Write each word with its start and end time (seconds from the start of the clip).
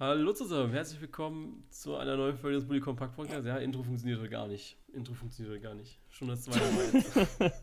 Hallo 0.00 0.32
zusammen, 0.32 0.70
herzlich 0.70 1.00
willkommen 1.00 1.64
zu 1.70 1.96
einer 1.96 2.16
neuen 2.16 2.36
Folge 2.36 2.58
des 2.58 2.68
Bully 2.68 2.78
Compact 2.78 3.16
Podcasts. 3.16 3.44
Ja, 3.44 3.56
Intro 3.56 3.82
funktioniert 3.82 4.20
heute 4.20 4.30
gar 4.30 4.46
nicht. 4.46 4.76
Intro 4.92 5.12
funktioniert 5.12 5.56
heute 5.56 5.64
gar 5.64 5.74
nicht. 5.74 5.98
Schon 6.08 6.28
das 6.28 6.42
zweite 6.42 6.60
Mal 6.70 7.56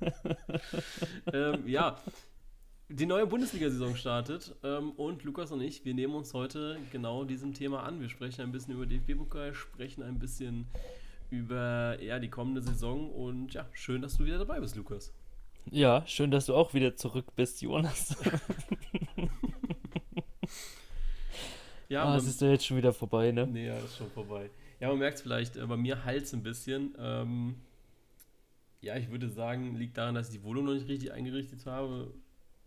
ähm, 1.56 1.66
ja, 1.66 1.98
die 2.90 3.06
neue 3.06 3.26
Bundesliga-Saison 3.26 3.96
startet 3.96 4.54
ähm, 4.64 4.92
und 4.98 5.24
Lukas 5.24 5.54
und 5.54 5.62
ich, 5.62 5.86
wir 5.86 5.94
nehmen 5.94 6.14
uns 6.14 6.34
heute 6.34 6.78
genau 6.92 7.24
diesem 7.24 7.54
Thema 7.54 7.84
an. 7.84 8.02
Wir 8.02 8.10
sprechen 8.10 8.42
ein 8.42 8.52
bisschen 8.52 8.74
über 8.74 8.86
DFB-Pokal, 8.86 9.54
sprechen 9.54 10.04
ein 10.04 10.20
bisschen 10.20 10.68
über 11.30 12.04
ja, 12.04 12.20
die 12.20 12.30
kommende 12.30 12.62
Saison 12.62 13.12
und 13.12 13.54
ja, 13.54 13.66
schön, 13.72 14.02
dass 14.02 14.18
du 14.18 14.26
wieder 14.26 14.40
dabei 14.40 14.60
bist, 14.60 14.76
Lukas. 14.76 15.14
Ja, 15.72 16.06
schön, 16.06 16.32
dass 16.32 16.48
du 16.48 16.54
auch 16.54 16.74
wieder 16.74 16.98
zurück 16.98 17.28
bist, 17.38 17.62
Jonas. 17.62 18.18
Ja, 21.90 22.06
ah, 22.06 22.18
es 22.18 22.26
ist 22.26 22.42
ja 22.42 22.50
jetzt 22.50 22.66
schon 22.66 22.78
wieder 22.78 22.94
vorbei, 22.94 23.32
ne? 23.32 23.48
Nee, 23.48 23.68
ja, 23.68 23.78
ist 23.78 23.98
schon 23.98 24.10
vorbei. 24.12 24.50
Ja, 24.80 24.90
man 24.90 25.00
merkt 25.00 25.18
es 25.18 25.22
vielleicht, 25.22 25.56
äh, 25.56 25.66
bei 25.66 25.78
mir 25.78 26.04
halt 26.04 26.32
ein 26.34 26.44
bisschen. 26.44 26.96
Ähm, 27.00 27.56
ja, 28.82 28.96
ich 28.98 29.10
würde 29.10 29.30
sagen, 29.30 29.76
liegt 29.76 29.98
daran, 29.98 30.16
dass 30.16 30.30
ich 30.30 30.40
die 30.40 30.44
Wohnung 30.44 30.66
noch 30.66 30.74
nicht 30.74 30.88
richtig 30.88 31.12
eingerichtet 31.12 31.66
habe. 31.66 32.14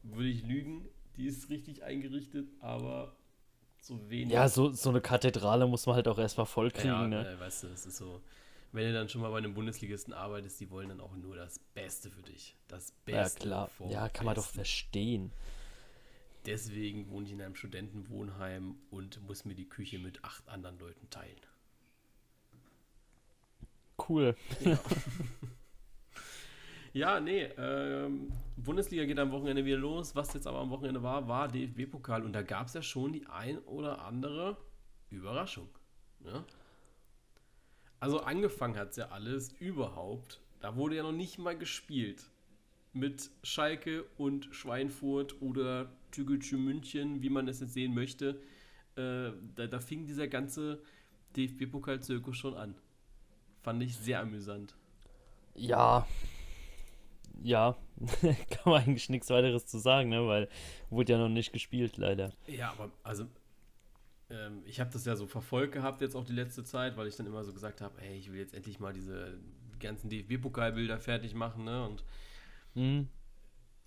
Würde 0.03 0.29
ich 0.29 0.45
lügen. 0.45 0.89
Die 1.17 1.27
ist 1.27 1.51
richtig 1.51 1.83
eingerichtet, 1.83 2.49
aber 2.61 3.17
so 3.81 4.09
wenig. 4.09 4.33
Ja, 4.33 4.49
so, 4.49 4.71
so 4.71 4.91
eine 4.91 5.01
Kathedrale 5.01 5.67
muss 5.67 5.87
man 5.87 5.97
halt 5.97 6.09
auch 6.09 6.19
erstmal 6.19 6.47
voll 6.47 6.71
kriegen, 6.71 6.89
ja, 6.89 7.07
ne? 7.07 7.29
Äh, 7.29 7.41
weißt 7.41 7.65
du, 7.65 7.69
das 7.69 7.87
ist 7.87 7.97
so. 7.97 8.21
Wenn 8.71 8.87
du 8.87 8.93
dann 8.93 9.09
schon 9.09 9.23
mal 9.23 9.31
bei 9.31 9.39
einem 9.39 9.55
Bundesligisten 9.55 10.13
arbeitest, 10.13 10.61
die 10.61 10.71
wollen 10.71 10.91
dann 10.91 11.01
auch 11.01 11.17
nur 11.17 11.37
das 11.37 11.59
Beste 11.75 12.11
für 12.11 12.23
dich. 12.23 12.55
Das 12.69 12.93
Beste. 13.05 13.49
Ja, 13.49 13.67
klar. 13.67 13.71
Ja, 13.89 14.09
kann 14.09 14.27
man 14.27 14.35
doch 14.35 14.45
verstehen. 14.45 15.33
Deswegen 16.47 17.11
wohne 17.11 17.27
ich 17.27 17.33
in 17.33 17.43
einem 17.43 17.55
Studentenwohnheim 17.55 18.77
und 18.91 19.21
muss 19.27 19.45
mir 19.45 19.55
die 19.55 19.69
Küche 19.69 19.99
mit 19.99 20.25
acht 20.25 20.49
anderen 20.49 20.79
Leuten 20.79 21.11
teilen. 21.11 21.41
Cool. 24.09 24.37
Ja, 24.61 24.79
ja 26.93 27.21
nee, 27.21 27.43
ähm, 27.59 28.33
Bundesliga 28.57 29.05
geht 29.05 29.19
am 29.19 29.33
Wochenende 29.33 29.65
wieder 29.65 29.79
los. 29.79 30.15
Was 30.15 30.33
jetzt 30.35 30.47
aber 30.47 30.59
am 30.59 30.71
Wochenende 30.71 31.03
war, 31.03 31.29
war 31.29 31.49
DFB-Pokal. 31.49 32.23
Und 32.23 32.33
da 32.33 32.43
gab 32.43 32.69
es 32.69 32.75
ja 32.75 32.83
schon 32.83 33.13
die 33.13 33.27
ein 33.27 33.59
oder 33.59 34.05
andere 34.05 34.57
Überraschung. 35.11 35.69
Ne? 36.21 36.45
Also 38.01 38.21
angefangen 38.21 38.77
hat 38.77 38.91
es 38.91 38.97
ja 38.97 39.09
alles 39.09 39.53
überhaupt. 39.53 40.41
Da 40.61 40.77
wurde 40.77 40.97
ja 40.97 41.03
noch 41.03 41.13
nicht 41.13 41.39
mal 41.39 41.57
gespielt 41.57 42.31
mit 42.93 43.31
Schalke 43.43 44.05
und 44.17 44.49
Schweinfurt 44.53 45.41
oder 45.43 45.93
Tügeltü 46.11 46.57
München, 46.57 47.23
wie 47.23 47.31
man 47.31 47.49
es 47.49 47.61
jetzt 47.61 47.75
sehen 47.75 47.95
möchte. 47.95 48.41
Äh, 48.97 49.33
da, 49.55 49.67
da 49.67 49.81
fing 49.81 50.07
dieser 50.07 50.29
ganze 50.29 50.83
DFB-Pokal-Zirkus 51.37 52.37
schon 52.37 52.55
an. 52.55 52.75
Fand 53.63 53.83
ich 53.83 53.97
sehr 53.97 54.21
amüsant. 54.21 54.75
Ja, 55.55 56.07
ja, 57.43 57.77
kann 58.21 58.73
man 58.73 58.83
eigentlich 58.83 59.09
nichts 59.09 59.31
weiteres 59.31 59.67
zu 59.67 59.79
sagen, 59.79 60.09
ne? 60.09 60.27
weil 60.27 60.49
wurde 60.91 61.13
ja 61.13 61.19
noch 61.19 61.29
nicht 61.29 61.53
gespielt, 61.53 61.97
leider. 61.97 62.33
Ja, 62.47 62.71
aber 62.73 62.91
also 63.03 63.27
ähm, 64.31 64.63
ich 64.67 64.81
habe 64.81 64.91
das 64.91 65.05
ja 65.05 65.17
so 65.17 65.27
verfolgt 65.27 65.73
gehabt 65.75 66.01
jetzt 66.01 66.17
auch 66.17 66.25
die 66.25 66.33
letzte 66.33 66.65
Zeit, 66.65 66.97
weil 66.97 67.07
ich 67.07 67.17
dann 67.17 67.27
immer 67.27 67.45
so 67.45 67.53
gesagt 67.53 67.81
habe, 67.81 68.01
hey, 68.01 68.17
ich 68.19 68.31
will 68.33 68.39
jetzt 68.39 68.55
endlich 68.55 68.81
mal 68.81 68.93
diese 68.93 69.39
ganzen 69.81 70.09
DFB-Pokalbilder 70.09 70.99
fertig 70.99 71.35
machen, 71.35 71.65
ne? 71.65 71.85
Und 71.87 72.05
Mhm. 72.75 73.09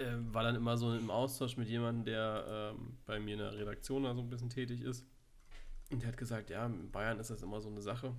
Äh, 0.02 0.34
war 0.34 0.44
dann 0.44 0.56
immer 0.56 0.78
so 0.78 0.94
im 0.94 1.12
Austausch 1.12 1.58
mit 1.58 1.68
jemandem, 1.68 2.06
der 2.06 2.74
ähm, 2.76 2.98
bei 3.06 3.20
mir 3.20 3.34
in 3.34 3.40
der 3.40 3.54
Redaktion 3.54 4.04
da 4.04 4.16
so 4.16 4.22
ein 4.22 4.30
bisschen 4.30 4.50
tätig 4.50 4.82
ist. 4.82 5.06
Und 5.92 6.02
der 6.02 6.10
hat 6.10 6.18
gesagt, 6.18 6.50
ja, 6.50 6.66
in 6.66 6.90
Bayern 6.92 7.20
ist 7.20 7.30
das 7.30 7.44
immer 7.44 7.62
so 7.62 7.70
eine 7.70 7.82
Sache. 7.82 8.14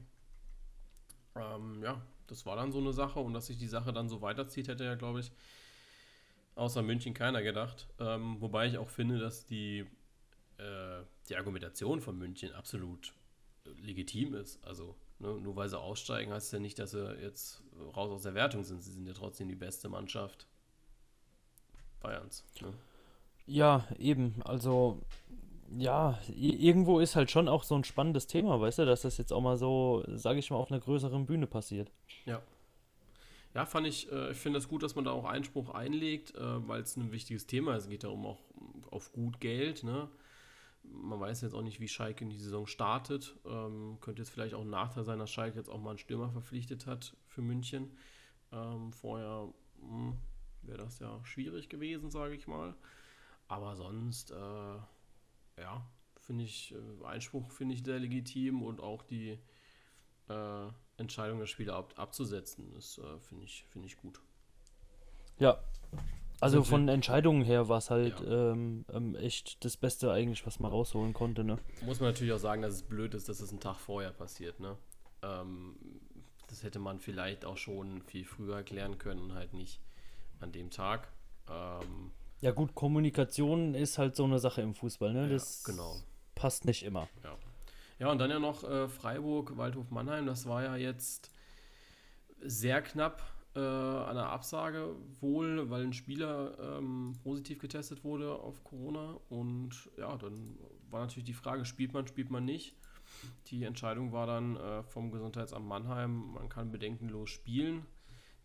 Ähm, 1.34 1.82
ja, 1.82 2.00
das 2.26 2.46
war 2.46 2.56
dann 2.56 2.72
so 2.72 2.78
eine 2.78 2.92
Sache 2.92 3.18
und 3.20 3.32
dass 3.32 3.46
sich 3.46 3.58
die 3.58 3.66
Sache 3.66 3.92
dann 3.92 4.08
so 4.08 4.20
weiterzieht, 4.20 4.68
hätte 4.68 4.84
ja, 4.84 4.94
glaube 4.94 5.20
ich, 5.20 5.32
außer 6.54 6.82
München 6.82 7.14
keiner 7.14 7.42
gedacht. 7.42 7.88
Ähm, 7.98 8.36
wobei 8.40 8.66
ich 8.66 8.78
auch 8.78 8.88
finde, 8.88 9.18
dass 9.18 9.46
die, 9.46 9.86
äh, 10.58 11.02
die 11.28 11.36
Argumentation 11.36 12.00
von 12.00 12.18
München 12.18 12.52
absolut 12.52 13.14
legitim 13.80 14.34
ist. 14.34 14.62
Also 14.64 14.94
ne, 15.18 15.32
nur 15.40 15.56
weil 15.56 15.68
sie 15.68 15.78
aussteigen, 15.78 16.32
heißt 16.32 16.52
ja 16.52 16.58
nicht, 16.58 16.78
dass 16.78 16.90
sie 16.92 17.16
jetzt 17.22 17.62
raus 17.96 18.10
aus 18.10 18.22
der 18.22 18.34
Wertung 18.34 18.64
sind. 18.64 18.82
Sie 18.82 18.92
sind 18.92 19.06
ja 19.06 19.14
trotzdem 19.14 19.48
die 19.48 19.54
beste 19.54 19.88
Mannschaft 19.88 20.46
Bayerns. 22.02 22.44
Ne? 22.60 22.72
Ja, 23.46 23.86
eben. 23.98 24.34
Also, 24.44 25.00
ja, 25.78 26.18
irgendwo 26.28 27.00
ist 27.00 27.16
halt 27.16 27.30
schon 27.30 27.48
auch 27.48 27.62
so 27.64 27.74
ein 27.74 27.84
spannendes 27.84 28.26
Thema, 28.26 28.60
weißt 28.60 28.80
du, 28.80 28.86
dass 28.86 29.02
das 29.02 29.18
jetzt 29.18 29.32
auch 29.32 29.40
mal 29.40 29.56
so, 29.56 30.04
sage 30.08 30.38
ich 30.38 30.50
mal, 30.50 30.56
auf 30.56 30.70
einer 30.70 30.80
größeren 30.80 31.26
Bühne 31.26 31.46
passiert. 31.46 31.90
Ja. 32.26 32.42
Ja, 33.54 33.66
fand 33.66 33.86
ich, 33.86 34.10
äh, 34.10 34.30
ich 34.30 34.38
finde 34.38 34.58
es 34.58 34.64
das 34.64 34.70
gut, 34.70 34.82
dass 34.82 34.94
man 34.94 35.04
da 35.04 35.10
auch 35.10 35.24
Einspruch 35.24 35.70
einlegt, 35.70 36.34
äh, 36.34 36.68
weil 36.68 36.80
es 36.80 36.96
ein 36.96 37.12
wichtiges 37.12 37.46
Thema 37.46 37.76
ist. 37.76 37.84
Es 37.84 37.90
geht 37.90 38.04
darum 38.04 38.24
auch 38.24 38.38
auf 38.90 39.12
gut 39.12 39.40
Geld, 39.40 39.84
ne? 39.84 40.08
Man 40.84 41.20
weiß 41.20 41.42
jetzt 41.42 41.54
auch 41.54 41.62
nicht, 41.62 41.78
wie 41.78 41.88
Schalke 41.88 42.24
in 42.24 42.30
die 42.30 42.38
Saison 42.38 42.66
startet. 42.66 43.36
Ähm, 43.46 43.98
könnte 44.00 44.22
jetzt 44.22 44.30
vielleicht 44.30 44.54
auch 44.54 44.62
ein 44.62 44.70
Nachteil 44.70 45.04
sein, 45.04 45.18
dass 45.18 45.30
Schalke 45.30 45.58
jetzt 45.58 45.68
auch 45.68 45.80
mal 45.80 45.90
einen 45.90 45.98
Stürmer 45.98 46.30
verpflichtet 46.30 46.86
hat 46.86 47.14
für 47.28 47.42
München. 47.42 47.90
Ähm, 48.52 48.92
vorher 48.92 49.48
mh, 49.80 49.88
hm, 49.88 50.16
wäre 50.62 50.78
das 50.78 50.98
ja 50.98 51.20
schwierig 51.24 51.68
gewesen, 51.68 52.10
sage 52.10 52.34
ich 52.34 52.46
mal. 52.46 52.74
Aber 53.48 53.76
sonst, 53.76 54.30
äh, 54.30 54.34
ja, 55.60 55.86
finde 56.18 56.44
ich, 56.44 56.74
äh, 56.74 57.04
Einspruch 57.04 57.50
finde 57.50 57.74
ich 57.74 57.84
sehr 57.84 57.98
legitim 57.98 58.62
und 58.62 58.80
auch 58.80 59.02
die 59.02 59.38
äh, 60.28 60.68
Entscheidung, 60.96 61.40
das 61.40 61.50
Spiel 61.50 61.70
ab, 61.70 61.94
abzusetzen, 61.96 62.72
ist, 62.76 62.98
äh, 62.98 63.18
finde 63.20 63.44
ich, 63.44 63.64
find 63.70 63.84
ich 63.84 63.96
gut. 63.96 64.20
Ja, 65.38 65.62
also, 66.42 66.64
von 66.64 66.88
Entscheidungen 66.88 67.44
her 67.44 67.68
war 67.68 67.78
es 67.78 67.88
halt 67.90 68.20
ja. 68.20 68.50
ähm, 68.50 68.84
ähm, 68.92 69.14
echt 69.14 69.64
das 69.64 69.76
Beste 69.76 70.10
eigentlich, 70.10 70.44
was 70.44 70.58
man 70.58 70.72
rausholen 70.72 71.12
konnte. 71.12 71.44
Ne? 71.44 71.58
Muss 71.82 72.00
man 72.00 72.10
natürlich 72.10 72.32
auch 72.32 72.38
sagen, 72.38 72.62
dass 72.62 72.74
es 72.74 72.82
blöd 72.82 73.14
ist, 73.14 73.28
dass 73.28 73.40
es 73.40 73.50
einen 73.50 73.60
Tag 73.60 73.78
vorher 73.78 74.10
passiert. 74.10 74.58
Ne? 74.58 74.76
Ähm, 75.22 75.76
das 76.48 76.64
hätte 76.64 76.80
man 76.80 76.98
vielleicht 76.98 77.44
auch 77.44 77.56
schon 77.56 78.02
viel 78.02 78.24
früher 78.24 78.56
erklären 78.56 78.98
können 78.98 79.20
und 79.20 79.34
halt 79.34 79.54
nicht 79.54 79.80
an 80.42 80.52
dem 80.52 80.70
Tag. 80.70 81.08
Ähm, 81.48 82.12
ja 82.40 82.50
gut, 82.50 82.74
Kommunikation 82.74 83.74
ist 83.74 83.98
halt 83.98 84.16
so 84.16 84.24
eine 84.24 84.38
Sache 84.38 84.62
im 84.62 84.74
Fußball, 84.74 85.12
ne? 85.12 85.28
Das 85.28 85.64
ja, 85.66 85.72
genau. 85.72 85.96
passt 86.34 86.64
nicht 86.64 86.82
immer. 86.82 87.08
Ja. 87.22 87.36
Ja, 87.98 88.10
und 88.10 88.18
dann 88.18 88.30
ja 88.30 88.40
noch 88.40 88.64
äh, 88.64 88.88
Freiburg, 88.88 89.56
Waldhof 89.56 89.92
Mannheim, 89.92 90.26
das 90.26 90.46
war 90.46 90.64
ja 90.64 90.74
jetzt 90.74 91.30
sehr 92.40 92.82
knapp 92.82 93.22
äh, 93.54 93.60
an 93.60 94.16
der 94.16 94.28
Absage 94.30 94.96
wohl, 95.20 95.70
weil 95.70 95.84
ein 95.84 95.92
Spieler 95.92 96.58
ähm, 96.58 97.12
positiv 97.22 97.60
getestet 97.60 98.02
wurde 98.02 98.34
auf 98.34 98.64
Corona. 98.64 99.20
Und 99.28 99.88
ja, 99.96 100.16
dann 100.16 100.58
war 100.90 101.02
natürlich 101.02 101.26
die 101.26 101.32
Frage, 101.32 101.64
spielt 101.64 101.92
man, 101.92 102.08
spielt 102.08 102.28
man 102.28 102.44
nicht. 102.44 102.74
Die 103.46 103.62
Entscheidung 103.62 104.10
war 104.10 104.26
dann 104.26 104.56
äh, 104.56 104.82
vom 104.82 105.12
Gesundheitsamt 105.12 105.68
Mannheim, 105.68 106.32
man 106.32 106.48
kann 106.48 106.72
bedenkenlos 106.72 107.30
spielen 107.30 107.86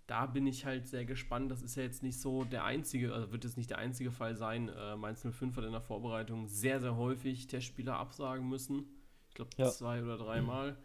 da 0.07 0.25
bin 0.25 0.47
ich 0.47 0.65
halt 0.65 0.87
sehr 0.87 1.05
gespannt. 1.05 1.51
Das 1.51 1.61
ist 1.61 1.75
ja 1.75 1.83
jetzt 1.83 2.01
nicht 2.01 2.19
so 2.19 2.45
der 2.45 2.63
einzige, 2.63 3.13
also 3.13 3.31
wird 3.31 3.43
es 3.45 3.57
nicht 3.57 3.69
der 3.69 3.77
einzige 3.77 4.11
Fall 4.11 4.35
sein. 4.35 4.69
Äh, 4.69 4.95
Mainz 4.95 5.21
05 5.21 5.55
hat 5.57 5.65
in 5.65 5.73
der 5.73 5.81
Vorbereitung 5.81 6.47
sehr, 6.47 6.79
sehr 6.79 6.95
häufig 6.95 7.47
Testspieler 7.47 7.97
absagen 7.97 8.47
müssen. 8.47 8.85
Ich 9.29 9.35
glaube 9.35 9.51
ja. 9.57 9.69
zwei 9.69 10.01
oder 10.01 10.17
dreimal. 10.17 10.71
Mhm. 10.71 10.77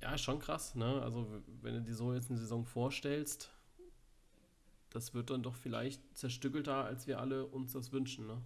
Ja, 0.00 0.18
schon 0.18 0.40
krass, 0.40 0.74
ne? 0.74 1.00
Also, 1.02 1.28
wenn 1.60 1.74
du 1.74 1.82
dir 1.82 1.94
so 1.94 2.12
jetzt 2.12 2.30
eine 2.30 2.38
Saison 2.38 2.64
vorstellst, 2.64 3.52
das 4.90 5.14
wird 5.14 5.30
dann 5.30 5.42
doch 5.42 5.54
vielleicht 5.54 6.16
zerstückelter, 6.16 6.84
als 6.84 7.06
wir 7.06 7.20
alle 7.20 7.46
uns 7.46 7.72
das 7.72 7.92
wünschen, 7.92 8.26
ne? 8.26 8.42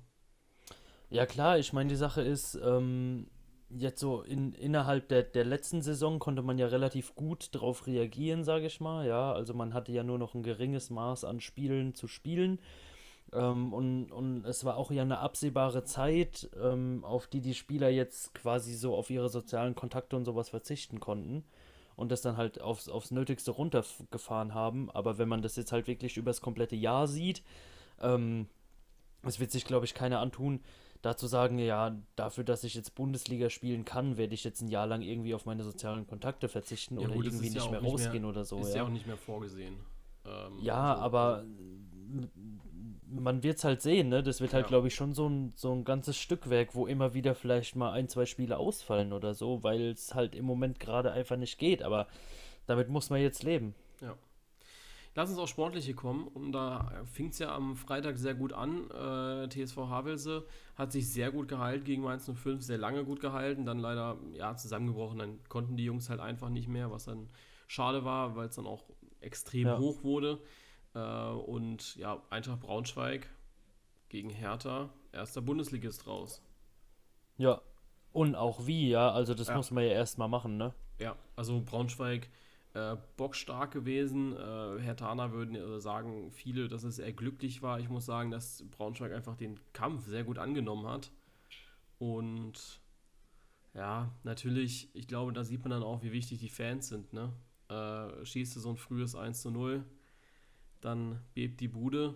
Ja, 1.08 1.24
klar, 1.24 1.58
ich 1.58 1.72
meine, 1.72 1.88
die 1.88 1.96
Sache 1.96 2.20
ist, 2.20 2.56
ähm, 2.56 3.28
jetzt 3.70 4.00
so 4.00 4.22
in, 4.22 4.52
innerhalb 4.52 5.08
der, 5.08 5.22
der 5.22 5.44
letzten 5.44 5.82
Saison 5.82 6.18
konnte 6.18 6.42
man 6.42 6.58
ja 6.58 6.66
relativ 6.66 7.14
gut 7.14 7.54
darauf 7.54 7.86
reagieren, 7.86 8.44
sage 8.44 8.66
ich 8.66 8.80
mal. 8.80 9.06
Ja, 9.06 9.32
also 9.32 9.54
man 9.54 9.74
hatte 9.74 9.92
ja 9.92 10.02
nur 10.02 10.18
noch 10.18 10.34
ein 10.34 10.42
geringes 10.42 10.90
Maß 10.90 11.24
an 11.24 11.40
Spielen 11.40 11.94
zu 11.94 12.06
spielen. 12.08 12.60
Ähm, 13.32 13.72
und, 13.72 14.12
und 14.12 14.44
es 14.44 14.64
war 14.64 14.76
auch 14.76 14.90
ja 14.90 15.02
eine 15.02 15.18
absehbare 15.18 15.84
Zeit, 15.84 16.48
ähm, 16.62 17.04
auf 17.04 17.26
die 17.26 17.40
die 17.40 17.54
Spieler 17.54 17.88
jetzt 17.88 18.34
quasi 18.34 18.74
so 18.74 18.94
auf 18.94 19.10
ihre 19.10 19.28
sozialen 19.28 19.74
Kontakte 19.74 20.16
und 20.16 20.24
sowas 20.24 20.48
verzichten 20.48 21.00
konnten 21.00 21.44
und 21.96 22.12
das 22.12 22.22
dann 22.22 22.36
halt 22.36 22.60
aufs, 22.60 22.88
aufs 22.88 23.10
Nötigste 23.10 23.50
runtergefahren 23.50 24.54
haben. 24.54 24.90
Aber 24.90 25.18
wenn 25.18 25.28
man 25.28 25.42
das 25.42 25.56
jetzt 25.56 25.72
halt 25.72 25.88
wirklich 25.88 26.16
übers 26.16 26.40
komplette 26.40 26.76
Jahr 26.76 27.08
sieht, 27.08 27.42
ähm, 28.00 28.48
wird 29.22 29.50
sich, 29.50 29.64
glaube 29.64 29.86
ich, 29.86 29.94
keiner 29.94 30.20
antun, 30.20 30.60
dazu 31.02 31.26
sagen, 31.26 31.58
ja, 31.58 31.96
dafür, 32.16 32.44
dass 32.44 32.64
ich 32.64 32.74
jetzt 32.74 32.94
Bundesliga 32.94 33.50
spielen 33.50 33.84
kann, 33.84 34.16
werde 34.16 34.34
ich 34.34 34.44
jetzt 34.44 34.60
ein 34.60 34.68
Jahr 34.68 34.86
lang 34.86 35.02
irgendwie 35.02 35.34
auf 35.34 35.46
meine 35.46 35.62
sozialen 35.62 36.06
Kontakte 36.06 36.48
verzichten 36.48 36.98
ja, 36.98 37.06
oder 37.06 37.14
gut, 37.14 37.26
irgendwie 37.26 37.50
nicht 37.50 37.64
ja 37.64 37.70
mehr 37.70 37.82
rausgehen 37.82 38.22
mehr, 38.22 38.30
oder 38.30 38.44
so. 38.44 38.58
Ist 38.58 38.70
ja. 38.70 38.76
ja 38.76 38.84
auch 38.84 38.88
nicht 38.88 39.06
mehr 39.06 39.16
vorgesehen. 39.16 39.76
Ähm, 40.24 40.58
ja, 40.60 40.92
also, 40.94 41.02
aber 41.02 41.44
man 43.08 43.42
wird 43.42 43.58
es 43.58 43.64
halt 43.64 43.82
sehen, 43.82 44.08
ne? 44.08 44.22
Das 44.22 44.40
wird 44.40 44.52
halt, 44.52 44.66
glaube 44.66 44.88
ich, 44.88 44.94
schon 44.94 45.14
so 45.14 45.28
ein, 45.28 45.52
so 45.56 45.72
ein 45.72 45.84
ganzes 45.84 46.16
Stückwerk, 46.16 46.74
wo 46.74 46.86
immer 46.86 47.14
wieder 47.14 47.34
vielleicht 47.34 47.76
mal 47.76 47.92
ein, 47.92 48.08
zwei 48.08 48.26
Spiele 48.26 48.58
ausfallen 48.58 49.12
oder 49.12 49.34
so, 49.34 49.62
weil 49.62 49.90
es 49.90 50.14
halt 50.14 50.34
im 50.34 50.44
Moment 50.44 50.80
gerade 50.80 51.12
einfach 51.12 51.36
nicht 51.36 51.58
geht. 51.58 51.82
Aber 51.82 52.06
damit 52.66 52.88
muss 52.88 53.10
man 53.10 53.20
jetzt 53.20 53.42
leben. 53.42 53.74
Ja. 54.00 54.16
Lass 55.16 55.30
uns 55.30 55.38
aufs 55.38 55.50
Sportliche 55.50 55.94
kommen. 55.94 56.28
Und 56.28 56.52
da 56.52 56.92
fing 57.06 57.28
es 57.28 57.38
ja 57.38 57.54
am 57.54 57.74
Freitag 57.74 58.18
sehr 58.18 58.34
gut 58.34 58.52
an. 58.52 58.90
Äh, 58.90 59.48
TSV 59.48 59.76
Havelse 59.88 60.46
hat 60.76 60.92
sich 60.92 61.10
sehr 61.10 61.32
gut 61.32 61.48
gehalten 61.48 61.84
gegen 61.84 62.02
Mainz 62.02 62.30
05, 62.30 62.62
sehr 62.62 62.76
lange 62.76 63.02
gut 63.02 63.20
gehalten. 63.20 63.64
Dann 63.64 63.78
leider 63.78 64.18
ja, 64.34 64.54
zusammengebrochen. 64.56 65.18
Dann 65.18 65.38
konnten 65.48 65.78
die 65.78 65.84
Jungs 65.84 66.10
halt 66.10 66.20
einfach 66.20 66.50
nicht 66.50 66.68
mehr, 66.68 66.90
was 66.90 67.06
dann 67.06 67.30
schade 67.66 68.04
war, 68.04 68.36
weil 68.36 68.48
es 68.48 68.56
dann 68.56 68.66
auch 68.66 68.84
extrem 69.20 69.66
ja. 69.66 69.78
hoch 69.78 70.04
wurde. 70.04 70.38
Äh, 70.94 70.98
und 71.00 71.96
ja, 71.96 72.22
Eintracht 72.28 72.60
Braunschweig 72.60 73.26
gegen 74.10 74.28
Hertha, 74.28 74.90
erster 75.12 75.40
Bundesligist 75.40 76.06
raus. 76.06 76.42
Ja, 77.38 77.62
und 78.12 78.34
auch 78.34 78.66
wie, 78.66 78.90
ja, 78.90 79.10
also 79.10 79.32
das 79.32 79.48
ja. 79.48 79.56
muss 79.56 79.70
man 79.70 79.82
ja 79.84 79.90
erstmal 79.90 80.28
machen, 80.28 80.58
ne? 80.58 80.74
Ja, 80.98 81.16
also 81.36 81.62
Braunschweig 81.62 82.28
äh, 82.76 82.96
bockstark 83.16 83.72
gewesen. 83.72 84.36
Äh, 84.36 84.80
Herr 84.80 84.96
Tana 84.96 85.32
würden 85.32 85.54
äh, 85.54 85.80
sagen, 85.80 86.30
viele, 86.30 86.68
dass 86.68 86.84
es 86.84 86.98
eher 86.98 87.12
glücklich 87.12 87.62
war. 87.62 87.80
Ich 87.80 87.88
muss 87.88 88.04
sagen, 88.04 88.30
dass 88.30 88.64
Braunschweig 88.70 89.12
einfach 89.12 89.34
den 89.34 89.58
Kampf 89.72 90.06
sehr 90.06 90.24
gut 90.24 90.38
angenommen 90.38 90.86
hat. 90.86 91.10
Und 91.98 92.82
ja, 93.72 94.10
natürlich, 94.24 94.90
ich 94.94 95.08
glaube, 95.08 95.32
da 95.32 95.42
sieht 95.42 95.60
man 95.62 95.70
dann 95.70 95.82
auch, 95.82 96.02
wie 96.02 96.12
wichtig 96.12 96.38
die 96.40 96.50
Fans 96.50 96.88
sind, 96.88 97.14
ne? 97.14 97.32
Äh, 97.68 98.24
schießt 98.24 98.56
du 98.56 98.60
so 98.60 98.70
ein 98.70 98.76
frühes 98.76 99.14
1 99.14 99.40
zu 99.40 99.50
0, 99.50 99.82
dann 100.80 101.18
bebt 101.34 101.60
die 101.60 101.68
Bude, 101.68 102.14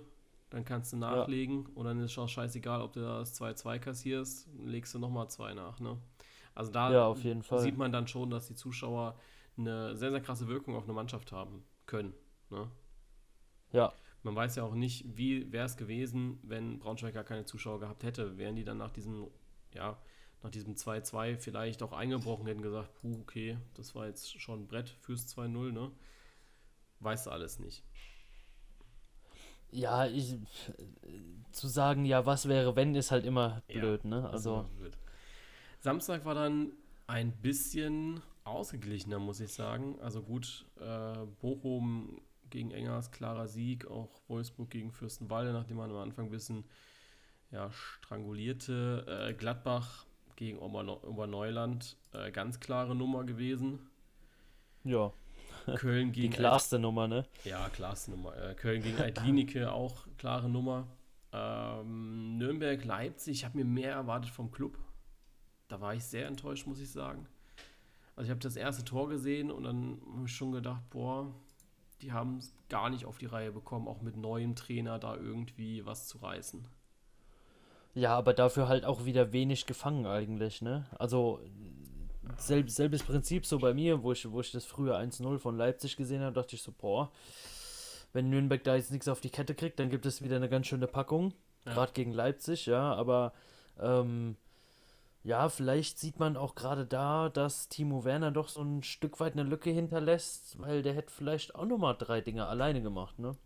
dann 0.51 0.65
kannst 0.65 0.93
du 0.93 0.97
nachlegen 0.97 1.65
ja. 1.65 1.71
und 1.75 1.87
dann 1.87 1.99
ist 2.01 2.13
es 2.13 2.19
auch 2.19 2.29
scheißegal, 2.29 2.83
ob 2.83 2.93
du 2.93 3.01
das 3.01 3.41
2-2 3.41 3.79
kassierst, 3.79 4.49
legst 4.65 4.95
du 4.95 4.99
nochmal 4.99 5.29
zwei 5.29 5.55
nach. 5.55 5.81
Ne? 5.81 5.99
Also 6.55 6.71
da 6.71 6.93
ja, 6.93 7.59
sieht 7.59 7.77
man 7.77 7.91
dann 7.91 8.06
schon, 8.06 8.31
dass 8.31 8.47
die 8.47 8.55
Zuschauer 8.55 9.19
eine 9.56 9.97
sehr, 9.97 10.11
sehr 10.11 10.20
krasse 10.20 10.49
Wirkung 10.49 10.76
auf 10.76 10.85
eine 10.85 10.93
Mannschaft 10.93 11.32
haben 11.32 11.64
können. 11.87 12.14
Ne? 12.50 12.70
Ja. 13.73 13.93
Man 14.23 14.37
weiß 14.37 14.56
ja 14.56 14.64
auch 14.64 14.75
nicht, 14.75 15.17
wie 15.17 15.50
wäre 15.50 15.67
es 15.67 15.76
gewesen, 15.76 16.38
wenn 16.43 16.79
Braunschweig 16.79 17.14
gar 17.14 17.25
keine 17.25 17.44
Zuschauer 17.44 17.81
gehabt 17.81 18.02
hätte. 18.02 18.37
Wären 18.37 18.56
die 18.56 18.64
dann 18.64 18.76
nach 18.76 18.91
diesem, 18.91 19.29
ja, 19.73 19.99
nach 20.43 20.50
diesem 20.50 20.75
2-2 20.75 21.37
vielleicht 21.37 21.82
auch 21.82 21.93
eingebrochen, 21.93 22.47
hätten 22.47 22.62
gesagt, 22.62 22.94
puh, 22.94 23.19
okay, 23.20 23.58
das 23.75 23.94
war 23.94 24.06
jetzt 24.06 24.41
schon 24.41 24.62
ein 24.62 24.67
Brett 24.69 24.91
fürs 25.00 25.26
2-0, 25.35 25.73
ne? 25.73 25.91
Weißt 27.00 27.26
du 27.26 27.31
alles 27.31 27.58
nicht 27.58 27.82
ja, 29.73 30.06
ich, 30.06 30.37
zu 31.53 31.69
sagen, 31.69 32.05
ja, 32.05 32.26
was 32.26 32.49
wäre, 32.49 32.75
wenn, 32.76 32.94
ist 32.94 33.11
halt 33.11 33.25
immer 33.25 33.62
blöd, 33.69 34.05
ja, 34.05 34.11
ne? 34.11 34.31
Also. 34.31 34.67
Blöd. 34.76 34.96
Samstag 35.81 36.25
war 36.25 36.35
dann 36.35 36.73
ein 37.06 37.32
bisschen 37.32 38.20
ausgeglichener, 38.45 39.19
muss 39.19 39.41
ich 39.41 39.53
sagen. 39.53 39.99
Also 40.01 40.23
gut, 40.23 40.67
äh, 40.81 41.27
Bochum 41.41 42.21
gegen 42.51 42.71
Engers, 42.71 43.11
klarer 43.11 43.49
Sieg, 43.49 43.87
auch 43.87 44.21
Wolfsburg 44.29 44.71
gegen 44.71 44.91
Fürstenwalde, 44.91 45.53
nachdem 45.53 45.77
man 45.77 45.91
am 45.91 45.97
Anfang 45.99 46.27
ein 46.27 46.31
bisschen 46.31 46.65
ja, 47.51 47.71
strangulierte. 47.71 49.29
Äh, 49.29 49.35
Gladbach 49.35 50.07
gegen 50.37 50.59
Oberneuland, 50.59 51.97
äh, 52.13 52.31
ganz 52.31 52.61
klare 52.61 52.95
Nummer 52.95 53.25
gewesen. 53.25 53.91
Ja. 54.85 55.13
Köln 55.77 56.13
gegen. 56.13 56.31
Die 56.31 56.37
klarste 56.37 56.77
Alt 56.77 56.83
Nummer, 56.83 57.07
ne? 57.07 57.27
Ja, 57.45 57.69
klarste 57.69 58.11
Nummer. 58.13 58.37
Äh, 58.37 58.55
Köln 58.55 58.83
gegen 58.83 58.99
Altlinike 58.99 59.71
auch 59.73 60.07
klare 60.17 60.49
Nummer. 60.49 60.89
Ähm, 61.33 62.39
Nürnberg, 62.39 62.85
Leipzig, 62.85 63.39
ich 63.39 63.45
habe 63.45 63.59
mir 63.59 63.65
mehr 63.65 63.93
erwartet 63.93 64.31
vom 64.31 64.51
Club. 64.51 64.79
Da 65.69 65.81
war 65.81 65.95
ich 65.95 66.05
sehr 66.05 66.27
enttäuscht, 66.27 66.67
muss 66.67 66.81
ich 66.81 66.91
sagen. 66.91 67.29
Also 68.20 68.26
ich 68.28 68.31
habe 68.32 68.40
das 68.40 68.56
erste 68.56 68.84
Tor 68.84 69.08
gesehen 69.08 69.50
und 69.50 69.62
dann 69.62 69.99
habe 70.14 70.26
ich 70.26 70.37
schon 70.37 70.52
gedacht, 70.52 70.82
boah, 70.90 71.32
die 72.02 72.12
haben 72.12 72.37
es 72.37 72.52
gar 72.69 72.90
nicht 72.90 73.06
auf 73.06 73.17
die 73.17 73.25
Reihe 73.25 73.50
bekommen, 73.50 73.88
auch 73.88 74.02
mit 74.02 74.19
neuem 74.19 74.55
Trainer 74.55 74.99
da 74.99 75.17
irgendwie 75.17 75.87
was 75.87 76.06
zu 76.06 76.19
reißen. 76.19 76.69
Ja, 77.94 78.14
aber 78.19 78.34
dafür 78.34 78.69
halt 78.69 78.84
auch 78.84 79.06
wieder 79.06 79.32
wenig 79.32 79.64
gefangen 79.64 80.05
eigentlich, 80.05 80.61
ne? 80.61 80.84
Also 80.99 81.40
selb, 82.37 82.69
selbes 82.69 83.02
Prinzip 83.05 83.46
so 83.46 83.58
bei 83.58 83.72
mir, 83.72 84.02
wo 84.02 84.12
ich, 84.12 84.31
wo 84.31 84.43
ich 84.43 84.52
das 84.52 84.67
früher 84.67 84.99
1-0 84.99 85.38
von 85.38 85.56
Leipzig 85.56 85.96
gesehen 85.96 86.20
habe, 86.20 86.34
dachte 86.34 86.56
ich 86.56 86.62
so, 86.62 86.75
boah, 86.76 87.11
wenn 88.12 88.28
Nürnberg 88.28 88.62
da 88.62 88.76
jetzt 88.76 88.93
nichts 88.93 89.08
auf 89.08 89.22
die 89.22 89.31
Kette 89.31 89.55
kriegt, 89.55 89.81
dann 89.81 89.88
gibt 89.88 90.05
es 90.05 90.20
wieder 90.20 90.37
eine 90.37 90.50
ganz 90.50 90.67
schöne 90.67 90.88
Packung, 90.88 91.32
ja. 91.64 91.72
gerade 91.72 91.94
gegen 91.94 92.12
Leipzig, 92.12 92.67
ja, 92.67 92.93
aber 92.93 93.32
ähm, 93.81 94.37
ja, 95.22 95.49
vielleicht 95.49 95.99
sieht 95.99 96.19
man 96.19 96.37
auch 96.37 96.55
gerade 96.55 96.87
da, 96.87 97.28
dass 97.28 97.69
Timo 97.69 98.05
Werner 98.05 98.31
doch 98.31 98.49
so 98.49 98.62
ein 98.62 98.82
Stück 98.82 99.20
weit 99.20 99.34
eine 99.34 99.43
Lücke 99.43 99.70
hinterlässt, 99.70 100.58
weil 100.58 100.82
der 100.82 100.94
hätte 100.94 101.12
vielleicht 101.12 101.55
auch 101.55 101.67
nochmal 101.67 101.96
drei 101.99 102.20
Dinge 102.20 102.46
alleine 102.46 102.82
gemacht, 102.82 103.19
ne? 103.19 103.37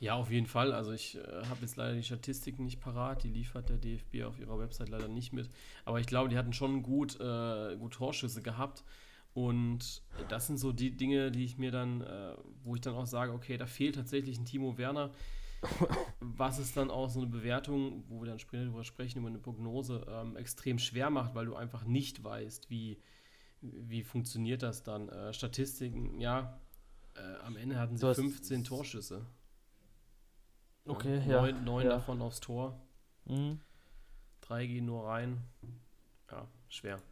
Ja, 0.00 0.14
auf 0.14 0.30
jeden 0.30 0.46
Fall. 0.46 0.72
Also 0.72 0.92
ich 0.92 1.16
äh, 1.16 1.20
habe 1.20 1.60
jetzt 1.62 1.76
leider 1.76 1.94
die 1.94 2.04
Statistiken 2.04 2.64
nicht 2.64 2.80
parat. 2.80 3.24
Die 3.24 3.28
liefert 3.28 3.68
der 3.68 3.78
DFB 3.78 4.22
auf 4.24 4.38
ihrer 4.38 4.58
Website 4.58 4.88
leider 4.88 5.08
nicht 5.08 5.32
mit. 5.32 5.50
Aber 5.84 5.98
ich 5.98 6.06
glaube, 6.06 6.28
die 6.28 6.38
hatten 6.38 6.52
schon 6.52 6.82
gut, 6.82 7.18
äh, 7.20 7.76
gut 7.76 7.94
Torschüsse 7.94 8.40
gehabt. 8.40 8.84
Und 9.34 10.02
das 10.28 10.46
sind 10.46 10.58
so 10.58 10.72
die 10.72 10.96
Dinge, 10.96 11.30
die 11.30 11.44
ich 11.44 11.58
mir 11.58 11.70
dann, 11.70 12.00
äh, 12.02 12.34
wo 12.62 12.74
ich 12.74 12.80
dann 12.80 12.94
auch 12.94 13.06
sage, 13.06 13.32
okay, 13.32 13.56
da 13.56 13.66
fehlt 13.66 13.96
tatsächlich 13.96 14.38
ein 14.38 14.44
Timo 14.44 14.78
Werner. 14.78 15.10
Was 16.20 16.58
es 16.58 16.72
dann 16.72 16.90
auch 16.90 17.08
so 17.08 17.20
eine 17.20 17.28
Bewertung, 17.28 18.04
wo 18.08 18.20
wir 18.20 18.28
dann 18.28 18.38
später 18.38 18.64
darüber 18.64 18.84
sprechen, 18.84 19.18
über 19.18 19.28
eine 19.28 19.38
Prognose, 19.38 20.06
ähm, 20.08 20.36
extrem 20.36 20.78
schwer 20.78 21.10
macht, 21.10 21.34
weil 21.34 21.46
du 21.46 21.56
einfach 21.56 21.84
nicht 21.84 22.22
weißt, 22.22 22.70
wie, 22.70 23.00
wie 23.60 24.02
funktioniert 24.02 24.62
das 24.62 24.82
dann. 24.82 25.08
Äh, 25.08 25.32
Statistiken, 25.32 26.20
ja, 26.20 26.60
äh, 27.14 27.44
am 27.44 27.56
Ende 27.56 27.78
hatten 27.78 27.96
sie 27.96 28.14
15 28.14 28.64
Torschüsse. 28.64 29.26
Okay, 30.84 31.22
ja. 31.28 31.42
Neun, 31.42 31.64
neun 31.64 31.84
ja. 31.84 31.90
davon 31.90 32.22
aufs 32.22 32.40
Tor. 32.40 32.80
Mhm. 33.24 33.60
Drei 34.40 34.66
gehen 34.66 34.86
nur 34.86 35.06
rein. 35.06 35.42
Ja, 36.30 36.48
schwer. 36.68 37.02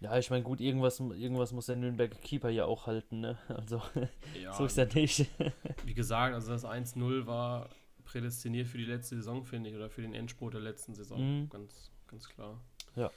Ja, 0.00 0.18
ich 0.18 0.30
meine, 0.30 0.42
gut, 0.42 0.60
irgendwas, 0.60 1.00
irgendwas 1.00 1.52
muss 1.52 1.66
der 1.66 1.76
Nürnberger 1.76 2.18
Keeper 2.18 2.50
ja 2.50 2.66
auch 2.66 2.86
halten, 2.86 3.20
ne? 3.20 3.38
Also, 3.48 3.80
ja, 4.40 4.52
so 4.52 4.66
ist 4.66 4.76
er 4.76 4.92
nicht. 4.92 5.26
wie 5.84 5.94
gesagt, 5.94 6.34
also 6.34 6.52
das 6.52 6.64
1-0 6.64 7.26
war 7.26 7.70
prädestiniert 8.04 8.68
für 8.68 8.78
die 8.78 8.84
letzte 8.84 9.16
Saison, 9.16 9.44
finde 9.44 9.70
ich, 9.70 9.76
oder 9.76 9.88
für 9.88 10.02
den 10.02 10.14
Endspurt 10.14 10.54
der 10.54 10.60
letzten 10.60 10.94
Saison. 10.94 11.18
Mhm. 11.20 11.48
Ganz, 11.48 11.90
ganz 12.08 12.28
klar. 12.28 12.60
Ja. 12.94 13.10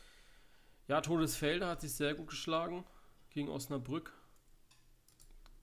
Ja, 0.87 1.01
Todesfelder 1.01 1.67
hat 1.67 1.81
sich 1.81 1.93
sehr 1.93 2.15
gut 2.15 2.27
geschlagen 2.27 2.83
gegen 3.29 3.49
Osnabrück. 3.49 4.13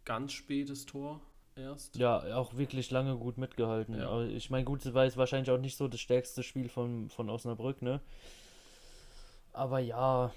Ganz 0.04 0.32
spätes 0.32 0.87
Tor 0.87 1.20
erst. 1.56 1.96
Ja, 1.96 2.37
auch 2.37 2.56
wirklich 2.56 2.90
lange 2.90 3.16
gut 3.16 3.38
mitgehalten. 3.38 3.96
Ja. 3.96 4.08
Aber 4.08 4.26
ich 4.26 4.50
meine, 4.50 4.64
gut, 4.64 4.85
es 4.87 4.94
war 4.94 5.04
jetzt 5.04 5.16
wahrscheinlich 5.16 5.50
auch 5.50 5.58
nicht 5.58 5.76
so 5.76 5.88
das 5.88 6.00
stärkste 6.00 6.42
Spiel 6.42 6.68
von, 6.68 7.08
von 7.08 7.28
Osnabrück, 7.28 7.82
ne? 7.82 8.00
Aber 9.52 9.80
ja, 9.80 10.32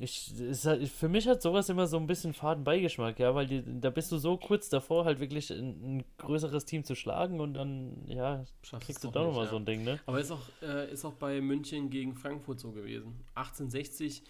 ich, 0.00 0.32
halt, 0.64 0.88
für 0.88 1.08
mich 1.08 1.26
hat 1.26 1.42
sowas 1.42 1.68
immer 1.68 1.86
so 1.86 1.96
ein 1.96 2.06
bisschen 2.06 2.32
faden 2.32 2.64
Beigeschmack, 2.64 3.18
ja, 3.18 3.34
weil 3.34 3.46
die, 3.46 3.62
da 3.80 3.90
bist 3.90 4.12
du 4.12 4.18
so 4.18 4.36
kurz 4.36 4.68
davor, 4.68 5.04
halt 5.04 5.20
wirklich 5.20 5.50
ein, 5.50 5.98
ein 5.98 6.04
größeres 6.18 6.64
Team 6.64 6.84
zu 6.84 6.94
schlagen 6.94 7.40
und 7.40 7.54
dann, 7.54 8.04
ja, 8.06 8.44
Schaffst 8.62 8.86
kriegst 8.86 9.04
du 9.04 9.10
doch 9.10 9.24
nochmal 9.24 9.44
ja. 9.44 9.50
so 9.50 9.56
ein 9.56 9.64
Ding, 9.64 9.84
ne? 9.84 9.98
Aber 10.06 10.20
ist 10.20 10.30
auch, 10.30 10.42
äh, 10.62 10.92
ist 10.92 11.04
auch 11.04 11.14
bei 11.14 11.40
München 11.40 11.90
gegen 11.90 12.14
Frankfurt 12.14 12.60
so 12.60 12.70
gewesen. 12.72 13.14
1860 13.34 14.22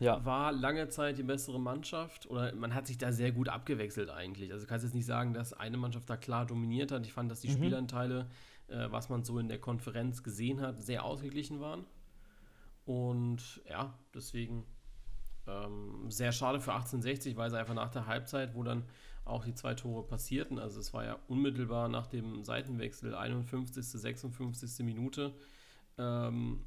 ja. 0.00 0.24
war 0.24 0.52
lange 0.52 0.88
Zeit 0.88 1.18
die 1.18 1.22
bessere 1.22 1.60
Mannschaft 1.60 2.28
oder 2.28 2.54
man 2.54 2.74
hat 2.74 2.86
sich 2.86 2.98
da 2.98 3.12
sehr 3.12 3.32
gut 3.32 3.48
abgewechselt 3.48 4.10
eigentlich. 4.10 4.52
Also 4.52 4.64
du 4.64 4.68
kannst 4.68 4.84
jetzt 4.84 4.94
nicht 4.94 5.06
sagen, 5.06 5.34
dass 5.34 5.52
eine 5.52 5.76
Mannschaft 5.76 6.10
da 6.10 6.16
klar 6.16 6.46
dominiert 6.46 6.90
hat. 6.90 7.06
Ich 7.06 7.12
fand, 7.12 7.30
dass 7.30 7.40
die 7.40 7.48
mhm. 7.48 7.56
Spielanteile, 7.56 8.26
äh, 8.68 8.86
was 8.90 9.08
man 9.08 9.22
so 9.24 9.38
in 9.38 9.48
der 9.48 9.60
Konferenz 9.60 10.22
gesehen 10.22 10.60
hat, 10.60 10.82
sehr 10.82 11.04
ausgeglichen 11.04 11.60
waren. 11.60 11.84
Und 12.84 13.62
ja, 13.68 13.94
deswegen 14.14 14.64
ähm, 15.46 16.10
sehr 16.10 16.32
schade 16.32 16.60
für 16.60 16.72
1860, 16.72 17.36
weil 17.36 17.48
es 17.48 17.54
einfach 17.54 17.74
nach 17.74 17.90
der 17.90 18.06
Halbzeit, 18.06 18.54
wo 18.54 18.62
dann 18.62 18.84
auch 19.24 19.44
die 19.44 19.54
zwei 19.54 19.74
Tore 19.74 20.06
passierten, 20.06 20.58
also 20.58 20.80
es 20.80 20.92
war 20.92 21.04
ja 21.04 21.18
unmittelbar 21.28 21.88
nach 21.88 22.06
dem 22.06 22.42
Seitenwechsel, 22.42 23.14
51., 23.14 23.84
56. 23.84 24.84
Minute. 24.84 25.34
Ähm, 25.96 26.64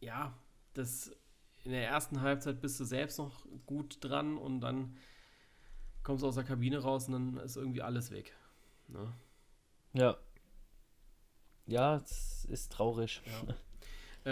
ja, 0.00 0.34
das 0.74 1.12
in 1.64 1.70
der 1.70 1.86
ersten 1.86 2.20
Halbzeit 2.20 2.60
bist 2.60 2.78
du 2.80 2.84
selbst 2.84 3.18
noch 3.18 3.46
gut 3.66 3.98
dran 4.00 4.36
und 4.36 4.60
dann 4.60 4.96
kommst 6.02 6.22
du 6.22 6.28
aus 6.28 6.34
der 6.34 6.44
Kabine 6.44 6.78
raus 6.78 7.08
und 7.08 7.12
dann 7.12 7.36
ist 7.44 7.56
irgendwie 7.56 7.82
alles 7.82 8.10
weg. 8.10 8.34
Ne? 8.88 9.12
Ja. 9.94 10.16
Ja, 11.66 11.96
es 11.96 12.44
ist 12.44 12.72
traurig. 12.72 13.22
Ja. 13.24 13.54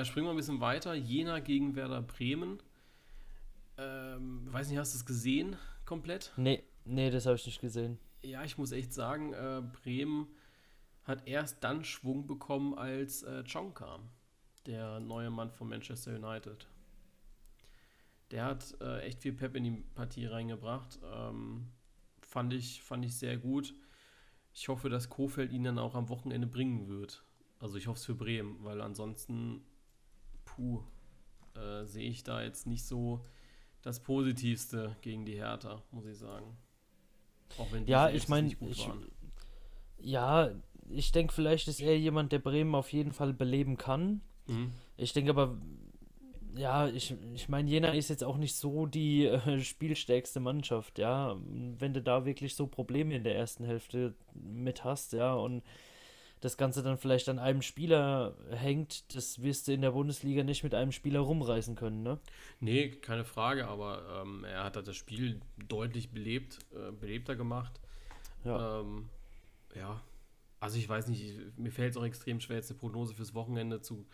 Äh, 0.01 0.05
springen 0.05 0.27
wir 0.27 0.31
ein 0.31 0.37
bisschen 0.37 0.61
weiter. 0.61 0.95
Jena 0.95 1.41
gegen 1.41 1.77
Werder 1.77 2.03
Bremen. 2.03 2.63
Ähm, 3.83 4.53
weiß 4.53 4.69
nicht, 4.69 4.79
hast 4.79 4.95
du 4.95 4.99
es 4.99 5.07
gesehen 5.07 5.57
komplett? 5.85 6.33
Nee, 6.37 6.63
nee, 6.85 7.11
das 7.11 7.27
habe 7.27 7.37
ich 7.37 7.47
nicht 7.47 7.61
gesehen. 7.61 7.99
Ja, 8.23 8.45
ich 8.45 8.59
muss 8.59 8.73
echt 8.73 8.93
sagen, 8.93 9.33
äh, 9.33 9.63
Bremen 9.83 10.29
hat 11.05 11.27
erst 11.27 11.65
dann 11.65 11.85
Schwung 11.85 12.27
bekommen, 12.27 12.75
als 12.75 13.23
äh, 13.25 13.43
Chong 13.45 13.75
kam, 13.75 14.09
der 14.67 15.01
neue 15.01 15.31
Mann 15.31 15.51
von 15.51 15.69
Manchester 15.69 16.15
United. 16.15 16.69
Der 18.31 18.45
hat 18.45 18.77
äh, 18.81 19.01
echt 19.01 19.21
viel 19.21 19.33
Pep 19.33 19.57
in 19.57 19.65
die 19.65 19.85
Partie 19.95 20.27
reingebracht. 20.27 20.99
Ähm, 21.13 21.69
fand, 22.21 22.53
ich, 22.55 22.83
fand 22.83 23.05
ich 23.05 23.17
sehr 23.17 23.37
gut. 23.37 23.75
Ich 24.55 24.69
hoffe, 24.69 24.89
dass 24.89 25.11
Kofeld 25.11 25.53
ihn 25.53 25.65
dann 25.65 25.79
auch 25.79 25.95
am 25.95 26.09
Wochenende 26.09 26.47
bringen 26.47 26.89
wird. 26.89 27.25
Also 27.59 27.77
ich 27.77 27.87
hoffe 27.89 27.99
es 27.99 28.07
für 28.07 28.15
Bremen, 28.15 28.63
weil 28.63 28.81
ansonsten, 28.81 29.65
puh, 30.45 30.83
äh, 31.55 31.85
sehe 31.85 32.09
ich 32.09 32.23
da 32.23 32.43
jetzt 32.43 32.67
nicht 32.67 32.85
so 32.85 33.27
das 33.83 34.01
Positivste 34.01 34.97
gegen 35.01 35.25
die 35.25 35.35
Hertha, 35.35 35.83
muss 35.91 36.07
ich 36.07 36.17
sagen. 36.17 36.57
Auch 37.59 37.71
wenn 37.73 37.85
die 37.85 37.93
ja, 37.93 38.09
ich 38.09 38.29
meine, 38.29 38.55
ja, 39.99 40.51
ich 40.89 41.13
denke, 41.13 41.33
vielleicht 41.33 41.69
ist 41.69 41.81
er 41.81 41.99
jemand, 41.99 42.33
der 42.33 42.39
Bremen 42.39 42.75
auf 42.75 42.93
jeden 42.93 43.13
Fall 43.13 43.33
beleben 43.33 43.77
kann. 43.77 44.21
Mhm. 44.47 44.73
Ich 44.97 45.13
denke 45.13 45.31
aber, 45.31 45.57
ja, 46.55 46.89
ich, 46.89 47.15
ich 47.35 47.49
meine, 47.49 47.71
Jena 47.71 47.93
ist 47.93 48.11
jetzt 48.11 48.25
auch 48.25 48.37
nicht 48.37 48.55
so 48.55 48.87
die 48.87 49.27
äh, 49.27 49.61
spielstärkste 49.61 50.41
Mannschaft, 50.41 50.99
ja. 50.99 51.37
Wenn 51.79 51.95
du 51.95 52.03
da 52.03 52.25
wirklich 52.25 52.55
so 52.55 52.67
Probleme 52.67 53.15
in 53.15 53.25
der 53.25 53.37
ersten 53.37 53.65
Hälfte 53.65 54.15
mit 54.35 54.85
hast, 54.85 55.13
ja, 55.13 55.35
und 55.35 55.63
das 56.43 56.57
Ganze 56.57 56.83
dann 56.83 56.99
vielleicht 56.99 57.29
an 57.29 57.39
einem 57.39 57.63
Spieler 57.63 58.37
hängt, 58.51 59.15
das 59.15 59.43
wirst 59.43 59.69
du 59.69 59.73
in 59.73 59.81
der 59.81 59.93
Bundesliga 59.93 60.43
nicht 60.43 60.65
mit 60.65 60.75
einem 60.75 60.91
Spieler 60.91 61.21
rumreißen 61.21 61.77
können, 61.77 62.03
ne? 62.03 62.19
Nee, 62.59 62.91
keine 62.91 63.25
Frage, 63.25 63.69
aber 63.69 64.23
ähm, 64.23 64.43
er 64.45 64.65
hat 64.65 64.77
das 64.77 64.97
Spiel 64.97 65.41
deutlich 65.69 66.11
belebt, 66.11 66.59
äh, 66.75 66.91
belebter 66.91 67.37
gemacht. 67.37 67.81
Ja. 68.45 68.81
Ähm, 68.81 69.09
ja, 69.77 70.01
also 70.59 70.79
ich 70.79 70.89
weiß 70.89 71.07
nicht, 71.07 71.57
mir 71.57 71.71
fällt 71.71 71.93
es 71.93 71.97
auch 71.97 72.05
extrem 72.05 72.41
schwer, 72.41 72.57
jetzt 72.57 72.71
eine 72.71 72.81
Prognose 72.81 73.15
fürs 73.15 73.35
Wochenende 73.35 73.81
zu, 73.81 74.05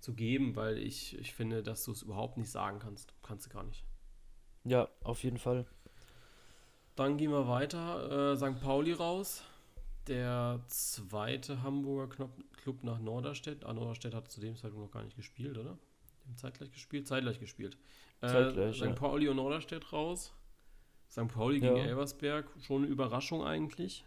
zu 0.00 0.14
geben, 0.14 0.56
weil 0.56 0.78
ich, 0.78 1.18
ich 1.18 1.34
finde, 1.34 1.62
dass 1.62 1.84
du 1.84 1.92
es 1.92 2.00
überhaupt 2.00 2.38
nicht 2.38 2.50
sagen 2.50 2.78
kannst. 2.78 3.12
Kannst 3.22 3.46
du 3.46 3.50
gar 3.50 3.62
nicht. 3.62 3.84
Ja, 4.64 4.88
auf 5.02 5.22
jeden 5.22 5.38
Fall. 5.38 5.66
Dann 6.96 7.18
gehen 7.18 7.30
wir 7.30 7.46
weiter. 7.46 8.32
Äh, 8.32 8.36
St. 8.36 8.58
Pauli 8.62 8.94
raus 8.94 9.44
der 10.08 10.60
zweite 10.68 11.62
Hamburger 11.62 12.28
Club 12.56 12.82
nach 12.82 12.98
Norderstedt. 12.98 13.64
Ah, 13.64 13.72
Norderstedt 13.72 14.14
hat 14.14 14.30
zu 14.30 14.40
dem 14.40 14.56
Zeitpunkt 14.56 14.86
noch 14.86 14.92
gar 14.92 15.04
nicht 15.04 15.16
gespielt, 15.16 15.58
oder? 15.58 15.78
Dem 16.26 16.36
zeitgleich 16.36 16.70
gespielt? 16.72 17.06
Zeitgleich 17.06 17.40
gespielt. 17.40 17.76
Äh, 18.20 18.28
zeitgleich, 18.28 18.76
St. 18.76 18.84
Ja. 18.84 18.92
Pauli 18.92 19.28
und 19.28 19.36
Norderstedt 19.36 19.92
raus. 19.92 20.32
St. 21.10 21.28
Pauli 21.28 21.60
gegen 21.60 21.76
ja. 21.76 21.84
Elversberg. 21.84 22.46
Schon 22.60 22.82
eine 22.82 22.90
Überraschung 22.90 23.44
eigentlich. 23.44 24.04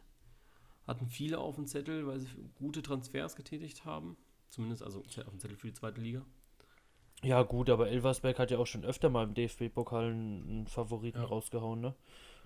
Hatten 0.86 1.08
viele 1.08 1.39
auf 1.39 1.56
dem 1.56 1.68
Zettel, 1.68 2.08
weil 2.08 2.20
sie 2.20 2.30
gute 2.56 2.82
Transfers 2.82 3.36
getätigt 3.36 3.86
haben. 3.86 4.18
Zumindest 4.50 4.84
also 4.84 5.00
auf 5.00 5.30
dem 5.30 5.39
Zettel 5.39 5.58
für 5.58 5.68
die 5.68 5.74
zweite 5.74 6.01
Liga. 6.01 6.25
Ja, 7.24 7.44
gut, 7.44 7.70
aber 7.70 7.89
Elversberg 7.89 8.39
hat 8.39 8.51
ja 8.51 8.58
auch 8.58 8.68
schon 8.68 8.86
öfter 8.86 9.10
mal 9.10 9.24
im 9.24 9.34
DFB-Pokal 9.34 10.12
einen 10.12 10.68
Favoriten 10.68 11.20
ja. 11.20 11.25
rausgehauen, 11.25 11.82
ne? 11.82 11.96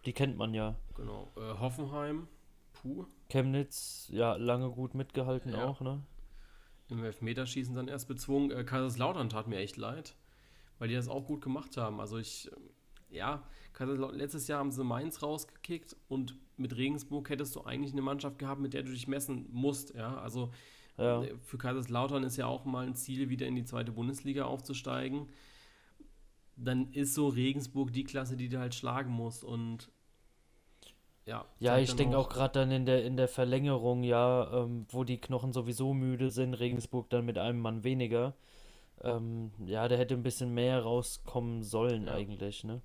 Die 0.06 0.14
kennt 0.14 0.38
man 0.38 0.54
ja. 0.54 0.76
Genau. 0.96 1.32
Äh, 1.36 1.60
Hoffenheim 1.60 2.28
Puh. 2.74 3.06
Chemnitz, 3.32 4.10
ja, 4.12 4.36
lange 4.36 4.70
gut 4.70 4.94
mitgehalten 4.94 5.54
ja. 5.54 5.66
auch, 5.66 5.82
ne? 5.82 6.02
Im 6.90 7.04
Elfmeterschießen 7.04 7.74
dann 7.74 7.88
erst 7.88 8.08
bezwungen. 8.08 8.52
Äh, 8.52 8.66
Kaiserslautern 8.66 9.30
tat 9.30 9.48
mir 9.48 9.60
echt 9.60 9.78
leid, 9.78 10.16
weil 10.78 10.90
die 10.90 10.96
das 10.96 11.08
auch 11.08 11.26
gut 11.26 11.42
gemacht 11.42 11.78
haben. 11.78 12.02
Also 12.02 12.18
ich, 12.18 12.52
äh, 13.10 13.16
ja, 13.16 13.44
letztes 14.12 14.48
Jahr 14.48 14.60
haben 14.60 14.72
sie 14.72 14.84
Mainz 14.84 15.24
rausgekickt 15.24 15.96
und 16.10 16.36
mit 16.58 16.76
Regensburg 16.76 17.30
hättest 17.30 17.56
du 17.56 17.64
eigentlich 17.64 17.94
eine 17.94 18.02
Mannschaft 18.02 18.38
gehabt, 18.38 18.60
mit 18.60 18.74
der 18.74 18.84
du 18.84 18.92
dich 18.92 19.08
messen 19.08 19.48
musst, 19.52 19.96
ja. 19.96 20.18
Also 20.18 20.52
ja. 20.98 21.24
Äh, 21.24 21.36
für 21.40 21.58
Kaiserslautern 21.58 22.24
ist 22.24 22.38
ja 22.38 22.48
auch 22.48 22.66
mal 22.66 22.86
ein 22.86 22.96
Ziel, 22.96 23.30
wieder 23.30 23.48
in 23.48 23.56
die 23.56 23.66
zweite 23.66 23.92
Bundesliga 23.92 24.46
aufzusteigen. 24.46 25.30
Dann 26.58 26.92
ist 26.92 27.14
so 27.14 27.30
Regensburg 27.30 27.92
die 27.94 28.04
Klasse, 28.04 28.36
die 28.36 28.50
du 28.50 28.60
halt 28.60 28.76
schlagen 28.76 29.12
musst. 29.12 29.44
Und 29.44 29.90
ja, 31.32 31.46
ja 31.60 31.78
ich 31.78 31.96
denke 31.96 32.18
auch, 32.18 32.30
gerade 32.30 32.60
dann 32.60 32.72
in 32.72 32.86
der, 32.86 33.06
in 33.06 33.16
der 33.16 33.28
Verlängerung, 33.28 34.04
ja, 34.04 34.64
ähm, 34.64 34.86
wo 34.90 35.04
die 35.04 35.20
Knochen 35.20 35.54
sowieso 35.54 35.94
müde 35.94 36.30
sind, 36.30 36.56
Regensburg 36.56 37.10
dann 37.10 37.26
mit 37.26 37.38
einem 37.38 37.60
Mann 37.60 37.84
weniger. 37.84 38.36
Ähm, 39.02 39.52
ja, 39.66 39.88
der 39.88 39.98
hätte 39.98 40.14
ein 40.14 40.24
bisschen 40.24 40.54
mehr 40.54 40.82
rauskommen 40.82 41.64
sollen 41.64 42.08
ja. 42.08 42.14
eigentlich, 42.14 42.64
ne? 42.64 42.82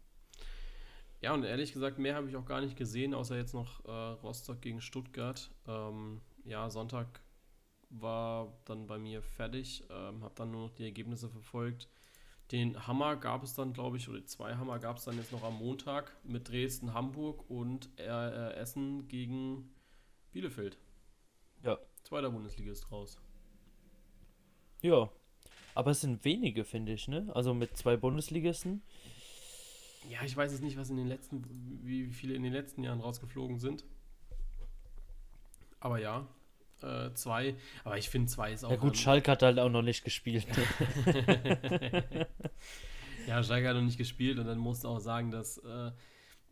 Ja, 1.20 1.34
und 1.34 1.44
ehrlich 1.44 1.72
gesagt, 1.72 1.98
mehr 1.98 2.14
habe 2.14 2.28
ich 2.28 2.36
auch 2.36 2.44
gar 2.44 2.60
nicht 2.60 2.76
gesehen, 2.76 3.14
außer 3.14 3.36
jetzt 3.36 3.52
noch 3.52 3.84
äh, 3.84 3.90
Rostock 3.90 4.60
gegen 4.60 4.80
Stuttgart. 4.80 5.50
Ähm, 5.66 6.20
ja, 6.44 6.70
Sonntag 6.70 7.20
war 7.90 8.52
dann 8.64 8.86
bei 8.86 8.98
mir 8.98 9.22
fertig, 9.22 9.84
ähm, 9.90 10.22
habe 10.22 10.34
dann 10.36 10.52
nur 10.52 10.62
noch 10.62 10.72
die 10.72 10.84
Ergebnisse 10.84 11.28
verfolgt. 11.28 11.88
Den 12.52 12.86
Hammer 12.86 13.16
gab 13.16 13.42
es 13.42 13.54
dann, 13.54 13.72
glaube 13.72 13.96
ich, 13.96 14.08
oder 14.08 14.24
zwei 14.24 14.54
Hammer 14.54 14.78
gab 14.78 14.98
es 14.98 15.04
dann 15.04 15.16
jetzt 15.16 15.32
noch 15.32 15.42
am 15.42 15.58
Montag 15.58 16.16
mit 16.22 16.48
Dresden, 16.48 16.94
Hamburg 16.94 17.50
und 17.50 17.90
äh, 17.98 18.52
Essen 18.54 19.08
gegen 19.08 19.68
Bielefeld. 20.32 20.78
Ja. 21.64 21.78
Zweiter 22.04 22.30
Bundesliga 22.30 22.70
ist 22.70 22.92
raus. 22.92 23.18
Ja. 24.82 25.10
Aber 25.74 25.90
es 25.90 26.00
sind 26.00 26.24
wenige, 26.24 26.64
finde 26.64 26.92
ich, 26.92 27.08
ne? 27.08 27.28
Also 27.34 27.52
mit 27.52 27.76
zwei 27.76 27.96
Bundesligisten. 27.96 28.82
Ja, 30.08 30.22
ich 30.24 30.36
weiß 30.36 30.52
jetzt 30.52 30.62
nicht, 30.62 30.76
was 30.76 30.88
in 30.90 30.96
den 30.96 31.08
letzten, 31.08 31.42
wie 31.82 32.06
viele 32.06 32.34
in 32.34 32.44
den 32.44 32.52
letzten 32.52 32.84
Jahren 32.84 33.00
rausgeflogen 33.00 33.58
sind. 33.58 33.84
Aber 35.80 35.98
ja, 35.98 36.28
äh, 36.82 37.12
zwei. 37.14 37.56
Aber 37.84 37.98
ich 37.98 38.08
finde, 38.08 38.28
zwei 38.28 38.52
ist 38.52 38.64
auch. 38.64 38.70
Ja, 38.70 38.76
gut, 38.76 38.96
Schalke 38.96 39.30
hat 39.30 39.42
halt 39.42 39.58
auch 39.58 39.68
noch 39.68 39.82
nicht 39.82 40.04
gespielt. 40.04 40.46
ja, 43.26 43.42
Schalke 43.42 43.68
hat 43.68 43.76
noch 43.76 43.82
nicht 43.82 43.98
gespielt 43.98 44.38
und 44.38 44.46
dann 44.46 44.58
musst 44.58 44.84
du 44.84 44.88
auch 44.88 45.00
sagen, 45.00 45.30
dass 45.30 45.58
äh, 45.58 45.90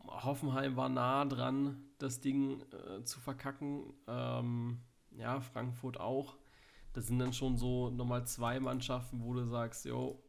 Hoffenheim 0.07 0.77
war 0.77 0.89
nah 0.89 1.25
dran, 1.25 1.77
das 1.99 2.21
Ding 2.21 2.63
äh, 2.73 3.05
zu 3.05 3.21
verkacken. 3.21 3.93
Ähm, 4.07 4.81
ja, 5.17 5.41
Frankfurt 5.41 5.99
auch. 5.99 6.37
Das 6.93 7.07
sind 7.07 7.19
dann 7.19 7.33
schon 7.33 7.57
so 7.57 7.91
nochmal 7.91 8.27
zwei 8.27 8.61
Mannschaften, 8.61 9.23
wo 9.23 9.35
du 9.35 9.45
sagst, 9.47 9.85
jo, 9.85 10.23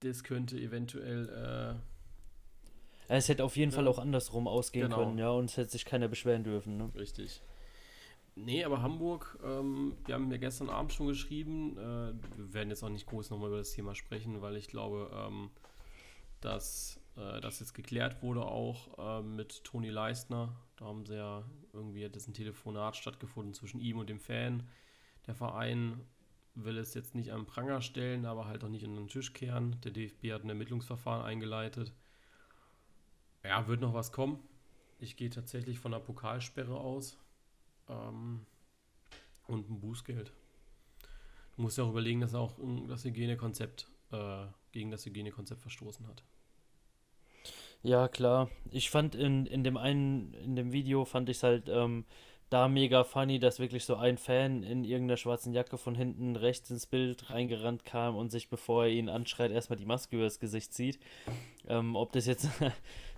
das 0.00 0.24
könnte 0.24 0.58
eventuell. 0.58 1.78
Äh, 3.08 3.16
es 3.16 3.28
hätte 3.28 3.44
auf 3.44 3.56
jeden 3.56 3.70
ja. 3.70 3.76
Fall 3.76 3.88
auch 3.88 3.98
andersrum 3.98 4.46
ausgehen 4.46 4.90
genau. 4.90 4.98
können, 4.98 5.18
ja, 5.18 5.30
und 5.30 5.46
es 5.46 5.56
hätte 5.56 5.70
sich 5.70 5.84
keiner 5.84 6.08
beschweren 6.08 6.44
dürfen. 6.44 6.76
Ne? 6.76 6.90
Richtig. 6.94 7.42
Nee, 8.44 8.64
aber 8.64 8.82
Hamburg, 8.82 9.36
ähm, 9.42 9.96
wir 10.06 10.14
haben 10.14 10.28
mir 10.28 10.38
gestern 10.38 10.70
Abend 10.70 10.92
schon 10.92 11.08
geschrieben. 11.08 11.76
Äh, 11.76 12.12
wir 12.36 12.54
werden 12.54 12.70
jetzt 12.70 12.84
auch 12.84 12.88
nicht 12.88 13.06
groß 13.06 13.30
nochmal 13.30 13.48
über 13.48 13.58
das 13.58 13.72
Thema 13.72 13.94
sprechen, 13.96 14.40
weil 14.40 14.56
ich 14.56 14.68
glaube, 14.68 15.10
ähm, 15.12 15.50
dass 16.40 17.00
äh, 17.16 17.40
das 17.40 17.58
jetzt 17.58 17.74
geklärt 17.74 18.22
wurde 18.22 18.44
auch 18.44 18.96
äh, 18.98 19.22
mit 19.22 19.64
Toni 19.64 19.90
Leistner. 19.90 20.54
Da 20.76 20.84
haben 20.84 21.04
sie 21.04 21.16
ja 21.16 21.42
irgendwie 21.72 22.04
hat 22.04 22.14
ein 22.14 22.32
Telefonat 22.32 22.96
stattgefunden 22.96 23.54
zwischen 23.54 23.80
ihm 23.80 23.98
und 23.98 24.08
dem 24.08 24.20
Fan. 24.20 24.68
Der 25.26 25.34
Verein 25.34 26.00
will 26.54 26.78
es 26.78 26.94
jetzt 26.94 27.16
nicht 27.16 27.32
am 27.32 27.44
Pranger 27.44 27.80
stellen, 27.80 28.24
aber 28.24 28.46
halt 28.46 28.62
auch 28.62 28.68
nicht 28.68 28.84
unter 28.84 29.00
den 29.00 29.08
Tisch 29.08 29.32
kehren. 29.32 29.80
Der 29.82 29.90
DFB 29.90 30.32
hat 30.32 30.44
ein 30.44 30.48
Ermittlungsverfahren 30.48 31.26
eingeleitet. 31.26 31.92
Ja, 33.42 33.66
wird 33.66 33.80
noch 33.80 33.94
was 33.94 34.12
kommen. 34.12 34.38
Ich 35.00 35.16
gehe 35.16 35.30
tatsächlich 35.30 35.80
von 35.80 35.90
der 35.90 35.98
Pokalsperre 35.98 36.76
aus 36.76 37.18
ähm, 37.88 38.46
und 39.46 39.70
ein 39.70 39.80
Bußgeld. 39.80 40.32
Du 41.56 41.62
musst 41.62 41.78
ja 41.78 41.84
auch 41.84 41.90
überlegen, 41.90 42.20
dass 42.20 42.34
er 42.34 42.40
auch 42.40 42.54
das 42.86 43.04
Hygienekonzept 43.04 43.88
äh, 44.12 44.46
gegen 44.72 44.90
das 44.90 45.04
Hygienekonzept 45.04 45.60
verstoßen 45.60 46.06
hat. 46.06 46.22
Ja, 47.82 48.08
klar. 48.08 48.50
Ich 48.70 48.90
fand 48.90 49.14
in, 49.14 49.46
in 49.46 49.64
dem 49.64 49.76
einen, 49.76 50.34
in 50.34 50.56
dem 50.56 50.72
Video 50.72 51.04
fand 51.04 51.28
ich 51.28 51.38
es 51.38 51.42
halt 51.42 51.68
ähm, 51.68 52.04
da 52.50 52.68
mega 52.68 53.04
funny, 53.04 53.38
dass 53.38 53.60
wirklich 53.60 53.84
so 53.84 53.96
ein 53.96 54.18
Fan 54.18 54.62
in 54.62 54.84
irgendeiner 54.84 55.16
schwarzen 55.16 55.52
Jacke 55.52 55.78
von 55.78 55.94
hinten 55.94 56.34
rechts 56.34 56.70
ins 56.70 56.86
Bild 56.86 57.30
reingerannt 57.30 57.84
kam 57.84 58.16
und 58.16 58.30
sich, 58.30 58.48
bevor 58.48 58.84
er 58.84 58.90
ihn 58.90 59.08
anschreit, 59.08 59.50
erstmal 59.50 59.78
die 59.78 59.84
Maske 59.84 60.16
übers 60.16 60.40
Gesicht 60.40 60.72
zieht. 60.72 60.98
Ähm, 61.68 61.94
ob 61.94 62.12
das 62.12 62.26
jetzt 62.26 62.48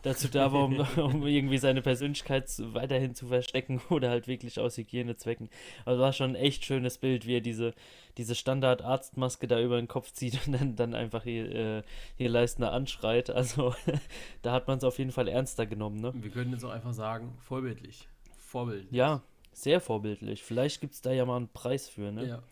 dazu 0.02 0.28
da 0.28 0.52
war, 0.52 0.64
um, 0.64 0.80
um, 0.99 1.26
irgendwie 1.26 1.59
seine 1.59 1.83
Persönlichkeit 1.83 2.50
weiterhin 2.73 3.14
zu 3.14 3.26
verstecken 3.28 3.80
oder 3.90 4.11
halt 4.11 4.28
wirklich 4.28 4.59
aus 4.59 4.76
Hygienezwecken. 4.76 5.49
Also 5.85 6.00
war 6.00 6.12
schon 6.12 6.30
ein 6.30 6.37
echt 6.37 6.64
schönes 6.64 6.99
Bild, 6.99 7.26
wie 7.26 7.37
er 7.37 7.40
diese, 7.40 7.75
diese 8.16 8.35
Standard-Arztmaske 8.35 9.47
da 9.47 9.61
über 9.61 9.76
den 9.76 9.88
Kopf 9.88 10.12
zieht 10.12 10.47
und 10.47 10.52
dann, 10.52 10.76
dann 10.76 10.95
einfach 10.95 11.25
hier, 11.25 11.54
äh, 11.54 11.83
hier 12.16 12.28
Leistner 12.28 12.73
anschreit. 12.73 13.30
Also 13.30 13.75
da 14.42 14.52
hat 14.52 14.69
man 14.69 14.78
es 14.78 14.85
auf 14.85 14.99
jeden 14.99 15.12
Fall 15.12 15.28
ernster 15.28 15.66
genommen. 15.66 16.00
Ne? 16.00 16.12
Wir 16.14 16.30
können 16.30 16.52
jetzt 16.52 16.64
auch 16.64 16.71
einfach 16.71 16.95
sagen, 16.95 17.37
vorbildlich. 17.40 18.09
Vorbildlich. 18.38 18.92
Ja, 18.92 19.23
sehr 19.52 19.80
vorbildlich. 19.80 20.42
Vielleicht 20.42 20.80
gibt 20.80 20.95
es 20.95 21.02
da 21.02 21.12
ja 21.12 21.25
mal 21.25 21.37
einen 21.37 21.49
Preis 21.49 21.88
für, 21.88 22.12
ne? 22.12 22.26
Ja. 22.26 22.42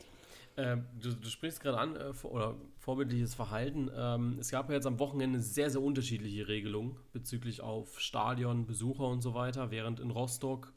Ähm, 0.59 0.87
du, 1.01 1.15
du, 1.15 1.29
sprichst 1.29 1.61
gerade 1.61 1.79
an, 1.79 1.97
äh, 1.97 2.13
oder 2.27 2.57
vorbildliches 2.79 3.35
Verhalten. 3.35 3.91
Ähm, 3.95 4.37
es 4.39 4.51
gab 4.51 4.69
ja 4.69 4.75
jetzt 4.75 4.87
am 4.87 4.99
Wochenende 4.99 5.41
sehr, 5.41 5.71
sehr 5.71 5.81
unterschiedliche 5.81 6.49
Regelungen 6.49 6.97
bezüglich 7.13 7.63
auf 7.63 8.01
Stadion, 8.01 8.67
Besucher 8.67 9.07
und 9.07 9.23
so 9.23 9.35
weiter, 9.35 9.71
während 9.71 10.01
in 10.01 10.11
Rostock 10.11 10.73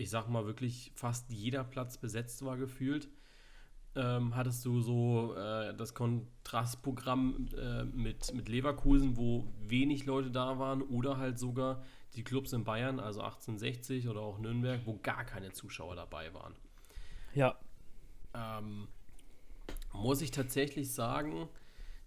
ich 0.00 0.08
sag 0.08 0.28
mal 0.28 0.46
wirklich 0.46 0.92
fast 0.94 1.30
jeder 1.30 1.62
Platz 1.62 1.98
besetzt 1.98 2.42
war 2.44 2.56
gefühlt, 2.56 3.08
ähm, 3.94 4.34
hattest 4.34 4.64
du 4.64 4.80
so 4.80 5.34
äh, 5.34 5.74
das 5.74 5.94
Kontrastprogramm 5.94 7.48
äh, 7.56 7.84
mit, 7.84 8.32
mit 8.32 8.48
Leverkusen, 8.48 9.16
wo 9.18 9.52
wenig 9.60 10.06
Leute 10.06 10.30
da 10.30 10.58
waren, 10.58 10.80
oder 10.80 11.18
halt 11.18 11.38
sogar 11.38 11.84
die 12.14 12.24
Clubs 12.24 12.52
in 12.52 12.64
Bayern, 12.64 12.98
also 12.98 13.20
1860 13.20 14.08
oder 14.08 14.20
auch 14.20 14.38
Nürnberg, 14.38 14.80
wo 14.86 14.98
gar 15.02 15.24
keine 15.24 15.52
Zuschauer 15.52 15.96
dabei 15.96 16.32
waren. 16.32 16.54
Ja. 17.34 17.58
Ähm, 18.32 18.88
muss 19.92 20.22
ich 20.22 20.30
tatsächlich 20.30 20.92
sagen, 20.92 21.48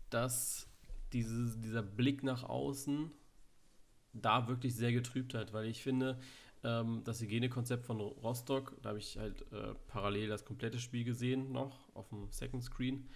dass 0.09 0.67
diese, 1.11 1.57
dieser 1.57 1.83
Blick 1.83 2.23
nach 2.23 2.43
außen 2.43 3.11
da 4.13 4.47
wirklich 4.47 4.75
sehr 4.75 4.91
getrübt 4.91 5.33
hat, 5.33 5.53
weil 5.53 5.65
ich 5.67 5.81
finde, 5.81 6.19
ähm, 6.63 7.01
das 7.03 7.21
Hygienekonzept 7.21 7.85
von 7.85 7.99
Rostock, 7.99 8.75
da 8.81 8.89
habe 8.89 8.99
ich 8.99 9.17
halt 9.17 9.41
äh, 9.51 9.73
parallel 9.87 10.29
das 10.29 10.45
komplette 10.45 10.79
Spiel 10.79 11.03
gesehen 11.03 11.51
noch 11.51 11.87
auf 11.93 12.09
dem 12.09 12.31
Second 12.31 12.63
Screen. 12.63 13.07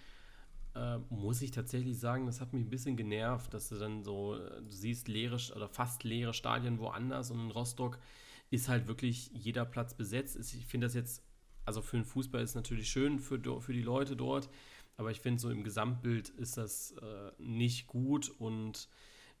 Äh, 0.74 0.98
muss 1.08 1.40
ich 1.40 1.50
tatsächlich 1.50 1.98
sagen, 1.98 2.26
das 2.26 2.40
hat 2.40 2.52
mich 2.52 2.64
ein 2.64 2.70
bisschen 2.70 2.96
genervt, 2.96 3.54
dass 3.54 3.68
du 3.68 3.76
dann 3.76 4.02
so, 4.02 4.36
du 4.36 4.70
siehst 4.70 5.08
leere 5.08 5.38
oder 5.56 5.68
fast 5.68 6.04
leere 6.04 6.34
Stadien 6.34 6.78
woanders 6.78 7.30
und 7.30 7.40
in 7.40 7.50
Rostock 7.50 7.98
ist 8.50 8.68
halt 8.68 8.86
wirklich 8.86 9.30
jeder 9.32 9.64
Platz 9.64 9.94
besetzt. 9.94 10.36
Ich 10.54 10.66
finde 10.66 10.86
das 10.86 10.94
jetzt, 10.94 11.22
also 11.68 11.82
für 11.82 11.98
den 11.98 12.06
Fußball 12.06 12.40
ist 12.40 12.50
es 12.50 12.56
natürlich 12.56 12.88
schön 12.88 13.18
für, 13.18 13.38
für 13.60 13.72
die 13.74 13.82
Leute 13.82 14.16
dort, 14.16 14.48
aber 14.96 15.10
ich 15.10 15.20
finde 15.20 15.38
so 15.38 15.50
im 15.50 15.64
Gesamtbild 15.64 16.30
ist 16.30 16.56
das 16.56 16.92
äh, 16.92 17.30
nicht 17.36 17.86
gut 17.86 18.30
und 18.38 18.88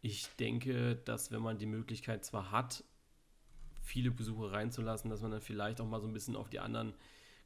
ich 0.02 0.28
denke, 0.38 0.96
dass 1.06 1.32
wenn 1.32 1.40
man 1.40 1.56
die 1.56 1.64
Möglichkeit 1.64 2.26
zwar 2.26 2.50
hat, 2.50 2.84
viele 3.80 4.10
Besucher 4.10 4.52
reinzulassen, 4.52 5.08
dass 5.08 5.22
man 5.22 5.30
dann 5.30 5.40
vielleicht 5.40 5.80
auch 5.80 5.86
mal 5.86 6.02
so 6.02 6.06
ein 6.06 6.12
bisschen 6.12 6.36
auf 6.36 6.50
die 6.50 6.60
anderen 6.60 6.92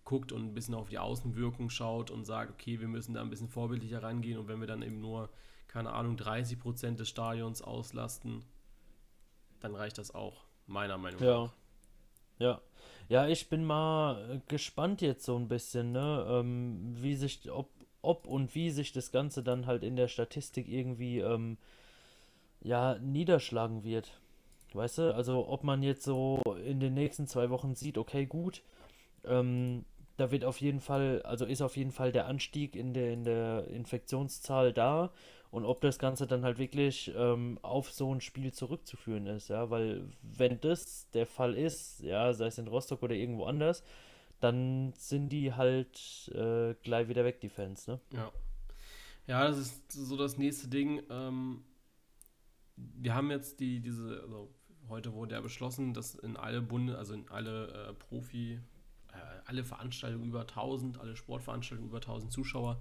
guckt 0.02 0.32
und 0.32 0.42
ein 0.42 0.52
bisschen 0.52 0.74
auf 0.74 0.88
die 0.88 0.98
Außenwirkung 0.98 1.70
schaut 1.70 2.10
und 2.10 2.24
sagt, 2.24 2.50
okay, 2.50 2.80
wir 2.80 2.88
müssen 2.88 3.14
da 3.14 3.20
ein 3.20 3.30
bisschen 3.30 3.48
vorbildlicher 3.48 4.02
rangehen 4.02 4.36
und 4.36 4.48
wenn 4.48 4.58
wir 4.58 4.66
dann 4.66 4.82
eben 4.82 5.00
nur, 5.00 5.30
keine 5.68 5.92
Ahnung, 5.92 6.16
30 6.16 6.58
Prozent 6.58 6.98
des 6.98 7.08
Stadions 7.08 7.62
auslasten, 7.62 8.44
dann 9.60 9.76
reicht 9.76 9.98
das 9.98 10.12
auch, 10.12 10.44
meiner 10.66 10.98
Meinung 10.98 11.22
ja. 11.22 11.44
nach. 11.44 11.52
Ja. 12.40 12.60
Ja, 13.08 13.26
ich 13.28 13.48
bin 13.48 13.64
mal 13.64 14.40
gespannt 14.48 15.02
jetzt 15.02 15.24
so 15.24 15.36
ein 15.36 15.48
bisschen, 15.48 15.92
ne, 15.92 16.26
ähm, 16.28 16.94
wie 16.98 17.14
sich, 17.14 17.50
ob, 17.50 17.68
ob 18.00 18.26
und 18.26 18.54
wie 18.54 18.70
sich 18.70 18.92
das 18.92 19.12
Ganze 19.12 19.42
dann 19.42 19.66
halt 19.66 19.82
in 19.82 19.96
der 19.96 20.08
Statistik 20.08 20.68
irgendwie, 20.68 21.18
ähm, 21.20 21.58
ja, 22.62 22.98
niederschlagen 22.98 23.84
wird. 23.84 24.12
Weißt 24.74 24.98
du, 24.98 25.14
also 25.14 25.48
ob 25.48 25.64
man 25.64 25.82
jetzt 25.82 26.04
so 26.04 26.40
in 26.64 26.80
den 26.80 26.94
nächsten 26.94 27.26
zwei 27.26 27.50
Wochen 27.50 27.74
sieht, 27.74 27.98
okay, 27.98 28.26
gut, 28.26 28.62
ähm, 29.24 29.84
da 30.18 30.30
wird 30.30 30.44
auf 30.44 30.60
jeden 30.60 30.80
Fall, 30.80 31.22
also 31.24 31.46
ist 31.46 31.62
auf 31.62 31.76
jeden 31.76 31.92
Fall 31.92 32.12
der 32.12 32.26
Anstieg 32.26 32.76
in 32.76 32.94
der, 32.94 33.12
in 33.12 33.24
der 33.24 33.66
Infektionszahl 33.68 34.72
da 34.72 35.12
und 35.52 35.66
ob 35.66 35.82
das 35.82 35.98
Ganze 35.98 36.26
dann 36.26 36.44
halt 36.44 36.56
wirklich 36.58 37.12
ähm, 37.14 37.58
auf 37.60 37.92
so 37.92 38.12
ein 38.12 38.22
Spiel 38.22 38.52
zurückzuführen 38.52 39.26
ist, 39.26 39.48
ja, 39.48 39.68
weil 39.68 40.08
wenn 40.22 40.58
das 40.62 41.10
der 41.10 41.26
Fall 41.26 41.54
ist, 41.54 42.00
ja, 42.00 42.32
sei 42.32 42.46
es 42.46 42.56
in 42.56 42.68
Rostock 42.68 43.02
oder 43.02 43.14
irgendwo 43.14 43.44
anders, 43.44 43.84
dann 44.40 44.94
sind 44.96 45.28
die 45.28 45.52
halt 45.52 46.30
äh, 46.34 46.74
gleich 46.82 47.08
wieder 47.08 47.26
weg, 47.26 47.42
die 47.42 47.50
Fans, 47.50 47.86
ne? 47.86 48.00
Ja. 48.14 48.32
Ja, 49.26 49.46
das 49.46 49.58
ist 49.58 49.92
so 49.92 50.16
das 50.16 50.38
nächste 50.38 50.68
Ding. 50.68 51.02
Ähm, 51.10 51.62
wir 52.76 53.14
haben 53.14 53.30
jetzt 53.30 53.60
die, 53.60 53.80
diese, 53.80 54.22
also 54.22 54.48
heute 54.88 55.12
wurde 55.12 55.34
ja 55.34 55.42
beschlossen, 55.42 55.92
dass 55.92 56.14
in 56.14 56.38
alle 56.38 56.62
Bunde, 56.62 56.96
also 56.96 57.12
in 57.12 57.28
alle 57.28 57.90
äh, 57.90 57.92
Profi, 57.92 58.58
äh, 59.12 59.16
alle 59.44 59.64
Veranstaltungen 59.64 60.24
über 60.24 60.40
1000, 60.40 60.98
alle 60.98 61.14
Sportveranstaltungen 61.14 61.90
über 61.90 61.98
1000 61.98 62.32
Zuschauer 62.32 62.80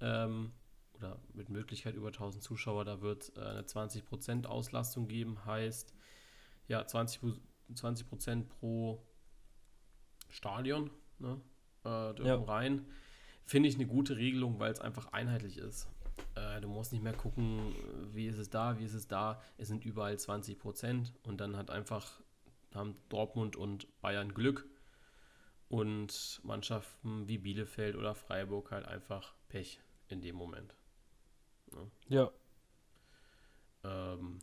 ähm, 0.00 0.52
oder 0.98 1.20
mit 1.32 1.48
Möglichkeit 1.48 1.94
über 1.94 2.08
1000 2.08 2.42
Zuschauer, 2.42 2.84
da 2.84 3.00
wird 3.00 3.32
äh, 3.36 3.40
eine 3.40 3.62
20% 3.62 4.46
Auslastung 4.46 5.08
geben, 5.08 5.44
heißt 5.44 5.94
ja 6.66 6.86
20, 6.86 7.20
20% 7.72 8.44
pro 8.44 9.02
Stadion 10.28 10.90
ne, 11.18 11.40
äh, 11.84 12.14
dürfen 12.14 12.26
ja. 12.26 12.36
rein. 12.36 12.86
Finde 13.44 13.68
ich 13.68 13.76
eine 13.76 13.86
gute 13.86 14.16
Regelung, 14.16 14.58
weil 14.58 14.72
es 14.72 14.80
einfach 14.80 15.12
einheitlich 15.12 15.56
ist. 15.56 15.88
Äh, 16.34 16.60
du 16.60 16.68
musst 16.68 16.92
nicht 16.92 17.02
mehr 17.02 17.14
gucken, 17.14 17.74
wie 18.12 18.26
ist 18.26 18.38
es 18.38 18.50
da, 18.50 18.78
wie 18.78 18.84
ist 18.84 18.94
es 18.94 19.08
da. 19.08 19.40
Es 19.56 19.68
sind 19.68 19.84
überall 19.84 20.18
20 20.18 20.58
Prozent 20.58 21.14
und 21.22 21.40
dann 21.40 21.56
hat 21.56 21.70
einfach 21.70 22.20
haben 22.74 22.96
Dortmund 23.08 23.56
und 23.56 23.86
Bayern 24.02 24.34
Glück 24.34 24.68
und 25.68 26.40
Mannschaften 26.42 27.26
wie 27.28 27.38
Bielefeld 27.38 27.96
oder 27.96 28.14
Freiburg 28.14 28.70
halt 28.70 28.86
einfach 28.86 29.34
Pech 29.48 29.80
in 30.08 30.20
dem 30.20 30.36
Moment. 30.36 30.74
Ne? 31.72 31.90
Ja. 32.08 32.30
Ähm, 33.84 34.38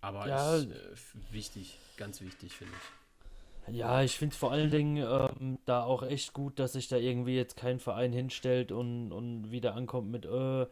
aber 0.00 0.28
ja. 0.28 0.58
Ich, 0.58 0.68
äh, 0.68 1.32
wichtig, 1.32 1.78
ganz 1.96 2.20
wichtig 2.20 2.54
finde 2.54 2.74
ich. 2.74 3.00
Ja, 3.76 4.02
ich 4.02 4.16
finde 4.16 4.32
es 4.32 4.38
vor 4.38 4.52
allen 4.52 4.70
Dingen 4.70 4.96
ähm, 4.96 5.58
da 5.64 5.84
auch 5.84 6.02
echt 6.02 6.32
gut, 6.32 6.58
dass 6.58 6.72
sich 6.72 6.88
da 6.88 6.96
irgendwie 6.96 7.36
jetzt 7.36 7.56
kein 7.56 7.78
Verein 7.78 8.12
hinstellt 8.12 8.72
und, 8.72 9.12
und 9.12 9.52
wieder 9.52 9.74
ankommt 9.74 10.10
mit, 10.10 10.24
äh, 10.24 10.66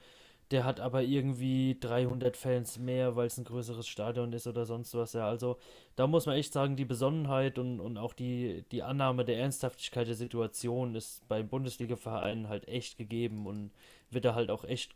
der 0.51 0.65
hat 0.65 0.81
aber 0.81 1.03
irgendwie 1.03 1.77
300 1.79 2.37
Fans 2.37 2.79
mehr, 2.79 3.17
weil 3.17 3.27
es 3.27 3.37
ein 3.37 3.45
größeres 3.45 3.87
Stadion 3.87 4.33
ist 4.33 4.47
oder 4.47 4.65
sonst 4.65 4.95
was. 4.95 5.13
Ja, 5.13 5.29
also 5.29 5.59
da 5.95 6.07
muss 6.07 6.25
man 6.25 6.37
echt 6.37 6.53
sagen, 6.55 6.75
die 6.77 6.87
Besonnenheit 6.87 7.59
und, 7.59 7.81
und 7.81 7.99
auch 7.99 8.15
die, 8.15 8.65
die 8.73 8.83
Annahme 8.83 9.27
der 9.27 9.39
Ernsthaftigkeit 9.39 10.09
der 10.09 10.15
Situation 10.15 10.95
ist 10.95 11.27
beim 11.29 11.49
Bundesliga-Vereinen 11.49 12.49
halt 12.49 12.67
echt 12.67 12.97
gegeben 12.97 13.47
und 13.47 13.73
wird 14.11 14.25
da 14.25 14.35
halt 14.35 14.51
auch 14.51 14.65
echt 14.65 14.93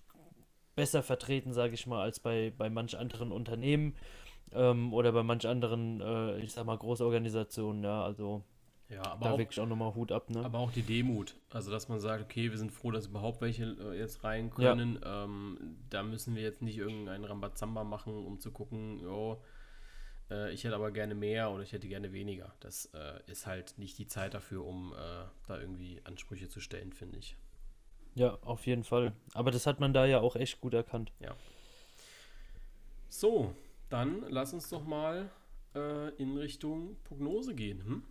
besser 0.74 1.02
vertreten, 1.02 1.52
sage 1.52 1.74
ich 1.74 1.87
mal, 1.87 2.02
als 2.02 2.20
bei, 2.20 2.52
bei 2.56 2.70
manch 2.70 2.96
anderen 2.96 3.32
Unternehmen 3.32 3.96
ähm, 4.52 4.92
oder 4.92 5.12
bei 5.12 5.22
manch 5.22 5.46
anderen, 5.46 6.00
äh, 6.00 6.38
ich 6.38 6.52
sag 6.52 6.66
mal, 6.66 6.76
Großorganisationen. 6.76 7.85
Ja, 7.85 8.04
also 8.04 8.44
ja, 8.88 9.02
aber 9.06 9.24
da 9.24 9.32
auch, 9.32 9.38
wirklich 9.38 9.61
auch 9.61 9.66
nochmal 9.66 9.94
Hut 9.94 10.12
ab, 10.12 10.28
ne? 10.28 10.44
Aber 10.44 10.58
auch 10.58 10.72
die 10.72 10.82
Demut. 10.82 11.35
Also, 11.50 11.70
dass 11.70 11.88
man 11.88 11.98
sagt, 11.98 12.22
okay, 12.22 12.50
wir 12.50 12.58
sind 12.58 12.72
froh, 12.72 12.90
dass 12.90 13.06
überhaupt 13.06 13.40
welche 13.40 13.64
äh, 13.64 13.98
jetzt 13.98 14.22
rein 14.22 14.50
können. 14.50 14.98
Ja. 15.02 15.24
Ähm, 15.24 15.78
da 15.88 16.02
müssen 16.02 16.35
wir 16.35 16.42
jetzt 16.42 16.61
nicht 16.61 16.76
irgendeinen 16.76 17.24
Rambazamba 17.24 17.85
machen, 17.85 18.12
um 18.26 18.38
zu 18.38 18.50
gucken, 18.50 19.00
jo, 19.00 19.42
äh, 20.30 20.52
ich 20.52 20.64
hätte 20.64 20.74
aber 20.74 20.90
gerne 20.90 21.14
mehr 21.14 21.50
oder 21.50 21.62
ich 21.62 21.72
hätte 21.72 21.88
gerne 21.88 22.12
weniger. 22.12 22.54
Das 22.61 22.87
äh, 22.94 23.20
ist 23.30 23.46
halt 23.46 23.78
nicht 23.78 23.98
die 23.98 24.06
Zeit 24.08 24.35
dafür, 24.35 24.64
um 24.64 24.92
äh, 24.92 25.24
da 25.46 25.58
irgendwie 25.58 26.02
Ansprüche 26.04 26.48
zu 26.48 26.61
stellen, 26.61 26.92
finde 26.92 27.18
ich. 27.18 27.37
Ja, 28.14 28.38
auf 28.42 28.66
jeden 28.66 28.85
Fall. 28.85 29.12
Aber 29.35 29.51
das 29.51 29.66
hat 29.66 29.81
man 29.81 29.92
da 29.92 30.07
ja 30.07 30.20
auch 30.20 30.37
echt 30.37 30.61
gut 30.61 30.75
erkannt. 30.75 31.12
Ja. 31.20 31.35
So, 33.09 33.55
dann 33.88 34.25
lass 34.29 34.53
uns 34.53 34.68
doch 34.68 34.85
mal 34.85 35.31
äh, 35.75 36.09
in 36.16 36.37
Richtung 36.37 36.96
Prognose 37.05 37.55
gehen. 37.55 37.85
Hm? 37.85 38.03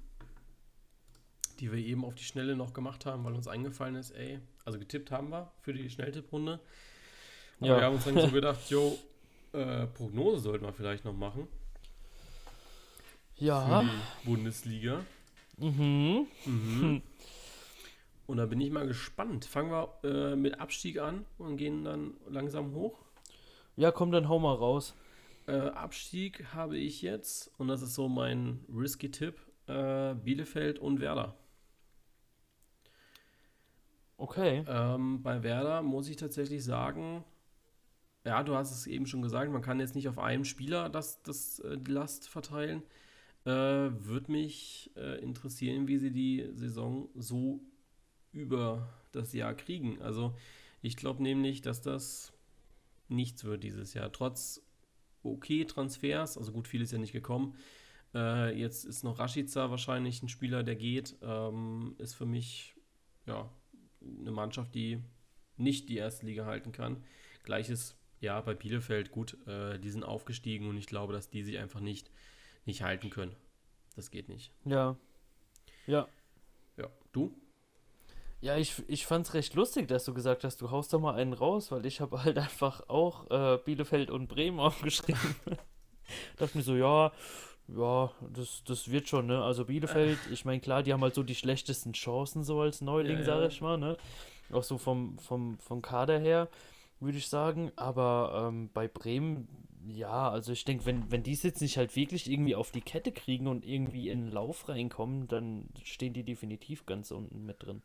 die 1.62 1.72
wir 1.72 1.80
eben 1.80 2.04
auf 2.04 2.16
die 2.16 2.24
Schnelle 2.24 2.56
noch 2.56 2.74
gemacht 2.74 3.06
haben, 3.06 3.24
weil 3.24 3.34
uns 3.34 3.48
eingefallen 3.48 3.96
ist, 3.96 4.12
ey, 4.12 4.40
also 4.66 4.80
getippt 4.80 5.12
haben 5.12 5.30
wir 5.30 5.52
für 5.62 5.74
die 5.74 5.90
Schnelltipprunde. 5.90 6.60
Aber 7.60 7.68
ja. 7.68 7.78
wir 7.78 7.86
haben 7.86 7.96
uns 7.96 8.06
dann 8.06 8.20
so 8.20 8.28
gedacht, 8.32 8.70
jo, 8.70 8.98
äh, 9.54 9.86
Prognose 9.86 10.40
sollten 10.40 10.66
wir 10.66 10.74
vielleicht 10.74 11.06
noch 11.06 11.14
machen. 11.14 11.48
Ja. 13.38 13.82
Für 13.82 13.86
die 13.86 14.28
Bundesliga. 14.28 15.06
Mhm. 15.58 16.28
mhm. 16.46 17.02
Und 18.32 18.38
da 18.38 18.46
bin 18.46 18.62
ich 18.62 18.72
mal 18.72 18.88
gespannt. 18.88 19.44
Fangen 19.44 19.72
wir 19.72 19.94
äh, 20.06 20.38
mit 20.38 20.62
Abstieg 20.62 21.00
an 21.00 21.26
und 21.38 21.58
gehen 21.58 21.84
dann 21.84 22.13
langsam 22.30 22.74
hoch. 22.74 22.98
Ja, 23.76 23.91
komm, 23.91 24.13
dann 24.13 24.30
hau 24.30 24.39
mal 24.39 24.56
raus. 24.56 24.96
Äh, 25.48 25.58
Abstieg 25.58 26.46
habe 26.54 26.78
ich 26.78 27.02
jetzt, 27.02 27.52
und 27.58 27.67
das 27.67 27.82
ist 27.82 27.94
so 27.94 28.08
mein 28.08 28.63
risky 28.74 29.12
Tipp, 29.12 29.36
äh, 29.67 30.13
Bielefeld 30.13 30.80
und 30.80 31.02
Werder. 31.02 31.36
Okay. 34.15 34.63
Ähm, 34.65 35.22
bei 35.22 35.44
Werder 35.44 35.82
muss 35.82 36.08
ich 36.08 36.15
tatsächlich 36.15 36.63
sagen, 36.63 37.26
ja, 38.24 38.44
du 38.44 38.56
hast 38.56 38.72
es 38.72 38.88
eben 38.88 39.08
schon 39.08 39.22
gesagt, 39.22 39.52
man 39.52 39.62
kann 39.62 39.82
jetzt 39.82 39.94
nicht 39.96 40.08
auf 40.08 40.20
einen 40.20 40.46
Spieler 40.46 40.88
das, 40.88 41.22
das, 41.24 41.60
äh, 41.60 41.78
die 41.78 41.91
Last 41.91 42.30
verteilen. 42.30 42.82
Äh, 43.44 43.52
Würde 43.52 44.32
mich 44.32 44.89
äh, 44.96 45.20
interessieren, 45.22 45.89
wie 45.89 45.98
sie 45.98 46.12
die 46.12 46.48
Saison 46.54 47.10
so 47.13 47.60
über 48.34 48.89
das 49.12 49.34
Jahr 49.34 49.54
kriegen. 49.54 50.02
Also 50.02 50.36
ich 50.82 50.96
glaube 50.98 51.22
nämlich, 51.22 51.62
dass 51.62 51.82
das 51.82 52.34
nichts 53.08 53.44
wird 53.44 53.63
dieses 53.63 53.94
Jahr. 53.94 54.12
Trotz 54.12 54.62
okay 55.24 55.65
Transfers, 55.65 56.38
also 56.38 56.52
gut, 56.52 56.67
viel 56.67 56.82
ist 56.82 56.91
ja 56.91 56.98
nicht 56.98 57.13
gekommen. 57.13 57.56
Äh, 58.13 58.58
jetzt 58.58 58.86
ist 58.86 59.04
noch 59.04 59.20
Rashica 59.20 59.70
wahrscheinlich 59.70 60.22
ein 60.24 60.30
Spieler, 60.30 60.63
der 60.63 60.76
geht. 60.76 61.15
Ähm, 61.22 61.96
ist 61.98 62.13
für 62.13 62.26
mich, 62.26 62.76
ja, 63.26 63.50
eine 64.02 64.32
Mannschaft, 64.32 64.74
die 64.76 65.00
nicht 65.58 65.89
die 65.89 65.98
erste 65.98 66.26
Liga 66.26 66.46
halten 66.46 66.72
kann. 66.72 67.04
Gleiches, 67.44 67.96
ja, 68.20 68.41
bei 68.41 68.54
Bielefeld, 68.54 69.12
gut, 69.12 69.38
äh, 69.48 69.80
die 69.80 69.89
sind 69.89 70.04
aufgestiegen 70.04 70.67
und 70.67 70.78
ich 70.78 70.88
glaube, 70.88 71.13
dass 71.13 71.30
die 71.30 71.44
sich 71.44 71.60
einfach 71.60 71.80
nicht, 71.80 72.12
nicht 72.65 72.82
halten 72.82 73.10
können. 73.10 73.36
Das 73.96 74.12
geht 74.12 74.30
nicht. 74.30 74.52
Ja. 74.65 74.98
Ja. 75.86 76.08
Ja, 76.78 76.89
du? 77.12 77.36
Ja, 78.41 78.58
ich, 78.58 78.84
ich 78.88 79.06
fand's 79.06 79.36
recht 79.36 79.54
lustig, 79.54 79.88
dass 79.88 80.04
du 80.04 80.15
gesagt 80.15 80.43
hast, 80.43 80.62
du 80.62 80.71
haust 80.71 80.91
doch 80.93 80.99
mal 80.99 81.13
einen 81.13 81.34
raus, 81.34 81.71
weil 81.71 81.86
ich 81.86 82.01
habe 82.01 82.23
halt 82.23 82.38
einfach 82.38 82.89
auch 82.89 83.30
äh, 83.30 83.60
Bielefeld 83.63 84.10
und 84.10 84.27
Bremen 84.27 84.60
aufgeschrieben. 84.60 85.36
Dachte 86.38 86.58
mir 86.58 86.63
so, 86.63 86.75
ja, 86.75 87.12
ja, 87.67 88.12
das, 88.34 88.63
das 88.65 88.91
wird 88.91 89.08
schon, 89.08 89.27
ne? 89.27 89.43
Also 89.43 89.65
Bielefeld, 89.65 90.19
ich 90.32 90.43
meine, 90.43 90.60
klar, 90.60 90.84
die 90.84 90.91
haben 90.91 91.01
halt 91.01 91.15
so 91.15 91.23
die 91.23 91.36
schlechtesten 91.36 91.93
Chancen 91.93 92.43
so 92.43 92.60
als 92.60 92.82
Neuling, 92.82 93.19
ja, 93.19 93.23
sag 93.23 93.47
ich 93.47 93.62
mal, 93.62 93.77
ne? 93.77 93.95
Auch 94.51 94.63
so 94.63 94.77
vom, 94.77 95.17
vom, 95.19 95.58
vom 95.60 95.82
Kader 95.82 96.19
her, 96.19 96.49
würde 96.99 97.19
ich 97.19 97.27
sagen. 97.27 97.71
Aber 97.77 98.49
ähm, 98.49 98.69
bei 98.73 98.88
Bremen, 98.88 99.47
ja, 99.88 100.30
also 100.30 100.51
ich 100.51 100.65
denke, 100.65 100.86
wenn, 100.86 101.10
wenn 101.12 101.23
die 101.23 101.32
es 101.32 101.43
jetzt 101.43 101.62
nicht 101.62 101.77
halt 101.77 101.95
wirklich 101.95 102.30
irgendwie 102.30 102.56
auf 102.56 102.71
die 102.71 102.82
Kette 102.82 103.13
kriegen 103.13 103.47
und 103.47 103.65
irgendwie 103.65 104.10
in 104.10 104.25
den 104.25 104.32
Lauf 104.32 104.67
reinkommen, 104.67 105.27
dann 105.27 105.69
stehen 105.84 106.13
die 106.13 106.23
definitiv 106.23 106.86
ganz 106.86 107.12
unten 107.12 107.45
mit 107.45 107.63
drin. 107.63 107.84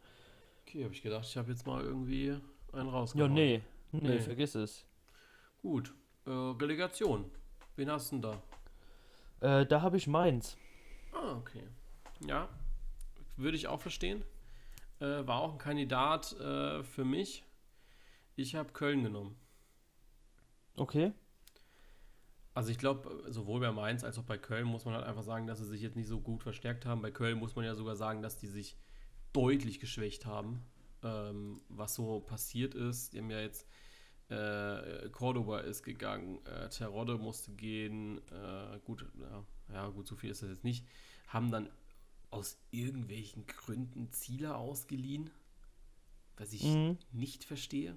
Okay, 0.67 0.83
habe 0.83 0.93
ich 0.93 1.03
gedacht, 1.03 1.25
ich 1.25 1.37
habe 1.37 1.51
jetzt 1.53 1.65
mal 1.65 1.81
irgendwie 1.81 2.37
einen 2.73 2.89
rausgehauen. 2.89 3.31
Ja, 3.31 3.35
nee, 3.35 3.63
nee, 3.93 4.09
nee. 4.09 4.19
vergiss 4.19 4.57
es. 4.57 4.85
Gut, 5.63 5.95
äh, 6.27 6.31
Relegation. 6.31 7.31
Wen 7.77 7.89
hast 7.89 8.11
du 8.11 8.17
denn 8.19 8.23
da? 9.41 9.61
Äh, 9.61 9.67
da 9.67 9.81
habe 9.81 9.97
ich 9.97 10.09
Mainz. 10.09 10.57
Ah, 11.13 11.37
okay. 11.37 11.63
Ja, 12.27 12.49
würde 13.37 13.57
ich 13.57 13.69
auch 13.69 13.81
verstehen. 13.81 14.25
Äh, 14.99 15.25
war 15.25 15.41
auch 15.41 15.53
ein 15.53 15.59
Kandidat 15.59 16.33
äh, 16.41 16.83
für 16.83 17.05
mich. 17.05 17.45
Ich 18.35 18.57
habe 18.57 18.73
Köln 18.73 19.05
genommen. 19.05 19.37
Okay. 20.75 21.13
Also 22.55 22.71
ich 22.71 22.79
glaube, 22.79 23.23
sowohl 23.29 23.61
bei 23.61 23.71
Mainz 23.71 24.03
als 24.03 24.19
auch 24.19 24.25
bei 24.25 24.37
Köln 24.37 24.67
muss 24.67 24.85
man 24.85 24.95
halt 24.95 25.05
einfach 25.07 25.23
sagen, 25.23 25.47
dass 25.47 25.59
sie 25.61 25.67
sich 25.67 25.83
jetzt 25.83 25.95
nicht 25.95 26.09
so 26.09 26.21
gut 26.21 26.43
verstärkt 26.43 26.87
haben. 26.87 27.03
Bei 27.03 27.13
Köln 27.13 27.39
muss 27.39 27.55
man 27.55 27.65
ja 27.65 27.77
sogar 27.77 27.95
sagen, 27.95 28.21
dass 28.21 28.39
die 28.39 28.49
sich 28.49 28.77
deutlich 29.37 29.81
geschwächt 29.81 30.25
haben, 30.25 30.63
ähm, 31.03 31.61
was 31.69 31.95
so 31.95 32.21
passiert 32.21 32.75
ist. 32.75 33.13
Die 33.13 33.19
haben 33.19 33.31
ja 33.31 33.41
jetzt 33.41 33.67
äh, 34.29 35.09
Cordoba 35.11 35.61
ist 35.61 35.83
gegangen, 35.83 36.45
äh, 36.47 36.69
Terodde 36.69 37.19
musste 37.19 37.53
gehen, 37.53 38.19
äh, 38.29 38.79
gut, 38.85 39.07
ja, 39.21 39.45
ja, 39.73 39.89
gut, 39.89 40.07
so 40.09 40.17
viel 40.17 40.31
ist 40.31 40.43
das 40.43 40.51
jetzt 40.51 40.65
nicht. 40.65 40.85
Haben 41.29 41.51
dann 41.51 41.71
aus 42.31 42.59
irgendwelchen 42.71 43.47
Gründen 43.47 44.11
Ziele 44.11 44.57
ausgeliehen, 44.57 45.31
was 46.37 46.53
ich 46.53 46.65
mhm. 46.65 46.99
nicht 47.13 47.45
verstehe. 47.45 47.97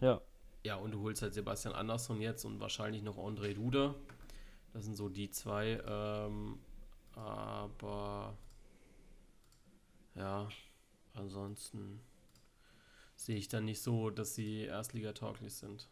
Ja. 0.00 0.20
Ja, 0.64 0.76
und 0.76 0.92
du 0.92 1.00
holst 1.02 1.22
halt 1.22 1.34
Sebastian 1.34 1.74
Andersson 1.74 2.20
jetzt 2.20 2.44
und 2.44 2.58
wahrscheinlich 2.58 3.02
noch 3.02 3.18
André 3.18 3.54
Duda. 3.54 3.94
Das 4.72 4.84
sind 4.84 4.96
so 4.96 5.08
die 5.08 5.30
zwei. 5.30 5.80
Ähm, 5.86 6.58
aber 7.12 8.36
ja, 10.16 10.48
ansonsten 11.14 12.00
sehe 13.14 13.36
ich 13.36 13.48
dann 13.48 13.64
nicht 13.64 13.80
so, 13.82 14.10
dass 14.10 14.34
sie 14.34 14.62
Erstliga-tauglich 14.62 15.54
sind. 15.54 15.88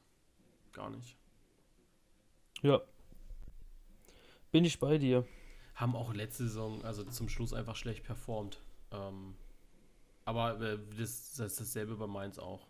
Gar 0.73 0.91
nicht. 0.91 1.17
Ja. 2.63 2.81
Bin 4.51 4.65
ich 4.65 4.79
bei 4.79 4.99
dir. 4.99 5.27
Haben 5.75 5.97
auch 5.97 6.15
letzte 6.15 6.45
Saison, 6.45 6.85
also 6.85 7.05
zum 7.05 7.29
Schluss 7.29 7.53
einfach 7.53 7.77
schlecht 7.77 8.05
performt. 8.05 8.61
Ähm, 8.93 9.35
aber 10.25 10.61
äh, 10.61 10.79
das, 10.97 11.35
das 11.35 11.53
ist 11.53 11.61
dasselbe 11.61 11.97
bei 11.97 12.07
Mainz 12.07 12.39
auch. 12.39 12.67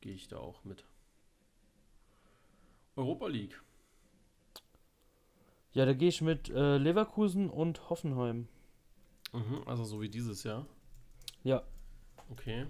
Gehe 0.00 0.14
ich 0.14 0.28
da 0.28 0.38
auch 0.38 0.64
mit. 0.64 0.84
Europa 2.96 3.26
League. 3.28 3.60
Ja, 5.72 5.84
da 5.86 5.92
gehe 5.92 6.08
ich 6.08 6.20
mit 6.20 6.48
äh, 6.50 6.78
Leverkusen 6.78 7.48
und 7.48 7.90
Hoffenheim. 7.90 8.48
Mhm, 9.32 9.62
also 9.66 9.84
so 9.84 10.00
wie 10.00 10.08
dieses 10.08 10.42
Jahr. 10.44 10.66
Ja. 11.44 11.62
Okay. 12.30 12.66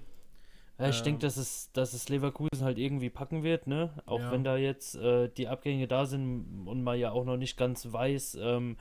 Ja, 0.78 0.88
ich 0.88 0.98
ähm, 0.98 1.04
denke, 1.04 1.20
dass 1.20 1.36
es, 1.36 1.70
dass 1.72 1.92
es 1.92 2.08
Leverkusen 2.08 2.62
halt 2.62 2.78
irgendwie 2.78 3.10
packen 3.10 3.42
wird, 3.42 3.66
ne? 3.66 3.90
Auch 4.06 4.20
ja. 4.20 4.32
wenn 4.32 4.44
da 4.44 4.56
jetzt 4.56 4.94
äh, 4.94 5.28
die 5.28 5.48
Abgänge 5.48 5.86
da 5.86 6.06
sind 6.06 6.66
und 6.66 6.82
man 6.82 6.98
ja 6.98 7.12
auch 7.12 7.24
noch 7.24 7.36
nicht 7.36 7.58
ganz 7.58 7.92
weiß, 7.92 8.38
ähm, 8.40 8.76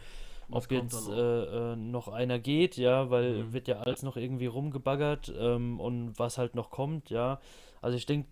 ob 0.49 0.71
jetzt 0.71 1.07
noch? 1.07 1.15
Äh, 1.15 1.73
äh, 1.73 1.75
noch 1.75 2.07
einer 2.07 2.39
geht, 2.39 2.77
ja, 2.77 3.09
weil 3.09 3.43
mhm. 3.43 3.53
wird 3.53 3.67
ja 3.67 3.79
alles 3.81 4.03
noch 4.03 4.15
irgendwie 4.17 4.47
rumgebaggert 4.47 5.33
ähm, 5.37 5.79
und 5.79 6.17
was 6.17 6.37
halt 6.37 6.55
noch 6.55 6.71
kommt, 6.71 7.09
ja. 7.09 7.39
Also 7.81 7.97
ich 7.97 8.05
denke, 8.05 8.27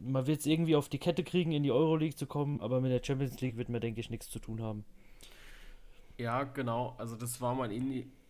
man 0.00 0.26
wird 0.26 0.40
es 0.40 0.46
irgendwie 0.46 0.76
auf 0.76 0.88
die 0.88 0.98
Kette 0.98 1.22
kriegen, 1.22 1.52
in 1.52 1.62
die 1.62 1.70
Euroleague 1.70 2.16
zu 2.16 2.26
kommen, 2.26 2.60
aber 2.60 2.80
mit 2.80 2.90
der 2.90 3.04
Champions 3.04 3.40
League 3.40 3.56
wird 3.56 3.68
man, 3.68 3.80
denke 3.80 4.00
ich, 4.00 4.10
nichts 4.10 4.28
zu 4.28 4.38
tun 4.38 4.60
haben. 4.60 4.84
Ja, 6.18 6.44
genau. 6.44 6.94
Also 6.98 7.16
das 7.16 7.40
war 7.40 7.54
mein 7.54 7.70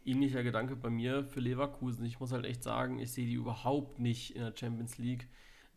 ähnlicher 0.04 0.42
Gedanke 0.42 0.76
bei 0.76 0.90
mir 0.90 1.24
für 1.24 1.40
Leverkusen. 1.40 2.04
Ich 2.04 2.20
muss 2.20 2.32
halt 2.32 2.44
echt 2.44 2.62
sagen, 2.62 2.98
ich 2.98 3.12
sehe 3.12 3.26
die 3.26 3.34
überhaupt 3.34 3.98
nicht 3.98 4.36
in 4.36 4.42
der 4.42 4.54
Champions 4.56 4.98
League. 4.98 5.28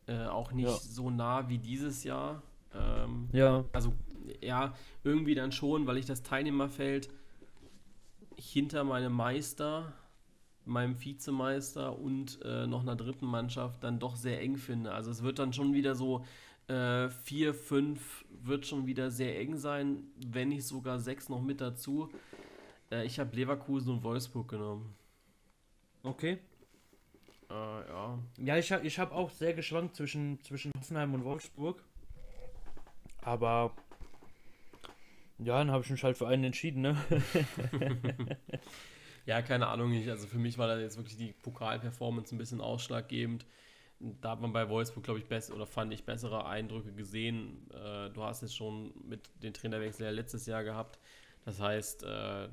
Äh, 0.08 0.26
auch 0.26 0.52
nicht 0.52 0.70
ja. 0.70 0.78
so 0.78 1.10
nah 1.10 1.50
wie 1.50 1.58
dieses 1.58 2.04
Jahr. 2.04 2.42
Ähm, 2.74 3.30
ja. 3.32 3.66
Also, 3.74 3.94
ja, 4.42 4.74
irgendwie 5.04 5.36
dann 5.36 5.52
schon, 5.52 5.88
weil 5.88 5.98
ich 5.98 6.06
das 6.06 6.24
Teilnehmerfeld 6.24 7.10
hinter 8.38 8.84
meinem 8.84 9.14
Meister, 9.14 9.94
meinem 10.66 11.04
Vizemeister 11.04 11.98
und 11.98 12.40
äh, 12.44 12.68
noch 12.68 12.82
einer 12.82 12.96
dritten 12.96 13.26
Mannschaft 13.26 13.84
dann 13.84 14.00
doch 14.00 14.16
sehr 14.16 14.42
eng 14.42 14.58
finde. 14.58 14.92
Also, 14.92 15.12
es 15.12 15.24
wird 15.24 15.40
dann 15.40 15.54
schon 15.54 15.74
wieder 15.74 15.96
so. 15.96 16.26
Äh, 16.68 17.10
vier, 17.10 17.54
fünf 17.54 18.26
wird 18.44 18.66
schon 18.66 18.88
wieder 18.88 19.10
sehr 19.10 19.40
eng 19.40 19.56
sein, 19.56 20.04
wenn 20.28 20.50
nicht 20.50 20.66
sogar 20.66 21.00
sechs 21.00 21.30
noch 21.30 21.42
mit 21.42 21.62
dazu. 21.62 22.10
Äh, 22.92 23.06
ich 23.06 23.20
habe 23.20 23.36
Leverkusen 23.36 23.94
und 23.94 24.04
Wolfsburg 24.04 24.50
genommen. 24.50 24.96
Okay. 26.04 26.40
Äh, 27.50 27.54
ja. 27.54 28.20
Ja, 28.38 28.58
ich 28.58 28.72
habe 28.72 28.86
ich 28.86 29.00
hab 29.00 29.12
auch 29.12 29.30
sehr 29.30 29.54
geschwankt 29.54 29.96
zwischen, 29.96 30.42
zwischen 30.44 30.72
Hoffenheim 30.78 31.14
und 31.14 31.24
Wolfsburg. 31.24 31.84
Aber 33.22 33.76
ja, 35.40 35.60
dann 35.60 35.72
habe 35.72 35.84
ich 35.84 35.90
mich 35.90 36.04
halt 36.04 36.18
für 36.18 36.28
einen 36.28 36.46
entschieden, 36.46 36.82
ne? 36.82 36.98
ja, 39.26 39.42
keine 39.42 39.68
Ahnung. 39.68 39.94
Ich, 39.94 40.10
also 40.10 40.28
für 40.28 40.40
mich 40.40 40.58
war 40.58 40.68
da 40.68 40.80
jetzt 40.80 40.98
wirklich 40.98 41.18
die 41.18 41.34
Pokalperformance 41.34 42.34
ein 42.34 42.40
bisschen 42.40 42.60
ausschlaggebend. 42.60 43.46
Da 44.00 44.32
hat 44.32 44.42
man 44.42 44.54
bei 44.54 44.70
Wolfsburg, 44.70 45.04
glaube 45.04 45.20
ich, 45.20 45.26
besser 45.26 45.56
oder 45.56 45.68
fand 45.68 45.94
ich 45.94 46.06
bessere 46.06 46.46
Eindrücke 46.46 46.92
gesehen. 46.92 47.70
Äh, 47.72 48.10
du 48.10 48.24
hast 48.24 48.42
es 48.42 48.56
schon 48.56 48.94
mit 49.08 49.30
den 49.44 49.54
Trainerwechsel 49.54 50.06
ja 50.06 50.12
letztes 50.12 50.46
Jahr 50.48 50.64
gehabt. 50.64 51.00
Das 51.48 51.62
heißt, 51.62 52.04
äh, 52.04 52.50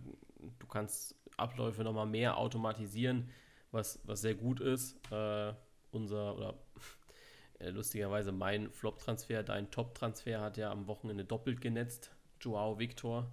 du 0.61 0.67
kannst 0.69 1.17
Abläufe 1.37 1.83
nochmal 1.83 2.07
mehr 2.07 2.39
automatisieren, 2.39 3.29
was, 3.73 3.99
was 4.05 4.21
sehr 4.21 4.37
gut 4.37 4.61
ist. 4.61 4.97
Äh, 5.11 5.53
unser, 5.91 6.37
oder 6.37 6.55
äh, 7.59 7.71
lustigerweise 7.71 8.31
mein 8.31 8.71
Flop-Transfer, 8.71 9.43
dein 9.43 9.69
Top-Transfer 9.73 10.41
hat 10.41 10.59
ja 10.59 10.71
am 10.71 10.87
Wochenende 10.87 11.25
doppelt 11.25 11.61
genetzt. 11.61 12.13
Joao 12.41 12.79
Victor. 12.79 13.33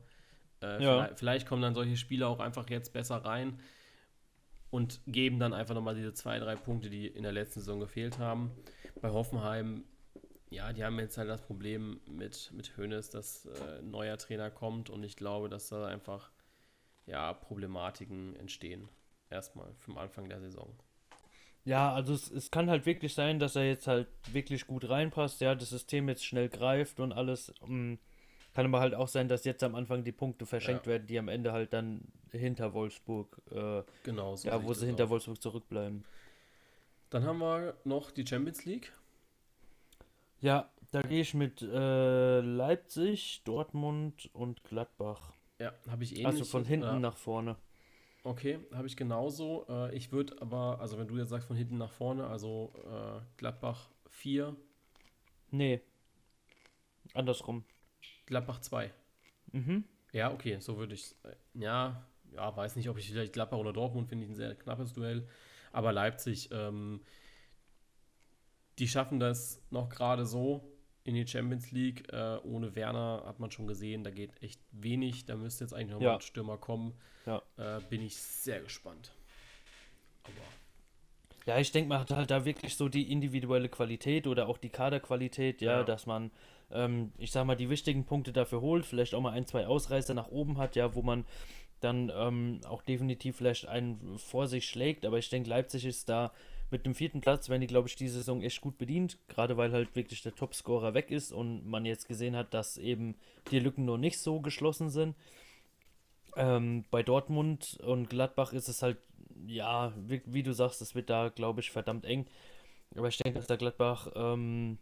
Äh, 0.63 0.83
ja. 0.83 0.93
vielleicht, 0.93 1.19
vielleicht, 1.19 1.47
kommen 1.47 1.61
dann 1.61 1.75
solche 1.75 1.95
Spieler 1.95 2.29
auch 2.29 2.39
einfach 2.39 2.67
jetzt 2.71 2.91
besser 2.91 3.17
rein 3.17 3.59
und 4.71 4.99
geben 5.05 5.37
dann 5.37 5.53
einfach 5.53 5.75
nochmal 5.75 5.93
diese 5.93 6.15
zwei, 6.15 6.39
drei 6.39 6.55
Punkte, 6.55 6.89
die 6.89 7.05
in 7.05 7.21
der 7.21 7.33
letzten 7.33 7.59
Saison 7.59 7.79
gefehlt 7.79 8.17
haben. 8.17 8.49
Bei 8.99 9.11
Hoffenheim 9.11 9.83
ja, 10.51 10.73
die 10.73 10.83
haben 10.83 10.99
jetzt 10.99 11.17
halt 11.17 11.29
das 11.29 11.41
Problem 11.41 12.01
mit, 12.05 12.51
mit 12.53 12.77
Hoeneß, 12.77 13.09
dass 13.09 13.45
äh, 13.45 13.79
ein 13.79 13.89
neuer 13.89 14.17
Trainer 14.17 14.51
kommt 14.51 14.89
und 14.89 15.01
ich 15.03 15.15
glaube, 15.15 15.47
dass 15.47 15.69
da 15.69 15.87
einfach 15.87 16.29
ja, 17.05 17.33
Problematiken 17.33 18.35
entstehen. 18.35 18.89
Erstmal 19.29 19.73
vom 19.77 19.97
Anfang 19.97 20.27
der 20.27 20.41
Saison. 20.41 20.77
Ja, 21.63 21.93
also 21.93 22.13
es, 22.13 22.29
es 22.29 22.51
kann 22.51 22.69
halt 22.69 22.85
wirklich 22.85 23.13
sein, 23.13 23.39
dass 23.39 23.55
er 23.55 23.65
jetzt 23.65 23.87
halt 23.87 24.07
wirklich 24.33 24.67
gut 24.67 24.89
reinpasst, 24.89 25.39
ja, 25.39 25.55
das 25.55 25.69
System 25.69 26.09
jetzt 26.09 26.25
schnell 26.25 26.49
greift 26.49 26.99
und 26.99 27.13
alles. 27.13 27.53
Um, 27.61 27.91
mm, 27.93 27.99
kann 28.53 28.65
aber 28.65 28.81
halt 28.81 28.93
auch 28.93 29.07
sein, 29.07 29.29
dass 29.29 29.45
jetzt 29.45 29.63
am 29.63 29.75
Anfang 29.75 30.03
die 30.03 30.11
Punkte 30.11 30.45
verschenkt 30.45 30.85
ja. 30.85 30.91
werden, 30.91 31.07
die 31.07 31.17
am 31.17 31.29
Ende 31.29 31.53
halt 31.53 31.71
dann 31.71 32.01
hinter 32.31 32.73
Wolfsburg, 32.73 33.41
äh, 33.51 33.83
genau, 34.03 34.35
so 34.35 34.49
ja, 34.49 34.61
wo 34.61 34.73
sie 34.73 34.87
hinter 34.87 35.05
auch. 35.05 35.11
Wolfsburg 35.11 35.41
zurückbleiben. 35.41 36.03
Dann 37.09 37.23
haben 37.23 37.39
wir 37.39 37.77
noch 37.85 38.11
die 38.11 38.27
Champions 38.27 38.65
League. 38.65 38.91
Ja, 40.41 40.69
da 40.91 41.01
gehe 41.03 41.21
ich 41.21 41.33
mit 41.33 41.61
äh, 41.61 42.41
Leipzig, 42.41 43.43
Dortmund 43.45 44.29
und 44.33 44.63
Gladbach. 44.63 45.33
Ja, 45.59 45.73
habe 45.87 46.03
ich 46.03 46.13
ähnlich. 46.13 46.25
Also 46.25 46.45
von 46.45 46.65
hinten 46.65 46.85
ja. 46.85 46.99
nach 46.99 47.15
vorne. 47.15 47.55
Okay, 48.23 48.59
habe 48.73 48.87
ich 48.87 48.97
genauso. 48.97 49.65
Äh, 49.69 49.95
ich 49.95 50.11
würde 50.11 50.41
aber, 50.41 50.79
also 50.79 50.97
wenn 50.97 51.07
du 51.07 51.17
jetzt 51.17 51.29
sagst 51.29 51.47
von 51.47 51.55
hinten 51.55 51.77
nach 51.77 51.91
vorne, 51.91 52.25
also 52.25 52.73
äh, 52.85 53.21
Gladbach 53.37 53.89
4. 54.09 54.55
Nee. 55.51 55.81
Andersrum. 57.13 57.63
Gladbach 58.25 58.59
2. 58.59 58.91
Mhm. 59.51 59.83
Ja, 60.13 60.31
okay, 60.33 60.57
so 60.59 60.77
würde 60.77 60.95
ich 60.95 61.15
äh, 61.23 61.35
Ja, 61.53 62.05
ja, 62.33 62.55
weiß 62.55 62.75
nicht, 62.75 62.89
ob 62.89 62.97
ich 62.97 63.09
vielleicht 63.09 63.33
Gladbach 63.33 63.57
oder 63.57 63.73
Dortmund 63.73 64.07
finde 64.07 64.25
ich 64.25 64.31
ein 64.31 64.35
sehr 64.35 64.55
knappes 64.55 64.93
Duell. 64.93 65.27
Aber 65.71 65.91
Leipzig, 65.91 66.49
ähm, 66.51 67.01
die 68.81 68.87
schaffen 68.87 69.19
das 69.19 69.61
noch 69.69 69.89
gerade 69.89 70.25
so, 70.25 70.67
in 71.03 71.13
die 71.13 71.27
Champions 71.27 71.69
League. 71.71 72.11
Äh, 72.11 72.37
ohne 72.43 72.75
Werner 72.75 73.21
hat 73.27 73.39
man 73.39 73.51
schon 73.51 73.67
gesehen, 73.67 74.03
da 74.03 74.09
geht 74.09 74.41
echt 74.41 74.59
wenig. 74.71 75.25
Da 75.25 75.35
müsste 75.35 75.63
jetzt 75.63 75.73
eigentlich 75.73 75.91
nochmal 75.91 76.07
ja. 76.07 76.15
ein 76.15 76.21
Stürmer 76.21 76.57
kommen. 76.57 76.95
Ja. 77.27 77.43
Äh, 77.57 77.79
bin 77.89 78.01
ich 78.01 78.15
sehr 78.17 78.59
gespannt. 78.59 79.11
Aber. 80.23 80.33
Ja, 81.45 81.59
ich 81.59 81.71
denke, 81.71 81.89
man 81.89 81.99
hat 81.99 82.09
halt 82.09 82.31
da 82.31 82.43
wirklich 82.43 82.75
so 82.75 82.89
die 82.89 83.11
individuelle 83.11 83.69
Qualität 83.69 84.25
oder 84.25 84.47
auch 84.47 84.57
die 84.57 84.69
Kaderqualität, 84.69 85.61
ja, 85.61 85.77
ja. 85.77 85.83
dass 85.83 86.07
man, 86.07 86.31
ähm, 86.71 87.11
ich 87.19 87.31
sag 87.31 87.45
mal, 87.45 87.55
die 87.55 87.69
wichtigen 87.69 88.05
Punkte 88.05 88.33
dafür 88.33 88.61
holt, 88.61 88.85
vielleicht 88.85 89.13
auch 89.13 89.21
mal 89.21 89.33
ein, 89.33 89.45
zwei 89.45 89.67
Ausreißer 89.67 90.15
nach 90.15 90.29
oben 90.29 90.57
hat, 90.57 90.75
ja, 90.75 90.95
wo 90.95 91.03
man 91.03 91.25
dann 91.81 92.11
ähm, 92.15 92.61
auch 92.67 92.81
definitiv 92.81 93.37
vielleicht 93.37 93.67
einen 93.67 94.17
vor 94.17 94.47
sich 94.47 94.65
schlägt. 94.65 95.05
Aber 95.05 95.19
ich 95.19 95.29
denke, 95.29 95.49
Leipzig 95.49 95.85
ist 95.85 96.09
da 96.09 96.31
mit 96.71 96.85
dem 96.85 96.95
vierten 96.95 97.21
Platz, 97.21 97.49
wenn 97.49 97.61
die, 97.61 97.67
glaube 97.67 97.87
ich, 97.87 97.95
diese 97.95 98.15
Saison 98.15 98.41
echt 98.41 98.61
gut 98.61 98.77
bedient. 98.77 99.17
Gerade 99.27 99.57
weil 99.57 99.71
halt 99.71 99.95
wirklich 99.95 100.21
der 100.21 100.35
Topscorer 100.35 100.93
weg 100.93 101.11
ist 101.11 101.31
und 101.31 101.65
man 101.65 101.85
jetzt 101.85 102.07
gesehen 102.07 102.35
hat, 102.35 102.53
dass 102.53 102.77
eben 102.77 103.15
die 103.51 103.59
Lücken 103.59 103.85
noch 103.85 103.97
nicht 103.97 104.19
so 104.19 104.39
geschlossen 104.39 104.89
sind. 104.89 105.15
Ähm, 106.35 106.85
bei 106.91 107.03
Dortmund 107.03 107.77
und 107.83 108.09
Gladbach 108.09 108.53
ist 108.53 108.69
es 108.69 108.81
halt, 108.81 108.97
ja, 109.45 109.93
wie, 109.97 110.21
wie 110.25 110.43
du 110.43 110.53
sagst, 110.53 110.81
es 110.81 110.95
wird 110.95 111.09
da, 111.09 111.29
glaube 111.29 111.59
ich, 111.59 111.71
verdammt 111.71 112.05
eng. 112.05 112.25
Aber 112.95 113.07
ich 113.07 113.17
denke, 113.17 113.39
dass 113.39 113.47
der 113.47 113.57
Gladbach, 113.57 114.09
ähm, 114.15 114.77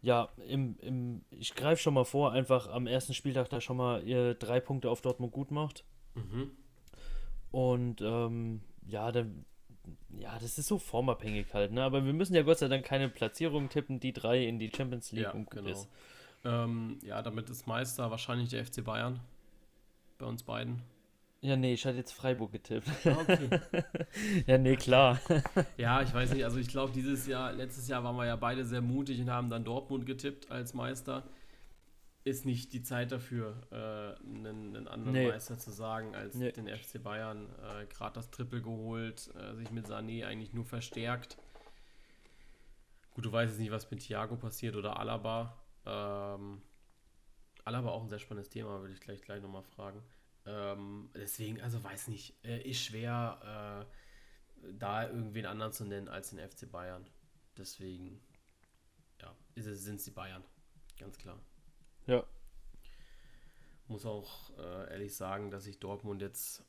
ja, 0.00 0.28
im, 0.46 0.76
im, 0.80 1.24
ich 1.30 1.54
greife 1.54 1.82
schon 1.82 1.94
mal 1.94 2.04
vor, 2.04 2.32
einfach 2.32 2.68
am 2.68 2.86
ersten 2.86 3.14
Spieltag 3.14 3.48
da 3.50 3.60
schon 3.60 3.76
mal 3.76 4.04
ihr 4.04 4.34
drei 4.34 4.60
Punkte 4.60 4.90
auf 4.90 5.00
Dortmund 5.00 5.32
gut 5.32 5.50
macht. 5.50 5.84
Mhm. 6.14 6.52
Und 7.50 8.00
ähm, 8.02 8.60
ja, 8.86 9.10
dann, 9.10 9.44
ja, 10.18 10.38
das 10.38 10.58
ist 10.58 10.66
so 10.66 10.78
formabhängig 10.78 11.52
halt, 11.54 11.72
ne? 11.72 11.82
Aber 11.82 12.04
wir 12.04 12.12
müssen 12.12 12.34
ja 12.34 12.42
Gott 12.42 12.58
sei 12.58 12.68
Dank 12.68 12.84
keine 12.84 13.08
Platzierung 13.08 13.68
tippen, 13.68 14.00
die 14.00 14.12
drei 14.12 14.44
in 14.44 14.58
die 14.58 14.70
Champions 14.74 15.12
League 15.12 15.24
ja, 15.24 15.32
und 15.32 15.50
genau. 15.50 15.68
ist. 15.68 15.88
Ähm, 16.44 16.98
ja, 17.02 17.22
damit 17.22 17.50
ist 17.50 17.66
Meister 17.66 18.10
wahrscheinlich 18.10 18.50
der 18.50 18.64
FC 18.64 18.84
Bayern. 18.84 19.20
Bei 20.18 20.26
uns 20.26 20.42
beiden. 20.42 20.82
Ja, 21.40 21.54
nee, 21.54 21.74
ich 21.74 21.86
hatte 21.86 21.96
jetzt 21.96 22.12
Freiburg 22.12 22.50
getippt. 22.50 22.88
Ah, 23.04 23.16
okay. 23.20 23.60
ja, 24.46 24.58
nee, 24.58 24.74
klar. 24.74 25.20
ja, 25.76 26.02
ich 26.02 26.12
weiß 26.12 26.32
nicht, 26.32 26.44
also 26.44 26.58
ich 26.58 26.66
glaube, 26.66 26.92
dieses 26.92 27.28
Jahr, 27.28 27.52
letztes 27.52 27.86
Jahr 27.86 28.02
waren 28.02 28.16
wir 28.16 28.26
ja 28.26 28.34
beide 28.34 28.64
sehr 28.64 28.80
mutig 28.80 29.20
und 29.20 29.30
haben 29.30 29.48
dann 29.48 29.64
Dortmund 29.64 30.04
getippt 30.04 30.50
als 30.50 30.74
Meister 30.74 31.22
ist 32.28 32.44
nicht 32.44 32.72
die 32.72 32.82
Zeit 32.82 33.12
dafür, 33.12 33.66
äh, 33.70 34.24
einen, 34.26 34.76
einen, 34.76 34.88
anderen 34.88 35.12
nee. 35.12 35.28
Meister 35.28 35.58
zu 35.58 35.70
sagen 35.70 36.14
als 36.14 36.34
nee. 36.34 36.52
den 36.52 36.68
FC 36.68 37.02
Bayern. 37.02 37.48
Äh, 37.62 37.86
Gerade 37.86 38.14
das 38.14 38.30
Triple 38.30 38.62
geholt, 38.62 39.30
äh, 39.34 39.54
sich 39.56 39.70
mit 39.70 39.86
Sané 39.86 40.26
eigentlich 40.26 40.52
nur 40.52 40.64
verstärkt. 40.64 41.36
Gut, 43.14 43.24
du 43.24 43.32
weißt 43.32 43.52
jetzt 43.52 43.60
nicht, 43.60 43.72
was 43.72 43.90
mit 43.90 44.00
Thiago 44.00 44.36
passiert 44.36 44.76
oder 44.76 44.98
Alaba. 44.98 45.58
Ähm, 45.84 46.62
Alaba 47.64 47.90
auch 47.90 48.02
ein 48.02 48.08
sehr 48.08 48.18
spannendes 48.18 48.48
Thema, 48.48 48.80
würde 48.80 48.94
ich 48.94 49.00
gleich, 49.00 49.22
gleich 49.22 49.42
nochmal 49.42 49.62
fragen. 49.62 50.02
Ähm, 50.46 51.10
deswegen, 51.14 51.60
also 51.60 51.82
weiß 51.82 52.08
nicht, 52.08 52.34
äh, 52.44 52.62
ist 52.62 52.82
schwer, 52.82 53.84
äh, 53.84 54.72
da 54.72 55.08
irgendwen 55.08 55.46
anderen 55.46 55.72
zu 55.72 55.84
nennen 55.84 56.08
als 56.08 56.30
den 56.30 56.38
FC 56.38 56.70
Bayern. 56.70 57.08
Deswegen, 57.56 58.20
ja, 59.20 59.34
sind 59.56 59.96
es 59.96 60.04
die 60.04 60.10
Bayern, 60.10 60.42
ganz 60.98 61.18
klar. 61.18 61.38
Ja. 62.08 62.24
Muss 63.86 64.06
auch 64.06 64.50
äh, 64.58 64.90
ehrlich 64.92 65.14
sagen, 65.14 65.50
dass 65.50 65.66
ich 65.66 65.78
Dortmund 65.78 66.22
jetzt, 66.22 66.64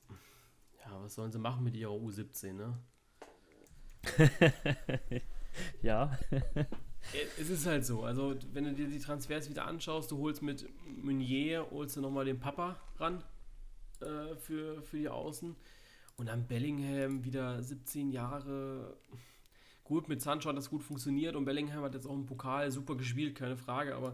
ja, 0.85 1.01
was 1.01 1.15
sollen 1.15 1.31
sie 1.31 1.39
machen 1.39 1.63
mit 1.63 1.75
ihrer 1.75 1.93
U17, 1.93 2.53
ne? 2.53 2.77
ja. 5.81 6.17
es 7.39 7.49
ist 7.49 7.65
halt 7.65 7.85
so. 7.85 8.03
Also, 8.03 8.35
wenn 8.53 8.65
du 8.65 8.73
dir 8.73 8.87
die 8.87 8.99
Transfers 8.99 9.49
wieder 9.49 9.65
anschaust, 9.65 10.11
du 10.11 10.17
holst 10.17 10.41
mit 10.41 10.67
Meunier, 10.85 11.67
holst 11.71 11.95
du 11.95 12.01
nochmal 12.01 12.25
den 12.25 12.39
Papa 12.39 12.77
ran 12.97 13.23
äh, 14.01 14.35
für, 14.35 14.81
für 14.83 14.97
die 14.97 15.09
Außen. 15.09 15.55
Und 16.17 16.25
dann 16.25 16.47
Bellingham 16.47 17.23
wieder 17.23 17.63
17 17.63 18.11
Jahre. 18.11 18.97
Gut, 19.85 20.09
mit 20.09 20.21
Sancho 20.21 20.49
hat 20.49 20.57
das 20.57 20.69
gut 20.69 20.83
funktioniert 20.83 21.35
und 21.37 21.45
Bellingham 21.45 21.83
hat 21.83 21.93
jetzt 21.93 22.05
auch 22.05 22.13
im 22.13 22.25
Pokal 22.25 22.71
super 22.71 22.95
gespielt, 22.95 23.35
keine 23.35 23.57
Frage, 23.57 23.95
aber 23.95 24.13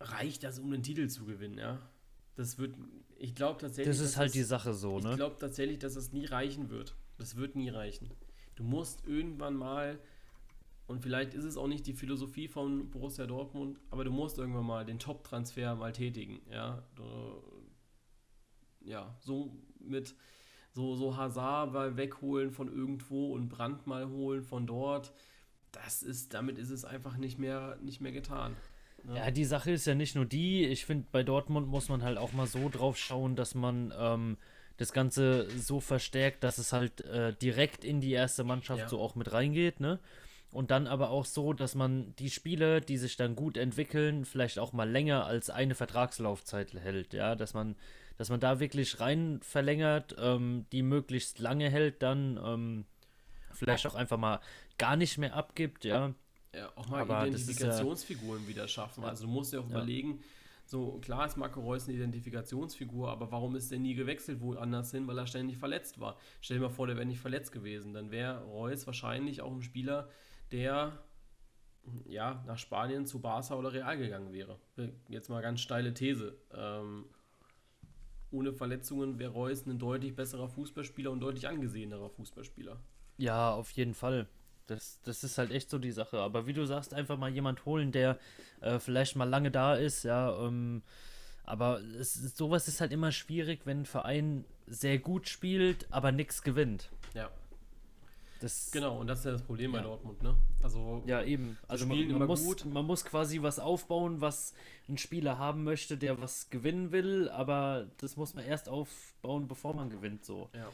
reicht 0.00 0.44
das, 0.44 0.58
um 0.58 0.70
den 0.70 0.82
Titel 0.82 1.08
zu 1.08 1.24
gewinnen, 1.24 1.58
ja. 1.58 1.78
Das 2.36 2.58
wird, 2.58 2.76
ich 3.16 3.34
glaube 3.34 3.60
tatsächlich. 3.60 3.96
Das 3.96 4.04
ist 4.04 4.16
halt 4.16 4.28
das, 4.28 4.32
die 4.32 4.42
Sache 4.44 4.74
so, 4.74 5.00
ne? 5.00 5.10
Ich 5.10 5.16
glaube 5.16 5.36
tatsächlich, 5.38 5.78
dass 5.78 5.94
das 5.94 6.12
nie 6.12 6.24
reichen 6.24 6.70
wird. 6.70 6.94
Das 7.16 7.36
wird 7.36 7.56
nie 7.56 7.68
reichen. 7.68 8.10
Du 8.54 8.62
musst 8.62 9.06
irgendwann 9.06 9.54
mal, 9.54 9.98
und 10.86 11.02
vielleicht 11.02 11.34
ist 11.34 11.44
es 11.44 11.56
auch 11.56 11.66
nicht 11.66 11.86
die 11.86 11.94
Philosophie 11.94 12.48
von 12.48 12.90
Borussia 12.90 13.26
Dortmund, 13.26 13.78
aber 13.90 14.04
du 14.04 14.10
musst 14.10 14.38
irgendwann 14.38 14.66
mal 14.66 14.84
den 14.84 14.98
Top-Transfer 14.98 15.74
mal 15.74 15.92
tätigen, 15.92 16.40
ja. 16.50 16.82
Du, 16.94 17.04
ja, 18.80 19.16
so 19.20 19.56
mit 19.80 20.14
so, 20.72 20.94
so 20.94 21.16
Hazard 21.16 21.72
mal 21.72 21.96
wegholen 21.96 22.52
von 22.52 22.68
irgendwo 22.68 23.34
und 23.34 23.48
Brand 23.48 23.86
mal 23.86 24.08
holen 24.08 24.42
von 24.44 24.66
dort. 24.66 25.12
Das 25.72 26.02
ist, 26.02 26.34
damit 26.34 26.56
ist 26.58 26.70
es 26.70 26.84
einfach 26.84 27.16
nicht 27.16 27.38
mehr, 27.38 27.78
nicht 27.82 28.00
mehr 28.00 28.12
getan. 28.12 28.56
Ja. 29.06 29.30
die 29.30 29.44
Sache 29.44 29.70
ist 29.70 29.86
ja 29.86 29.94
nicht 29.94 30.14
nur 30.14 30.26
die. 30.26 30.66
Ich 30.66 30.84
finde, 30.84 31.06
bei 31.10 31.22
Dortmund 31.22 31.68
muss 31.68 31.88
man 31.88 32.02
halt 32.02 32.18
auch 32.18 32.32
mal 32.32 32.46
so 32.46 32.68
drauf 32.68 32.96
schauen, 32.98 33.36
dass 33.36 33.54
man 33.54 33.92
ähm, 33.98 34.36
das 34.76 34.92
Ganze 34.92 35.48
so 35.58 35.80
verstärkt, 35.80 36.44
dass 36.44 36.58
es 36.58 36.72
halt 36.72 37.02
äh, 37.02 37.32
direkt 37.34 37.84
in 37.84 38.00
die 38.00 38.12
erste 38.12 38.44
Mannschaft 38.44 38.80
ja. 38.80 38.88
so 38.88 39.00
auch 39.00 39.14
mit 39.14 39.32
reingeht, 39.32 39.80
ne? 39.80 39.98
Und 40.50 40.70
dann 40.70 40.86
aber 40.86 41.10
auch 41.10 41.26
so, 41.26 41.52
dass 41.52 41.74
man 41.74 42.14
die 42.16 42.30
Spiele, 42.30 42.80
die 42.80 42.96
sich 42.96 43.16
dann 43.16 43.36
gut 43.36 43.58
entwickeln, 43.58 44.24
vielleicht 44.24 44.58
auch 44.58 44.72
mal 44.72 44.88
länger 44.88 45.26
als 45.26 45.50
eine 45.50 45.74
Vertragslaufzeit 45.74 46.72
hält, 46.72 47.12
ja, 47.12 47.34
dass 47.34 47.52
man, 47.52 47.76
dass 48.16 48.30
man 48.30 48.40
da 48.40 48.58
wirklich 48.58 48.98
rein 48.98 49.40
verlängert, 49.42 50.16
ähm, 50.18 50.64
die 50.72 50.82
möglichst 50.82 51.38
lange 51.38 51.68
hält, 51.68 52.02
dann 52.02 52.40
ähm, 52.42 52.84
vielleicht 53.52 53.86
auch 53.86 53.94
einfach 53.94 54.16
mal 54.16 54.40
gar 54.78 54.96
nicht 54.96 55.18
mehr 55.18 55.34
abgibt, 55.34 55.84
ja. 55.84 56.14
Ja, 56.58 56.72
auch 56.74 56.88
mal 56.88 57.02
Aber 57.02 57.26
Identifikationsfiguren 57.26 58.42
ja, 58.42 58.48
wieder 58.48 58.68
schaffen. 58.68 59.04
Also 59.04 59.26
du 59.26 59.30
musst 59.30 59.52
ja 59.52 59.60
auch 59.60 59.68
ja. 59.68 59.76
überlegen, 59.76 60.20
so 60.66 60.98
klar 61.00 61.26
ist 61.26 61.36
Marco 61.36 61.60
Reus 61.60 61.88
eine 61.88 61.96
Identifikationsfigur, 61.96 63.10
aber 63.10 63.30
warum 63.30 63.56
ist 63.56 63.70
der 63.70 63.78
nie 63.78 63.94
gewechselt 63.94 64.40
woanders 64.40 64.90
hin, 64.90 65.06
weil 65.06 65.18
er 65.18 65.26
ständig 65.26 65.56
verletzt 65.56 66.00
war? 66.00 66.18
Stell 66.40 66.58
dir 66.58 66.64
mal 66.64 66.70
vor, 66.70 66.86
der 66.86 66.96
wäre 66.96 67.06
nicht 67.06 67.20
verletzt 67.20 67.52
gewesen. 67.52 67.94
Dann 67.94 68.10
wäre 68.10 68.42
Reus 68.42 68.86
wahrscheinlich 68.86 69.40
auch 69.40 69.52
ein 69.52 69.62
Spieler, 69.62 70.10
der 70.52 70.98
ja, 72.04 72.42
nach 72.46 72.58
Spanien 72.58 73.06
zu 73.06 73.20
Barca 73.20 73.54
oder 73.54 73.72
Real 73.72 73.96
gegangen 73.96 74.32
wäre. 74.32 74.58
Jetzt 75.08 75.30
mal 75.30 75.40
ganz 75.40 75.60
steile 75.60 75.94
These. 75.94 76.36
Ähm, 76.52 77.06
ohne 78.30 78.52
Verletzungen 78.52 79.18
wäre 79.18 79.32
Reus 79.32 79.64
ein 79.64 79.78
deutlich 79.78 80.14
besserer 80.14 80.48
Fußballspieler 80.48 81.10
und 81.10 81.20
deutlich 81.20 81.48
angesehenerer 81.48 82.10
Fußballspieler. 82.10 82.78
Ja, 83.16 83.54
auf 83.54 83.70
jeden 83.70 83.94
Fall. 83.94 84.28
Das, 84.68 85.00
das 85.02 85.24
ist 85.24 85.38
halt 85.38 85.50
echt 85.50 85.70
so 85.70 85.78
die 85.78 85.92
Sache. 85.92 86.20
Aber 86.20 86.46
wie 86.46 86.52
du 86.52 86.64
sagst, 86.66 86.94
einfach 86.94 87.16
mal 87.16 87.30
jemand 87.30 87.64
holen, 87.64 87.90
der 87.90 88.18
äh, 88.60 88.78
vielleicht 88.78 89.16
mal 89.16 89.28
lange 89.28 89.50
da 89.50 89.74
ist, 89.74 90.04
ja. 90.04 90.36
Ähm, 90.46 90.82
aber 91.44 91.80
es, 91.98 92.14
sowas 92.36 92.68
ist 92.68 92.80
halt 92.80 92.92
immer 92.92 93.10
schwierig, 93.10 93.62
wenn 93.64 93.80
ein 93.80 93.86
Verein 93.86 94.44
sehr 94.66 94.98
gut 94.98 95.28
spielt, 95.28 95.86
aber 95.90 96.12
nichts 96.12 96.42
gewinnt. 96.42 96.90
Ja. 97.14 97.30
Das, 98.40 98.70
genau, 98.70 99.00
und 99.00 99.08
das 99.08 99.20
ist 99.20 99.24
ja 99.24 99.32
das 99.32 99.42
Problem 99.42 99.72
ja. 99.72 99.78
bei 99.78 99.84
Dortmund, 99.84 100.22
ne? 100.22 100.36
Also, 100.62 101.02
ja, 101.06 101.22
eben. 101.22 101.58
Also 101.66 101.86
man, 101.86 102.06
man 102.18 102.28
muss, 102.28 102.44
gut. 102.44 102.64
man 102.66 102.84
muss 102.84 103.04
quasi 103.04 103.42
was 103.42 103.58
aufbauen, 103.58 104.20
was 104.20 104.52
ein 104.88 104.96
Spieler 104.98 105.38
haben 105.38 105.64
möchte, 105.64 105.96
der 105.96 106.20
was 106.20 106.48
gewinnen 106.50 106.92
will, 106.92 107.28
aber 107.30 107.86
das 107.96 108.16
muss 108.16 108.34
man 108.34 108.44
erst 108.44 108.68
aufbauen, 108.68 109.48
bevor 109.48 109.74
man 109.74 109.90
gewinnt, 109.90 110.24
so. 110.24 110.50
Ja. 110.54 110.68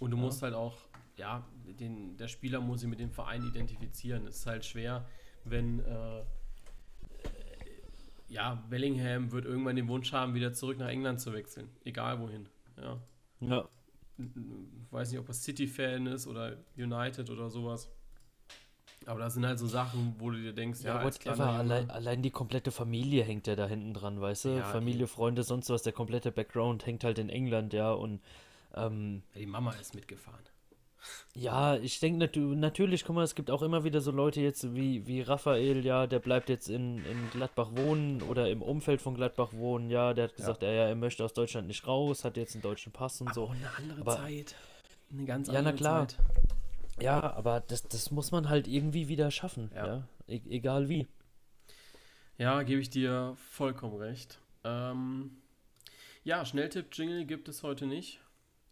Und 0.00 0.10
du 0.10 0.16
ja. 0.16 0.22
musst 0.22 0.42
halt 0.42 0.54
auch 0.54 0.76
ja, 1.16 1.46
den, 1.78 2.16
der 2.16 2.28
Spieler 2.28 2.60
muss 2.60 2.80
sich 2.80 2.88
mit 2.88 3.00
dem 3.00 3.10
Verein 3.10 3.44
identifizieren. 3.44 4.26
Es 4.26 4.36
ist 4.38 4.46
halt 4.46 4.64
schwer, 4.64 5.06
wenn 5.44 5.80
äh, 5.80 6.24
ja, 8.28 8.62
Bellingham 8.68 9.30
wird 9.32 9.44
irgendwann 9.44 9.76
den 9.76 9.88
Wunsch 9.88 10.12
haben, 10.12 10.34
wieder 10.34 10.52
zurück 10.52 10.78
nach 10.78 10.88
England 10.88 11.20
zu 11.20 11.32
wechseln. 11.32 11.68
Egal 11.84 12.20
wohin. 12.20 12.48
Ja. 12.76 13.00
ja. 13.40 13.68
Ich 14.18 14.92
weiß 14.92 15.10
nicht, 15.10 15.20
ob 15.20 15.28
er 15.28 15.34
City-Fan 15.34 16.06
ist 16.06 16.26
oder 16.26 16.56
United 16.76 17.30
oder 17.30 17.50
sowas. 17.50 17.90
Aber 19.06 19.20
das 19.20 19.34
sind 19.34 19.44
halt 19.44 19.58
so 19.58 19.66
Sachen, 19.66 20.14
wo 20.18 20.30
du 20.30 20.38
dir 20.38 20.52
denkst, 20.52 20.82
ja, 20.82 20.98
ja 20.98 21.04
whatever, 21.04 21.46
allein, 21.46 21.90
allein, 21.90 22.22
die 22.22 22.30
komplette 22.30 22.70
Familie 22.70 23.22
hängt 23.22 23.46
ja 23.46 23.54
da 23.54 23.66
hinten 23.66 23.92
dran, 23.92 24.20
weißt 24.20 24.46
du? 24.46 24.48
Ja, 24.56 24.64
Familie, 24.64 25.06
Freunde, 25.06 25.42
sonst 25.42 25.68
was, 25.68 25.82
der 25.82 25.92
komplette 25.92 26.32
Background 26.32 26.86
hängt 26.86 27.04
halt 27.04 27.18
in 27.18 27.28
England, 27.28 27.74
ja, 27.74 27.92
und 27.92 28.22
ähm, 28.74 29.22
die 29.34 29.46
Mama 29.46 29.72
ist 29.72 29.94
mitgefahren. 29.94 30.40
Ja, 31.34 31.76
ich 31.76 32.00
denke 32.00 32.18
nat 32.18 32.36
natürlich, 32.36 33.04
guck 33.04 33.16
mal, 33.16 33.24
es 33.24 33.34
gibt 33.34 33.50
auch 33.50 33.62
immer 33.62 33.84
wieder 33.84 34.00
so 34.00 34.10
Leute 34.10 34.40
jetzt 34.40 34.74
wie, 34.74 35.06
wie 35.06 35.20
Raphael, 35.20 35.84
ja, 35.84 36.06
der 36.06 36.18
bleibt 36.18 36.48
jetzt 36.48 36.68
in, 36.68 37.04
in 37.04 37.30
Gladbach 37.30 37.70
wohnen 37.74 38.22
oder 38.22 38.48
im 38.50 38.62
Umfeld 38.62 39.02
von 39.02 39.14
Gladbach 39.14 39.52
wohnen, 39.52 39.90
ja, 39.90 40.14
der 40.14 40.24
hat 40.24 40.36
gesagt, 40.36 40.62
ja. 40.62 40.68
er, 40.68 40.88
er 40.88 40.94
möchte 40.94 41.24
aus 41.24 41.32
Deutschland 41.32 41.66
nicht 41.66 41.86
raus, 41.86 42.24
hat 42.24 42.36
jetzt 42.36 42.54
einen 42.54 42.62
deutschen 42.62 42.92
Pass 42.92 43.20
und 43.20 43.28
aber 43.28 43.34
so. 43.34 43.48
eine 43.48 43.70
andere 43.76 44.00
aber, 44.02 44.16
Zeit. 44.16 44.54
Eine 45.12 45.24
ganz 45.24 45.48
andere 45.48 45.64
ja, 45.64 45.70
na 45.70 45.76
klar. 45.76 46.08
Zeit. 46.08 46.18
Ja, 47.00 47.34
aber 47.34 47.60
das, 47.60 47.82
das 47.82 48.10
muss 48.10 48.30
man 48.30 48.48
halt 48.48 48.68
irgendwie 48.68 49.08
wieder 49.08 49.30
schaffen, 49.30 49.70
ja. 49.74 49.86
ja? 49.86 50.08
E 50.28 50.40
egal 50.48 50.88
wie. 50.88 51.08
Ja, 52.38 52.62
gebe 52.62 52.80
ich 52.80 52.90
dir 52.90 53.36
vollkommen 53.50 53.96
recht. 53.96 54.38
Ähm, 54.64 55.36
ja, 56.24 56.44
Schnelltipp-Jingle 56.44 57.26
gibt 57.26 57.48
es 57.48 57.62
heute 57.62 57.86
nicht. 57.86 58.20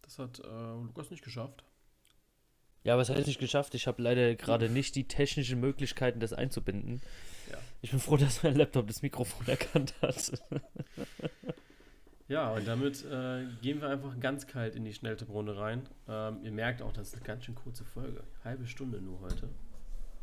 Das 0.01 0.19
hat 0.19 0.39
äh, 0.39 0.43
Lukas 0.47 1.11
nicht 1.11 1.23
geschafft. 1.23 1.63
Ja, 2.83 2.97
was 2.97 3.09
heißt 3.09 3.27
nicht 3.27 3.39
geschafft? 3.39 3.75
Ich 3.75 3.87
habe 3.87 4.01
leider 4.01 4.35
gerade 4.35 4.69
nicht 4.69 4.95
die 4.95 5.07
technischen 5.07 5.59
Möglichkeiten, 5.59 6.19
das 6.19 6.33
einzubinden. 6.33 7.01
Ja. 7.49 7.57
Ich 7.81 7.91
bin 7.91 7.99
froh, 7.99 8.17
dass 8.17 8.43
mein 8.43 8.55
Laptop 8.55 8.87
das 8.87 9.01
Mikrofon 9.01 9.47
erkannt 9.47 9.93
hat. 10.01 10.33
ja, 12.27 12.51
und 12.51 12.67
damit 12.67 13.05
äh, 13.05 13.45
gehen 13.61 13.81
wir 13.81 13.89
einfach 13.89 14.19
ganz 14.19 14.47
kalt 14.47 14.75
in 14.75 14.83
die 14.83 14.93
Schnelltipprunde 14.93 15.57
rein. 15.57 15.87
Ähm, 16.09 16.39
ihr 16.43 16.51
merkt 16.51 16.81
auch, 16.81 16.91
das 16.91 17.09
ist 17.09 17.15
eine 17.15 17.23
ganz 17.23 17.45
schön 17.45 17.55
kurze 17.55 17.85
Folge. 17.85 18.23
Halbe 18.43 18.67
Stunde 18.67 18.99
nur 18.99 19.21
heute. 19.21 19.47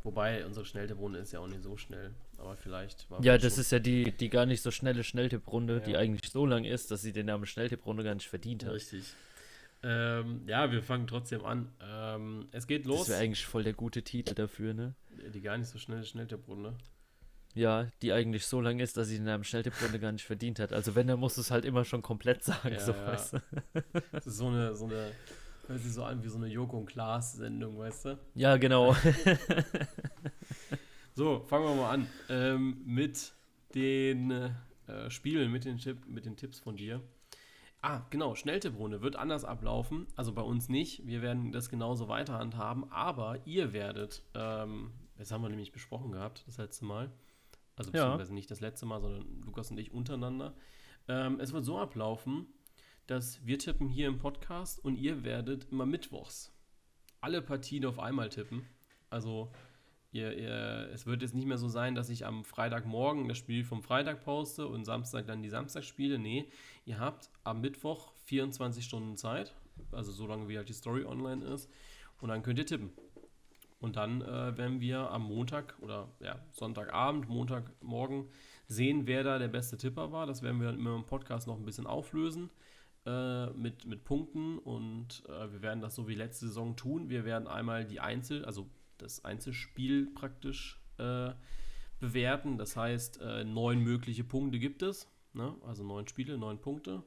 Wobei 0.03 0.45
unsere 0.47 0.65
Schnelltipprunde 0.65 1.19
ist 1.19 1.33
ja 1.33 1.41
auch 1.41 1.47
nicht 1.47 1.63
so 1.63 1.77
schnell. 1.77 2.11
Aber 2.39 2.57
vielleicht 2.57 3.11
war 3.11 3.23
Ja, 3.23 3.37
das 3.37 3.59
ist 3.59 3.71
ja 3.71 3.79
die, 3.79 4.13
die 4.13 4.31
gar 4.31 4.47
nicht 4.47 4.63
so 4.63 4.71
schnelle 4.71 5.05
Schnelltipprunde, 5.05 5.75
ja. 5.75 5.81
die 5.81 5.97
eigentlich 5.97 6.31
so 6.31 6.47
lang 6.47 6.65
ist, 6.65 6.91
dass 6.91 7.03
sie 7.03 7.13
den 7.13 7.27
Namen 7.27 7.47
Schnelltipprunde 7.47 8.03
gar 8.03 8.15
nicht 8.15 8.29
verdient 8.29 8.65
hat. 8.65 8.73
Richtig. 8.73 9.15
Ähm, 9.83 10.43
ja, 10.47 10.71
wir 10.71 10.83
fangen 10.83 11.07
trotzdem 11.07 11.45
an. 11.45 11.73
Ähm, 11.83 12.49
es 12.53 12.67
geht 12.67 12.85
los. 12.85 13.01
Das 13.01 13.11
wäre 13.11 13.21
eigentlich 13.21 13.47
voll 13.47 13.63
der 13.63 13.73
gute 13.73 14.03
Titel 14.03 14.35
dafür, 14.35 14.75
ne? 14.75 14.95
Die 15.35 15.41
gar 15.41 15.57
nicht 15.57 15.69
so 15.69 15.79
schnelle 15.79 16.05
Schnelltipprunde. 16.05 16.75
Ja, 17.55 17.89
die 18.03 18.13
eigentlich 18.13 18.47
so 18.47 18.61
lang 18.61 18.79
ist, 18.79 18.97
dass 18.97 19.09
sie 19.09 19.17
den 19.17 19.25
Namen 19.25 19.43
Schnelltipprunde 19.43 19.99
gar 19.99 20.13
nicht 20.13 20.25
verdient 20.25 20.61
hat. 20.61 20.73
Also 20.73 20.95
wenn, 20.95 21.09
dann 21.09 21.19
musst 21.19 21.37
du 21.37 21.41
es 21.41 21.51
halt 21.51 21.65
immer 21.65 21.85
schon 21.85 22.03
komplett 22.03 22.45
sagen, 22.45 22.75
ja, 22.75 22.81
so 22.81 22.93
ja. 22.93 23.07
weißt 23.07 23.35
du. 23.35 23.43
Das 24.13 24.27
ist 24.27 24.37
so 24.37 24.49
eine, 24.49 24.77
so 24.77 24.85
eine, 24.85 25.13
hört 25.67 25.81
sich 25.81 25.93
so 25.93 26.05
an 26.05 26.23
wie 26.23 26.29
so 26.29 26.39
eine 26.39 26.47
Joko 26.47 26.79
und 26.79 26.87
Klaas 26.87 27.33
Sendung, 27.33 27.79
weißt 27.79 28.05
du? 28.05 28.19
Ja, 28.35 28.57
genau. 28.57 28.95
so, 31.15 31.41
fangen 31.41 31.65
wir 31.65 31.75
mal 31.75 31.91
an. 31.91 32.07
Ähm, 32.29 32.83
mit 32.85 33.33
den 33.75 34.31
äh, 34.31 35.11
Spielen, 35.11 35.51
mit 35.51 35.65
den, 35.65 35.79
Tipp, 35.79 36.07
mit 36.07 36.27
den 36.27 36.37
Tipps 36.37 36.61
von 36.61 36.77
dir. 36.77 37.01
Ah, 37.83 38.03
genau, 38.11 38.35
Schnelltipprunde 38.35 39.01
wird 39.01 39.17
anders 39.17 39.45
ablaufen. 39.45 40.07
Also 40.17 40.33
bei 40.33 40.43
uns 40.43 40.69
nicht. 40.69 41.07
Wir 41.07 41.23
werden 41.23 41.53
das 41.53 41.71
genauso 41.71 42.09
weiter 42.09 42.39
handhaben. 42.39 42.91
Aber 42.91 43.39
ihr 43.47 43.73
werdet, 43.73 44.23
ähm, 44.35 44.93
das 45.17 45.33
haben 45.33 45.43
wir 45.43 45.49
nämlich 45.49 45.73
besprochen 45.73 46.13
gehabt, 46.13 46.45
das 46.47 46.59
letzte 46.59 46.85
Mal. 46.85 47.11
Also 47.77 47.93
beziehungsweise 47.93 48.33
ja. 48.33 48.35
nicht 48.35 48.51
das 48.51 48.61
letzte 48.61 48.85
Mal, 48.85 49.01
sondern 49.01 49.43
Lukas 49.43 49.71
und 49.71 49.79
ich 49.79 49.93
untereinander. 49.93 50.55
Ähm, 51.09 51.41
es 51.41 51.53
wird 51.53 51.65
so 51.65 51.79
ablaufen, 51.79 52.47
dass 53.07 53.45
wir 53.47 53.59
tippen 53.59 53.89
hier 53.89 54.09
im 54.09 54.19
Podcast 54.19 54.85
und 54.85 54.97
ihr 54.97 55.25
werdet 55.25 55.71
immer 55.73 55.87
mittwochs 55.87 56.53
alle 57.21 57.43
Partien 57.43 57.85
auf 57.85 57.99
einmal 57.99 58.29
tippen. 58.29 58.67
Also 59.09 59.53
Ihr, 60.13 60.37
ihr, 60.37 60.91
es 60.93 61.07
wird 61.07 61.23
jetzt 61.23 61.35
nicht 61.35 61.47
mehr 61.47 61.59
so 61.59 61.69
sein, 61.69 61.95
dass 61.95 62.11
ich 62.11 62.27
am 62.27 62.45
Freitagmorgen 62.45 63.29
das 63.29 63.39
Spiel 63.39 63.63
vom 63.65 63.83
Freitag 63.83 64.25
poste 64.25 64.67
und 64.67 64.85
Samstag 64.85 65.27
dann 65.27 65.43
die 65.43 65.49
Samstagsspiele. 65.49 66.19
Nee, 66.19 66.49
ihr 66.85 66.99
habt 66.99 67.31
am 67.45 67.61
Mittwoch 67.61 68.13
24 68.25 68.85
Stunden 68.85 69.17
Zeit, 69.17 69.55
also 69.93 70.11
so 70.11 70.27
lange 70.27 70.49
wie 70.49 70.57
halt 70.57 70.69
die 70.69 70.75
Story 70.75 71.05
online 71.05 71.45
ist, 71.45 71.71
und 72.21 72.29
dann 72.29 72.43
könnt 72.43 72.59
ihr 72.59 72.67
tippen. 72.67 72.91
Und 73.79 73.97
dann 73.97 74.21
äh, 74.21 74.59
werden 74.59 74.81
wir 74.81 75.11
am 75.11 75.23
Montag 75.23 75.77
oder 75.81 76.09
ja, 76.21 76.39
Sonntagabend, 76.51 77.29
Montagmorgen 77.29 78.29
sehen, 78.67 79.07
wer 79.07 79.25
da 79.25 79.39
der 79.39 79.49
beste 79.49 79.79
Tipper 79.79 80.13
war. 80.13 80.27
Das 80.27 80.43
werden 80.43 80.61
wir 80.61 80.67
dann 80.67 80.79
immer 80.79 80.95
im 80.95 81.07
Podcast 81.07 81.47
noch 81.47 81.57
ein 81.57 81.65
bisschen 81.65 81.87
auflösen 81.87 82.51
äh, 83.07 83.47
mit, 83.51 83.87
mit 83.87 84.05
Punkten 84.05 84.59
und 84.59 85.23
äh, 85.29 85.53
wir 85.53 85.63
werden 85.63 85.81
das 85.81 85.95
so 85.95 86.09
wie 86.09 86.15
letzte 86.15 86.49
Saison 86.49 86.77
tun. 86.77 87.09
Wir 87.09 87.25
werden 87.25 87.49
einmal 87.49 87.87
die 87.87 88.01
Einzel, 88.01 88.45
also 88.45 88.69
das 89.03 89.25
Einzelspiel 89.25 90.07
praktisch 90.15 90.81
äh, 90.99 91.31
bewerten. 91.99 92.59
Das 92.59 92.77
heißt, 92.77 93.21
äh, 93.21 93.45
neun 93.45 93.81
mögliche 93.81 94.25
Punkte 94.25 94.59
gibt 94.59 94.83
es. 94.83 95.09
Ne? 95.33 95.55
Also 95.67 95.85
neun 95.85 96.09
Spiele, 96.09 96.39
neun 96.39 96.61
Punkte. 96.61 97.03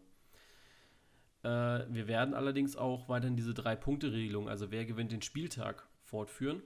Äh, 1.44 1.48
wir 1.90 2.08
werden 2.08 2.34
allerdings 2.34 2.76
auch 2.76 3.10
weiterhin 3.10 3.36
diese 3.36 3.54
Drei-Punkte-Regelung, 3.54 4.48
also 4.48 4.72
wer 4.72 4.86
gewinnt 4.86 5.12
den 5.12 5.22
Spieltag, 5.22 5.88
fortführen. 6.02 6.62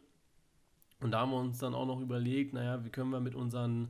Und 0.99 1.11
da 1.11 1.21
haben 1.21 1.31
wir 1.31 1.39
uns 1.39 1.59
dann 1.59 1.73
auch 1.73 1.85
noch 1.85 2.01
überlegt, 2.01 2.53
naja, 2.53 2.83
wie 2.83 2.89
können 2.89 3.11
wir 3.11 3.19
mit 3.19 3.35
unseren 3.35 3.89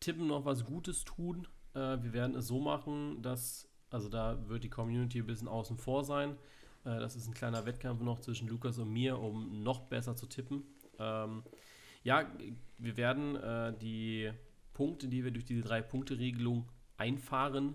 Tippen 0.00 0.26
noch 0.26 0.44
was 0.44 0.64
Gutes 0.64 1.04
tun? 1.04 1.46
Äh, 1.74 2.02
wir 2.02 2.12
werden 2.12 2.36
es 2.36 2.46
so 2.46 2.60
machen, 2.60 3.22
dass, 3.22 3.68
also 3.90 4.08
da 4.08 4.48
wird 4.48 4.64
die 4.64 4.70
Community 4.70 5.18
ein 5.18 5.26
bisschen 5.26 5.48
außen 5.48 5.76
vor 5.76 6.04
sein. 6.04 6.36
Äh, 6.88 7.00
das 7.00 7.16
ist 7.16 7.26
ein 7.28 7.34
kleiner 7.34 7.66
Wettkampf 7.66 8.00
noch 8.00 8.20
zwischen 8.20 8.48
Lukas 8.48 8.78
und 8.78 8.90
mir, 8.90 9.18
um 9.18 9.62
noch 9.62 9.80
besser 9.82 10.16
zu 10.16 10.26
tippen. 10.26 10.64
Ähm, 10.98 11.42
ja, 12.02 12.26
wir 12.78 12.96
werden 12.96 13.36
äh, 13.36 13.76
die 13.78 14.30
Punkte, 14.72 15.08
die 15.08 15.24
wir 15.24 15.30
durch 15.30 15.44
diese 15.44 15.62
Drei-Punkte-Regelung 15.62 16.68
einfahren, 16.96 17.74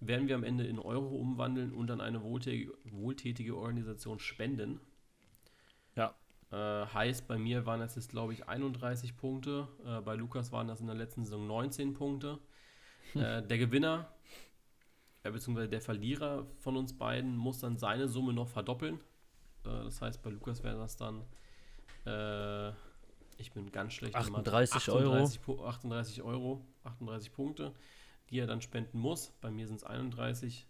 werden 0.00 0.26
wir 0.26 0.34
am 0.34 0.42
Ende 0.42 0.64
in 0.64 0.78
Euro 0.78 1.14
umwandeln 1.14 1.72
und 1.72 1.90
an 1.90 2.00
eine 2.00 2.22
wohltätige, 2.22 2.72
wohltätige 2.84 3.56
Organisation 3.56 4.18
spenden. 4.18 4.80
Ja. 5.94 6.14
Äh, 6.50 6.86
heißt, 6.86 7.28
bei 7.28 7.38
mir 7.38 7.66
waren 7.66 7.80
das 7.80 7.94
jetzt, 7.94 8.10
glaube 8.10 8.32
ich, 8.32 8.48
31 8.48 9.16
Punkte. 9.16 9.68
Äh, 9.86 10.00
bei 10.00 10.16
Lukas 10.16 10.50
waren 10.50 10.66
das 10.66 10.80
in 10.80 10.86
der 10.86 10.96
letzten 10.96 11.24
Saison 11.24 11.46
19 11.46 11.94
Punkte. 11.94 12.32
Hm. 12.32 12.38
Äh, 13.14 13.46
der 13.46 13.58
Gewinner 13.58 14.11
beziehungsweise 15.30 15.68
der 15.68 15.80
Verlierer 15.80 16.46
von 16.58 16.76
uns 16.76 16.96
beiden 16.96 17.36
muss 17.36 17.60
dann 17.60 17.76
seine 17.76 18.08
Summe 18.08 18.32
noch 18.32 18.48
verdoppeln. 18.48 18.96
Äh, 19.64 19.84
das 19.84 20.00
heißt, 20.00 20.22
bei 20.22 20.30
Lukas 20.30 20.62
wäre 20.62 20.76
das 20.76 20.96
dann, 20.96 21.24
äh, 22.06 22.70
ich 23.38 23.52
bin 23.52 23.70
ganz 23.70 23.92
schlecht 23.92 24.14
38 24.14 24.74
38 24.74 25.52
Euro. 25.52 25.66
38 25.68 26.22
Euro, 26.22 26.66
38 26.84 27.32
Punkte, 27.32 27.72
die 28.30 28.38
er 28.38 28.46
dann 28.46 28.60
spenden 28.60 28.98
muss. 28.98 29.32
Bei 29.40 29.50
mir 29.50 29.66
sind 29.66 29.76
es 29.76 29.84
31 29.84 30.66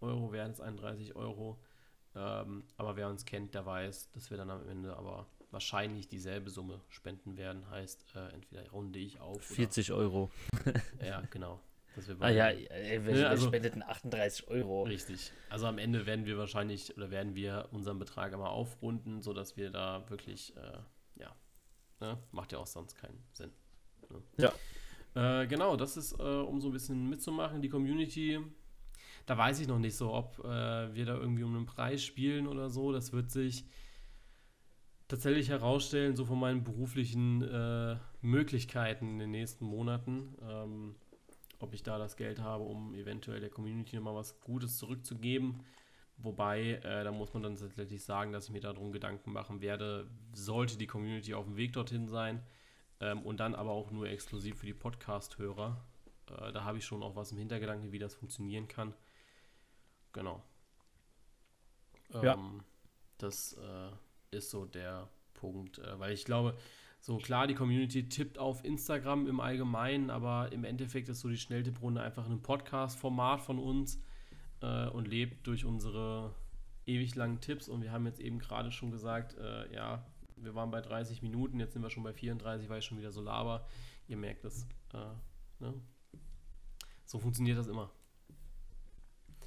Euro, 0.00 0.32
wären 0.32 0.50
es 0.50 0.60
31 0.60 1.14
Euro. 1.14 1.60
Ähm, 2.16 2.64
aber 2.76 2.96
wer 2.96 3.08
uns 3.08 3.24
kennt, 3.24 3.54
der 3.54 3.66
weiß, 3.66 4.10
dass 4.12 4.30
wir 4.30 4.36
dann 4.36 4.50
am 4.50 4.68
Ende 4.68 4.96
aber 4.96 5.26
wahrscheinlich 5.50 6.08
dieselbe 6.08 6.50
Summe 6.50 6.80
spenden 6.88 7.36
werden. 7.36 7.68
Heißt, 7.70 8.04
äh, 8.16 8.32
entweder 8.32 8.68
runde 8.70 8.98
ich 8.98 9.20
auf. 9.20 9.42
40 9.42 9.92
Euro. 9.92 10.30
ja, 11.00 11.20
genau 11.30 11.60
ah 12.20 12.28
ja, 12.28 12.48
ey, 12.48 13.04
wir, 13.04 13.16
ja, 13.16 13.28
also, 13.28 13.48
spendeten 13.48 13.82
38 13.82 14.48
Euro. 14.48 14.82
Richtig. 14.84 15.32
Also 15.48 15.66
am 15.66 15.78
Ende 15.78 16.06
werden 16.06 16.26
wir 16.26 16.38
wahrscheinlich 16.38 16.96
oder 16.96 17.10
werden 17.10 17.34
wir 17.34 17.68
unseren 17.72 17.98
Betrag 17.98 18.32
einmal 18.32 18.50
aufrunden, 18.50 19.22
sodass 19.22 19.56
wir 19.56 19.70
da 19.70 20.08
wirklich, 20.08 20.56
äh, 20.56 20.78
ja, 21.20 21.34
ne? 22.00 22.18
macht 22.32 22.52
ja 22.52 22.58
auch 22.58 22.66
sonst 22.66 22.96
keinen 22.96 23.22
Sinn. 23.32 23.50
Ne? 24.10 24.22
Ja. 24.38 24.52
Äh, 25.14 25.46
genau, 25.46 25.76
das 25.76 25.96
ist, 25.96 26.18
äh, 26.18 26.22
um 26.22 26.60
so 26.60 26.68
ein 26.68 26.72
bisschen 26.72 27.08
mitzumachen. 27.08 27.62
Die 27.62 27.68
Community, 27.68 28.40
da 29.26 29.38
weiß 29.38 29.60
ich 29.60 29.68
noch 29.68 29.78
nicht 29.78 29.96
so, 29.96 30.12
ob 30.12 30.38
äh, 30.40 30.94
wir 30.94 31.06
da 31.06 31.14
irgendwie 31.14 31.44
um 31.44 31.54
einen 31.54 31.66
Preis 31.66 32.02
spielen 32.02 32.46
oder 32.46 32.70
so. 32.70 32.92
Das 32.92 33.12
wird 33.12 33.30
sich 33.30 33.64
tatsächlich 35.08 35.50
herausstellen, 35.50 36.16
so 36.16 36.24
von 36.24 36.40
meinen 36.40 36.64
beruflichen 36.64 37.42
äh, 37.42 37.96
Möglichkeiten 38.20 39.08
in 39.10 39.18
den 39.18 39.30
nächsten 39.30 39.64
Monaten. 39.64 40.34
Ähm, 40.42 40.96
ob 41.58 41.74
ich 41.74 41.82
da 41.82 41.98
das 41.98 42.16
Geld 42.16 42.40
habe, 42.40 42.64
um 42.64 42.94
eventuell 42.94 43.40
der 43.40 43.50
Community 43.50 43.96
nochmal 43.96 44.14
was 44.14 44.40
Gutes 44.40 44.78
zurückzugeben. 44.78 45.62
Wobei, 46.16 46.74
äh, 46.74 47.04
da 47.04 47.10
muss 47.10 47.34
man 47.34 47.42
dann 47.42 47.56
tatsächlich 47.56 48.04
sagen, 48.04 48.32
dass 48.32 48.46
ich 48.46 48.52
mir 48.52 48.60
darum 48.60 48.92
Gedanken 48.92 49.32
machen 49.32 49.60
werde, 49.60 50.08
sollte 50.32 50.78
die 50.78 50.86
Community 50.86 51.34
auf 51.34 51.46
dem 51.46 51.56
Weg 51.56 51.72
dorthin 51.72 52.08
sein 52.08 52.42
ähm, 53.00 53.22
und 53.22 53.40
dann 53.40 53.54
aber 53.54 53.72
auch 53.72 53.90
nur 53.90 54.08
exklusiv 54.08 54.58
für 54.58 54.66
die 54.66 54.74
Podcast-Hörer. 54.74 55.84
Äh, 56.30 56.52
da 56.52 56.64
habe 56.64 56.78
ich 56.78 56.84
schon 56.84 57.02
auch 57.02 57.16
was 57.16 57.32
im 57.32 57.38
Hintergedanken, 57.38 57.90
wie 57.92 57.98
das 57.98 58.14
funktionieren 58.14 58.68
kann. 58.68 58.94
Genau. 60.12 60.42
Ähm, 62.12 62.22
ja. 62.22 62.38
Das 63.18 63.54
äh, 63.54 64.36
ist 64.36 64.50
so 64.50 64.66
der 64.66 65.08
Punkt, 65.34 65.78
äh, 65.78 65.98
weil 65.98 66.12
ich 66.12 66.24
glaube, 66.24 66.56
so 67.04 67.18
klar, 67.18 67.46
die 67.46 67.54
Community 67.54 68.08
tippt 68.08 68.38
auf 68.38 68.64
Instagram 68.64 69.26
im 69.26 69.38
Allgemeinen, 69.38 70.08
aber 70.08 70.50
im 70.52 70.64
Endeffekt 70.64 71.10
ist 71.10 71.20
so 71.20 71.28
die 71.28 71.36
Schnelltipprunde 71.36 72.00
einfach 72.00 72.26
ein 72.26 72.40
Podcast-Format 72.40 73.42
von 73.42 73.58
uns 73.58 74.02
äh, 74.62 74.88
und 74.88 75.06
lebt 75.06 75.46
durch 75.46 75.66
unsere 75.66 76.34
ewig 76.86 77.14
langen 77.14 77.42
Tipps. 77.42 77.68
Und 77.68 77.82
wir 77.82 77.92
haben 77.92 78.06
jetzt 78.06 78.20
eben 78.20 78.38
gerade 78.38 78.72
schon 78.72 78.90
gesagt, 78.90 79.36
äh, 79.36 79.70
ja, 79.74 80.02
wir 80.36 80.54
waren 80.54 80.70
bei 80.70 80.80
30 80.80 81.20
Minuten, 81.20 81.60
jetzt 81.60 81.74
sind 81.74 81.82
wir 81.82 81.90
schon 81.90 82.04
bei 82.04 82.14
34, 82.14 82.70
weil 82.70 82.78
ich 82.78 82.86
schon 82.86 82.96
wieder 82.96 83.12
so 83.12 83.20
laber. 83.20 83.66
Ihr 84.08 84.16
merkt 84.16 84.46
es. 84.46 84.66
Äh, 84.94 84.96
ne? 85.60 85.74
So 87.04 87.18
funktioniert 87.18 87.58
das 87.58 87.66
immer. 87.66 87.90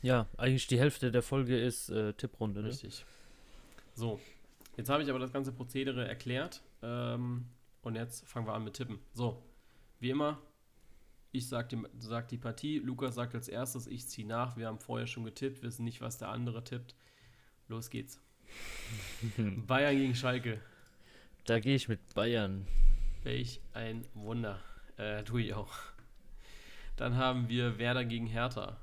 Ja, 0.04 0.28
eigentlich 0.38 0.68
die 0.68 0.78
Hälfte 0.78 1.12
der 1.12 1.24
Folge 1.24 1.60
ist 1.60 1.90
äh, 1.90 2.14
Tipprunde. 2.14 2.62
Ne? 2.62 2.68
Richtig. 2.68 3.04
So, 3.96 4.20
jetzt 4.76 4.90
habe 4.90 5.02
ich 5.02 5.10
aber 5.10 5.18
das 5.18 5.34
ganze 5.34 5.52
Prozedere 5.52 6.08
erklärt. 6.08 6.62
Ähm, 6.84 7.48
und 7.88 7.96
jetzt 7.96 8.28
fangen 8.28 8.46
wir 8.46 8.54
an 8.54 8.64
mit 8.66 8.74
Tippen. 8.76 9.00
So, 9.14 9.42
wie 10.00 10.10
immer, 10.10 10.42
ich 11.32 11.48
sag 11.48 11.70
die, 11.70 11.82
sag 12.00 12.28
die 12.28 12.38
Partie, 12.38 12.80
Lukas 12.80 13.16
sagt 13.16 13.34
als 13.34 13.48
erstes, 13.48 13.88
ich 13.88 14.08
ziehe 14.08 14.28
nach. 14.28 14.58
Wir 14.58 14.68
haben 14.68 14.80
vorher 14.80 15.08
schon 15.08 15.24
getippt, 15.24 15.64
wissen 15.64 15.86
nicht, 15.86 16.02
was 16.02 16.18
der 16.18 16.30
andere 16.30 16.64
tippt. 16.64 16.96
Los 17.68 17.90
geht's. 17.90 18.22
Bayern 19.38 19.96
gegen 19.96 20.16
Schalke. 20.16 20.62
Da 21.46 21.60
gehe 21.60 21.76
ich 21.76 21.88
mit 21.88 22.14
Bayern. 22.14 22.68
Welch 23.24 23.62
ein 23.74 24.06
Wunder. 24.14 24.60
Äh, 24.98 25.24
tue 25.24 25.42
ich 25.42 25.54
auch. 25.54 25.74
Dann 26.98 27.16
haben 27.16 27.48
wir 27.48 27.78
Werder 27.78 28.04
gegen 28.04 28.28
Hertha. 28.28 28.78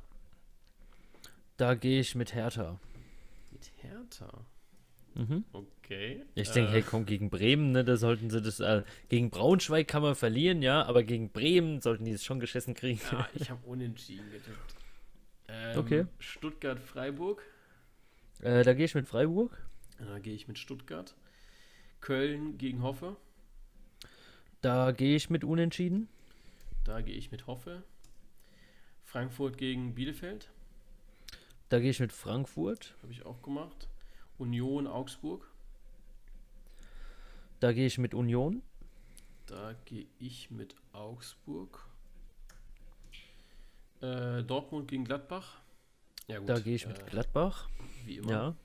Da 1.57 1.75
gehe 1.75 2.01
ich 2.01 2.15
mit 2.15 2.35
Hertha. 2.35 2.79
Mit 3.51 3.71
Hertha? 3.83 4.47
Mhm. 5.15 5.45
Okay. 5.53 6.23
Ich 6.35 6.51
denke, 6.51 6.71
äh, 6.71 6.75
hey, 6.75 6.83
komm, 6.83 7.07
gegen 7.07 7.31
Bremen, 7.31 7.71
ne, 7.73 7.85
da 7.85 7.97
sollten 7.97 8.31
sie 8.31 8.43
das. 8.43 8.59
Äh, 8.61 8.83
gegen 9.09 9.31
Braunschweig 9.31 9.87
kann 9.87 10.03
man 10.03 10.15
verlieren, 10.15 10.61
ja, 10.63 10.83
aber 10.85 11.05
gegen 11.05 11.31
Bremen 11.31 11.81
sollten 11.81 12.05
die 12.05 12.13
es 12.13 12.25
schon 12.25 12.41
geschissen 12.41 12.75
kriegen. 12.75 13.01
Ja, 13.13 13.29
ich 13.35 13.51
habe 13.51 13.65
unentschieden 13.67 14.31
getippt. 14.31 14.75
Ähm, 15.49 15.79
Okay. 15.79 16.07
Stuttgart-Freiburg. 16.19 17.43
äh, 18.41 18.63
da 18.65 18.73
gehe 18.75 18.87
ich 18.87 18.95
mit 18.95 19.07
Freiburg. 19.07 19.57
Da 19.99 20.19
gehe 20.19 20.35
ich 20.35 20.49
mit 20.49 20.59
Stuttgart. 20.59 21.15
Köln 22.01 22.59
gegen 22.59 22.83
Hoffe. 22.83 23.17
Da 24.63 24.93
gehe 24.93 25.15
ich 25.17 25.31
mit 25.31 25.45
Unentschieden. 25.45 26.09
Da 26.85 27.01
gehe 27.03 27.15
ich 27.15 27.31
mit 27.31 27.47
Hoffe. 27.47 27.83
Frankfurt 29.03 29.59
gegen 29.59 29.95
Bielefeld. 29.95 30.51
Da 31.69 31.79
gehe 31.79 31.91
ich 31.91 32.01
mit 32.01 32.13
Frankfurt. 32.13 32.95
Habe 33.03 33.13
ich 33.13 33.25
auch 33.25 33.43
gemacht. 33.43 33.89
Union 34.39 34.87
Augsburg. 34.87 35.49
Da 37.61 37.73
gehe 37.73 37.87
ich 37.87 37.99
mit 37.99 38.15
Union. 38.15 38.63
Da 39.47 39.75
gehe 39.85 40.07
ich 40.19 40.51
mit 40.51 40.75
Augsburg. 40.93 41.87
Äh, 44.01 44.43
Dortmund 44.43 44.89
gegen 44.89 45.05
Gladbach. 45.05 45.61
Ja, 46.27 46.39
gut. 46.39 46.49
Da 46.49 46.59
gehe 46.59 46.75
ich 46.75 46.87
mit 46.87 46.99
äh, 46.99 47.05
Gladbach. 47.05 47.69
Wie 48.05 48.17
immer. 48.17 48.31
Ja. 48.31 48.49
Ne? 48.51 48.57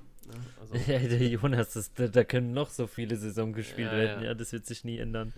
Also, 0.60 0.76
Ja, 0.92 1.00
der 1.00 1.28
Jonas, 1.28 1.74
das, 1.74 1.94
da, 1.94 2.08
da 2.08 2.24
können 2.24 2.52
noch 2.54 2.70
so 2.70 2.88
viele 2.88 3.16
Saison 3.16 3.54
gespielt 3.54 3.92
Ja, 3.92 3.98
werden. 3.98 4.22
ja. 4.24 4.30
Ja, 4.30 4.34
das 4.34 4.52
wird 4.52 4.66
sich 4.66 4.84
nie 4.84 4.98
ändern. 4.98 5.34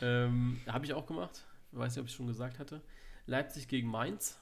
ähm, 0.00 0.60
Habe 0.66 0.84
ich 0.86 0.92
auch 0.94 1.06
gemacht. 1.06 1.44
Weiß 1.72 1.94
nicht, 1.94 2.00
ob 2.02 2.08
ich 2.08 2.14
schon 2.14 2.26
gesagt 2.26 2.58
hatte. 2.58 2.80
Leipzig 3.26 3.68
gegen 3.68 3.88
Mainz. 3.88 4.38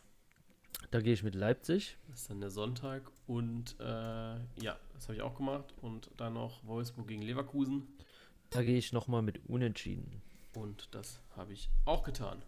Da 0.91 1.01
gehe 1.01 1.12
ich 1.12 1.22
mit 1.22 1.35
Leipzig. 1.35 1.97
Das 2.09 2.22
ist 2.22 2.31
dann 2.31 2.41
der 2.41 2.51
Sonntag. 2.51 3.03
Und 3.27 3.77
äh, 3.81 3.85
ja, 3.85 4.79
das 4.95 5.05
habe 5.05 5.14
ich 5.14 5.22
auch 5.22 5.37
gemacht. 5.37 5.74
Und 5.83 6.11
dann 6.16 6.35
noch 6.35 6.64
Wolfsburg 6.66 7.09
gegen 7.09 7.22
Leverkusen. 7.22 7.87
Da 8.51 8.62
gehe 8.62 8.79
ich 8.79 8.93
nochmal 8.93 9.22
mit 9.22 9.41
Unentschieden. 9.49 10.22
Und 10.55 10.89
das 10.95 11.20
habe 11.37 11.53
ich 11.53 11.68
auch 11.85 12.05
getan. 12.05 12.43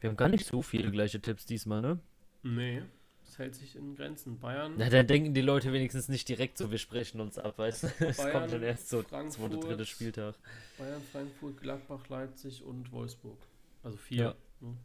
Wir 0.00 0.10
haben 0.10 0.16
gar 0.16 0.28
nicht 0.28 0.46
so 0.46 0.62
viele 0.62 0.90
gleiche 0.90 1.20
Tipps 1.20 1.46
diesmal, 1.46 1.80
ne? 1.80 1.98
Nee, 2.42 2.82
das 3.24 3.38
hält 3.38 3.54
sich 3.54 3.74
in 3.74 3.96
Grenzen. 3.96 4.38
Bayern, 4.38 4.74
Na, 4.76 4.88
dann 4.88 5.06
denken 5.06 5.34
die 5.34 5.40
Leute 5.40 5.72
wenigstens 5.72 6.08
nicht 6.08 6.28
direkt 6.28 6.56
so, 6.56 6.70
wir 6.70 6.78
sprechen 6.78 7.20
uns 7.20 7.36
ab, 7.38 7.58
weißt 7.58 7.82
du? 7.82 7.86
Es 8.06 8.18
kommt 8.18 8.52
dann 8.52 8.62
erst 8.62 8.88
so 8.88 9.02
Frankfurt. 9.02 9.50
zweiter, 9.52 9.66
dritter 9.66 9.84
Spieltag. 9.84 10.34
Bayern, 10.78 11.02
Frankfurt, 11.10 11.60
Gladbach, 11.60 12.08
Leipzig 12.08 12.62
und 12.62 12.92
Wolfsburg. 12.92 13.38
Also 13.82 13.96
vier. 13.96 14.16
Ja. 14.18 14.34
Ne? 14.60 14.76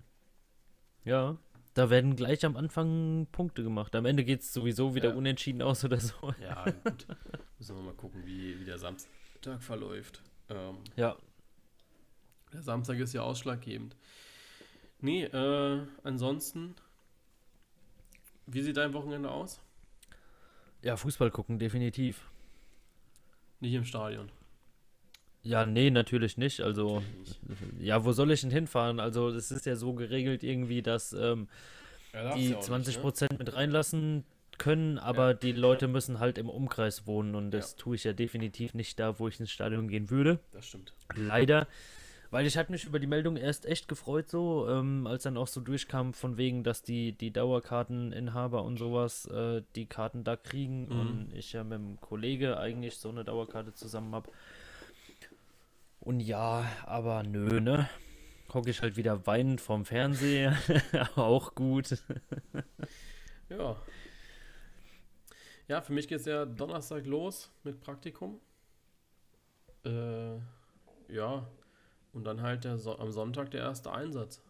Ja, 1.05 1.37
da 1.73 1.89
werden 1.89 2.15
gleich 2.15 2.45
am 2.45 2.55
Anfang 2.55 3.27
Punkte 3.31 3.63
gemacht. 3.63 3.95
Am 3.95 4.05
Ende 4.05 4.23
geht 4.23 4.41
es 4.41 4.53
sowieso 4.53 4.95
wieder 4.95 5.09
Ja. 5.09 5.15
unentschieden 5.15 5.61
aus 5.61 5.83
oder 5.83 5.99
so. 5.99 6.33
Ja, 6.41 6.63
gut. 6.83 7.07
Müssen 7.57 7.75
wir 7.75 7.83
mal 7.83 7.93
gucken, 7.93 8.25
wie, 8.25 8.59
wie 8.59 8.65
der 8.65 8.77
Samstag 8.77 9.09
verläuft. 9.61 10.21
Ähm, 10.49 10.77
Ja, 10.95 11.17
der 12.53 12.61
Samstag 12.61 12.99
ist 12.99 13.13
ja 13.13 13.21
ausschlaggebend. 13.23 13.95
Nee, 14.99 15.23
äh, 15.25 15.81
ansonsten, 16.03 16.75
wie 18.45 18.61
sieht 18.61 18.77
dein 18.77 18.93
Wochenende 18.93 19.31
aus? 19.31 19.59
ja, 20.81 20.95
Fußball 20.97 21.31
gucken, 21.31 21.59
definitiv. 21.59 22.29
Nicht 23.61 23.73
im 23.73 23.85
Stadion. 23.85 24.29
Ja, 25.43 25.65
nee, 25.65 25.89
natürlich 25.91 26.37
nicht. 26.37 26.61
Also, 26.61 27.03
ja, 27.79 28.05
wo 28.05 28.13
soll 28.13 28.31
ich 28.31 28.41
denn 28.41 28.51
hinfahren? 28.51 28.99
Also, 28.99 29.29
es 29.29 29.51
ist 29.51 29.65
ja 29.65 29.75
so 29.75 29.93
geregelt 29.93 30.43
irgendwie, 30.43 30.81
dass 30.81 31.13
ähm, 31.13 31.47
Ja, 32.13 32.35
die 32.35 32.49
ja 32.51 32.57
auch 32.57 32.59
nicht, 32.69 32.89
20% 32.89 33.39
mit 33.39 33.53
reinlassen 33.53 34.23
können, 34.57 34.97
aber 34.99 35.27
Ja. 35.29 35.33
die 35.33 35.51
Leute 35.51 35.87
müssen 35.87 36.19
halt 36.19 36.37
im 36.37 36.47
Umkreis 36.49 37.05
wohnen 37.07 37.35
und 37.35 37.51
das 37.51 37.71
Ja. 37.71 37.77
tue 37.77 37.95
ich 37.95 38.03
ja 38.05 38.13
definitiv 38.13 38.73
nicht 38.73 38.99
da, 38.99 39.19
wo 39.19 39.27
ich 39.27 39.39
ins 39.39 39.51
Stadion 39.51 39.87
gehen 39.87 40.09
würde. 40.09 40.33
Ne? 40.33 40.39
Das 40.53 40.67
stimmt. 40.67 40.93
Leider. 41.15 41.67
Weil 42.31 42.47
ich 42.47 42.57
hatte 42.57 42.71
mich 42.71 42.85
über 42.85 42.97
die 42.99 43.05
Meldung 43.05 43.37
erst 43.37 43.67
echt 43.67 43.87
gefreut, 43.87 44.27
so, 44.29 44.67
ähm, 44.67 45.05
als 45.05 45.21
dann 45.23 45.37
auch 45.37 45.45
so 45.47 45.61
durchkam, 45.61 46.13
von 46.13 46.35
wegen, 46.37 46.63
dass 46.63 46.81
die, 46.81 47.11
die 47.11 47.29
Dauerkarteninhaber 47.31 48.63
und 48.63 48.77
sowas 48.77 49.27
äh, 49.27 49.61
die 49.75 49.85
Karten 49.85 50.23
da 50.23 50.35
kriegen 50.35 50.85
Mhm. 50.85 50.99
und 50.99 51.33
ich 51.35 51.53
ja 51.53 51.63
mit 51.63 51.73
dem 51.77 51.99
Kollege 52.01 52.57
eigentlich 52.57 52.97
so 52.97 53.09
eine 53.09 53.23
Dauerkarte 53.23 53.73
zusammen 53.73 54.15
habe. 54.15 54.31
Und 56.03 56.19
ja, 56.19 56.65
aber 56.85 57.23
nö, 57.23 57.61
ne? 57.61 57.89
Hocke 58.53 58.69
ich 58.69 58.81
halt 58.81 58.97
wieder 58.97 59.25
weinend 59.25 59.61
vorm 59.61 59.85
Fernseher. 59.85 60.57
auch 61.15 61.55
gut. 61.55 61.97
Ja. 63.49 63.77
Ja, 65.69 65.81
für 65.81 65.93
mich 65.93 66.09
geht 66.09 66.19
es 66.19 66.25
ja 66.25 66.45
Donnerstag 66.45 67.05
los 67.05 67.51
mit 67.63 67.79
Praktikum. 67.79 68.41
Äh, 69.85 70.35
ja. 71.07 71.47
Und 72.11 72.25
dann 72.25 72.41
halt 72.41 72.65
der 72.65 72.77
so 72.77 72.99
am 72.99 73.11
Sonntag 73.11 73.51
der 73.51 73.61
erste 73.61 73.91
Einsatz. 73.91 74.41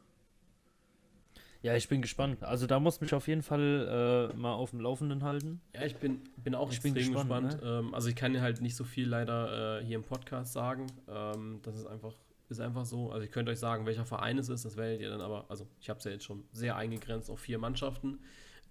Ja, 1.64 1.78
ich 1.78 1.88
bin 1.88 2.02
gespannt. 2.02 2.44
Also 2.44 2.68
da 2.68 2.78
muss 2.82 3.00
mich 3.00 3.14
auf 3.14 3.30
jeden 3.30 3.42
Fall 3.42 4.32
äh, 4.34 4.36
mal 4.36 4.52
auf 4.52 4.72
dem 4.72 4.82
Laufenden 4.82 5.24
halten. 5.24 5.62
Ja, 5.74 5.86
ich 5.86 5.96
bin, 5.96 6.20
bin 6.36 6.56
auch 6.56 6.70
Ich 6.70 6.82
bin 6.82 6.94
extrem 6.94 7.14
gespannt, 7.14 7.52
gespannt. 7.52 7.86
Ähm, 7.86 7.94
also 7.96 8.10
ich 8.10 8.18
kann 8.18 8.34
dir 8.34 8.42
halt 8.42 8.62
nicht 8.62 8.76
so 8.76 8.84
viel 8.84 9.08
leider 9.08 9.80
äh, 9.80 9.86
hier 9.86 9.96
im 9.96 10.04
Podcast 10.04 10.52
sagen. 10.52 10.88
Ähm, 11.08 11.62
das 11.64 11.78
ist 11.78 11.86
einfach, 11.86 12.14
ist 12.50 12.60
einfach 12.60 12.84
so. 12.84 13.14
Also 13.14 13.24
ich 13.24 13.32
könnte 13.32 13.50
euch 13.50 13.60
sagen, 13.60 13.86
welcher 13.86 14.04
Verein 14.04 14.38
es 14.38 14.50
ist, 14.50 14.66
das 14.66 14.76
werdet 14.76 15.00
ihr 15.00 15.10
dann 15.10 15.22
aber, 15.22 15.46
also 15.48 15.66
ich 15.80 15.90
habe 15.90 16.00
es 16.00 16.04
ja 16.04 16.12
jetzt 16.12 16.26
schon 16.26 16.44
sehr 16.52 16.76
eingegrenzt 16.76 17.32
auf 17.32 17.40
vier 17.40 17.60
Mannschaften. 17.60 18.20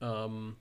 Ähm, 0.02 0.56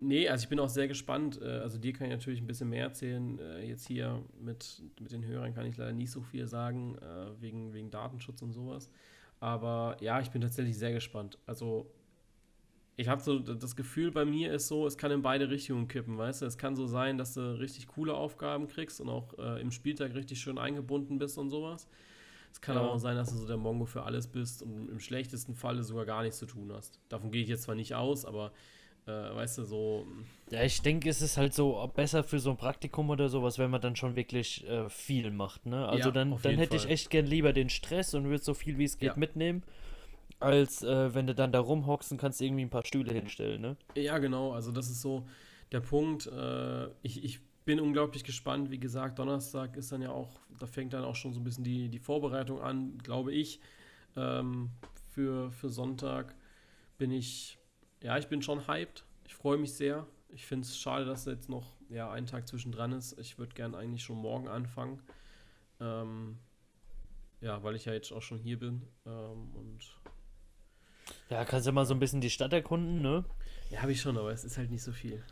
nee, 0.00 0.28
also 0.28 0.42
ich 0.42 0.48
bin 0.48 0.58
auch 0.58 0.68
sehr 0.68 0.88
gespannt. 0.88 1.40
Äh, 1.40 1.60
also 1.60 1.78
dir 1.78 1.92
kann 1.92 2.08
ich 2.08 2.14
natürlich 2.14 2.40
ein 2.40 2.48
bisschen 2.48 2.68
mehr 2.68 2.82
erzählen. 2.82 3.38
Äh, 3.38 3.64
jetzt 3.64 3.86
hier 3.86 4.24
mit, 4.40 4.82
mit 4.98 5.12
den 5.12 5.24
Hörern 5.24 5.54
kann 5.54 5.66
ich 5.66 5.76
leider 5.76 5.92
nicht 5.92 6.10
so 6.10 6.20
viel 6.20 6.48
sagen, 6.48 6.98
äh, 6.98 7.40
wegen, 7.40 7.72
wegen 7.74 7.92
Datenschutz 7.92 8.42
und 8.42 8.52
sowas. 8.52 8.90
Aber 9.40 9.96
ja, 10.00 10.20
ich 10.20 10.30
bin 10.30 10.40
tatsächlich 10.42 10.76
sehr 10.78 10.92
gespannt. 10.92 11.38
Also 11.46 11.90
ich 12.96 13.06
habe 13.08 13.22
so 13.22 13.38
das 13.38 13.76
Gefühl, 13.76 14.10
bei 14.10 14.24
mir 14.24 14.52
ist 14.52 14.66
so, 14.66 14.84
es 14.86 14.98
kann 14.98 15.12
in 15.12 15.22
beide 15.22 15.50
Richtungen 15.50 15.86
kippen, 15.86 16.18
weißt 16.18 16.42
du? 16.42 16.46
Es 16.46 16.58
kann 16.58 16.74
so 16.74 16.86
sein, 16.86 17.16
dass 17.16 17.34
du 17.34 17.60
richtig 17.60 17.86
coole 17.86 18.14
Aufgaben 18.14 18.66
kriegst 18.66 19.00
und 19.00 19.08
auch 19.08 19.38
äh, 19.38 19.60
im 19.60 19.70
Spieltag 19.70 20.14
richtig 20.14 20.40
schön 20.40 20.58
eingebunden 20.58 21.18
bist 21.18 21.38
und 21.38 21.48
sowas. 21.50 21.86
Es 22.50 22.60
kann 22.60 22.74
Ja. 22.74 22.82
aber 22.82 22.90
auch 22.92 22.98
sein, 22.98 23.14
dass 23.16 23.30
du 23.30 23.36
so 23.36 23.46
der 23.46 23.56
Mongo 23.56 23.84
für 23.84 24.02
alles 24.02 24.26
bist 24.26 24.62
und 24.64 24.88
im 24.88 24.98
schlechtesten 24.98 25.54
Falle 25.54 25.84
sogar 25.84 26.06
gar 26.06 26.22
nichts 26.22 26.38
zu 26.38 26.46
tun 26.46 26.72
hast. 26.72 26.98
Davon 27.08 27.30
gehe 27.30 27.42
ich 27.42 27.48
jetzt 27.48 27.62
zwar 27.62 27.76
nicht 27.76 27.94
aus, 27.94 28.24
aber 28.24 28.52
äh, 29.08 29.34
weißt 29.34 29.58
du, 29.58 29.64
so. 29.64 30.06
Ja, 30.50 30.62
ich 30.62 30.80
denke, 30.80 31.08
es 31.10 31.20
ist 31.20 31.36
halt 31.36 31.52
so 31.52 31.90
besser 31.94 32.24
für 32.24 32.38
so 32.38 32.50
ein 32.50 32.56
Praktikum 32.56 33.10
oder 33.10 33.28
sowas, 33.28 33.58
wenn 33.58 33.70
man 33.70 33.80
dann 33.80 33.96
schon 33.96 34.16
wirklich 34.16 34.66
äh, 34.66 34.88
viel 34.88 35.30
macht, 35.30 35.66
ne? 35.66 35.86
Also 35.86 36.08
Ja, 36.08 36.10
dann, 36.10 36.38
dann 36.42 36.56
hätte 36.56 36.76
ich 36.76 36.82
Fall. 36.82 36.92
echt 36.92 37.10
gern 37.10 37.26
lieber 37.26 37.52
den 37.52 37.68
Stress 37.68 38.14
und 38.14 38.24
würde 38.24 38.42
so 38.42 38.54
viel 38.54 38.78
wie 38.78 38.84
es 38.84 38.98
geht 38.98 39.12
Ja. 39.12 39.18
mitnehmen, 39.18 39.62
als 40.40 40.82
äh, 40.82 41.14
wenn 41.14 41.26
du 41.26 41.34
dann 41.34 41.52
da 41.52 41.60
rumhockst 41.60 42.12
und 42.12 42.18
kannst 42.18 42.40
irgendwie 42.40 42.62
ein 42.62 42.70
paar 42.70 42.84
Stühle 42.86 43.12
hinstellen, 43.12 43.60
ne? 43.60 43.76
Ja, 43.94 44.18
genau, 44.18 44.52
also 44.52 44.72
das 44.72 44.88
ist 44.88 45.02
so 45.02 45.26
der 45.72 45.80
Punkt. 45.80 46.26
Äh, 46.26 46.86
ich, 47.02 47.22
ich 47.24 47.40
bin 47.66 47.80
unglaublich 47.80 48.24
gespannt. 48.24 48.70
Wie 48.70 48.78
gesagt, 48.80 49.18
Donnerstag 49.18 49.76
ist 49.76 49.92
dann 49.92 50.00
ja 50.00 50.10
auch, 50.10 50.40
da 50.58 50.66
fängt 50.66 50.94
dann 50.94 51.04
auch 51.04 51.16
schon 51.16 51.34
so 51.34 51.40
ein 51.40 51.44
bisschen 51.44 51.64
die, 51.64 51.90
die 51.90 51.98
Vorbereitung 51.98 52.62
an, 52.62 52.96
glaube 53.02 53.32
ich. 53.34 53.60
Ähm, 54.16 54.70
für, 55.10 55.50
für 55.50 55.68
Sonntag 55.68 56.34
bin 56.96 57.10
ich, 57.10 57.57
ja, 58.02 58.18
ich 58.18 58.28
bin 58.28 58.42
schon 58.42 58.66
hyped. 58.66 59.04
Ich 59.26 59.34
freue 59.34 59.58
mich 59.58 59.74
sehr. 59.74 60.06
Ich 60.30 60.46
finde 60.46 60.66
es 60.66 60.78
schade, 60.78 61.04
dass 61.04 61.24
jetzt 61.24 61.48
noch 61.48 61.76
ja, 61.88 62.10
ein 62.10 62.26
Tag 62.26 62.46
zwischendran 62.46 62.92
ist. 62.92 63.18
Ich 63.18 63.38
würde 63.38 63.54
gern 63.54 63.74
eigentlich 63.74 64.02
schon 64.02 64.18
morgen 64.18 64.48
anfangen. 64.48 65.02
Ähm, 65.80 66.38
ja, 67.40 67.62
weil 67.62 67.76
ich 67.76 67.84
ja 67.84 67.92
jetzt 67.92 68.12
auch 68.12 68.22
schon 68.22 68.38
hier 68.38 68.58
bin. 68.58 68.82
Ähm, 69.06 69.50
und 69.54 69.78
Ja, 71.30 71.44
kannst 71.44 71.66
ja 71.66 71.72
mal 71.72 71.86
so 71.86 71.94
ein 71.94 72.00
bisschen 72.00 72.20
die 72.20 72.30
Stadt 72.30 72.52
erkunden, 72.52 73.00
ne? 73.00 73.24
ja, 73.70 73.82
habe 73.82 73.92
ich 73.92 74.00
schon, 74.00 74.16
aber 74.18 74.32
es 74.32 74.44
ist 74.44 74.58
halt 74.58 74.70
nicht 74.70 74.82
so 74.82 74.92
viel. 74.92 75.22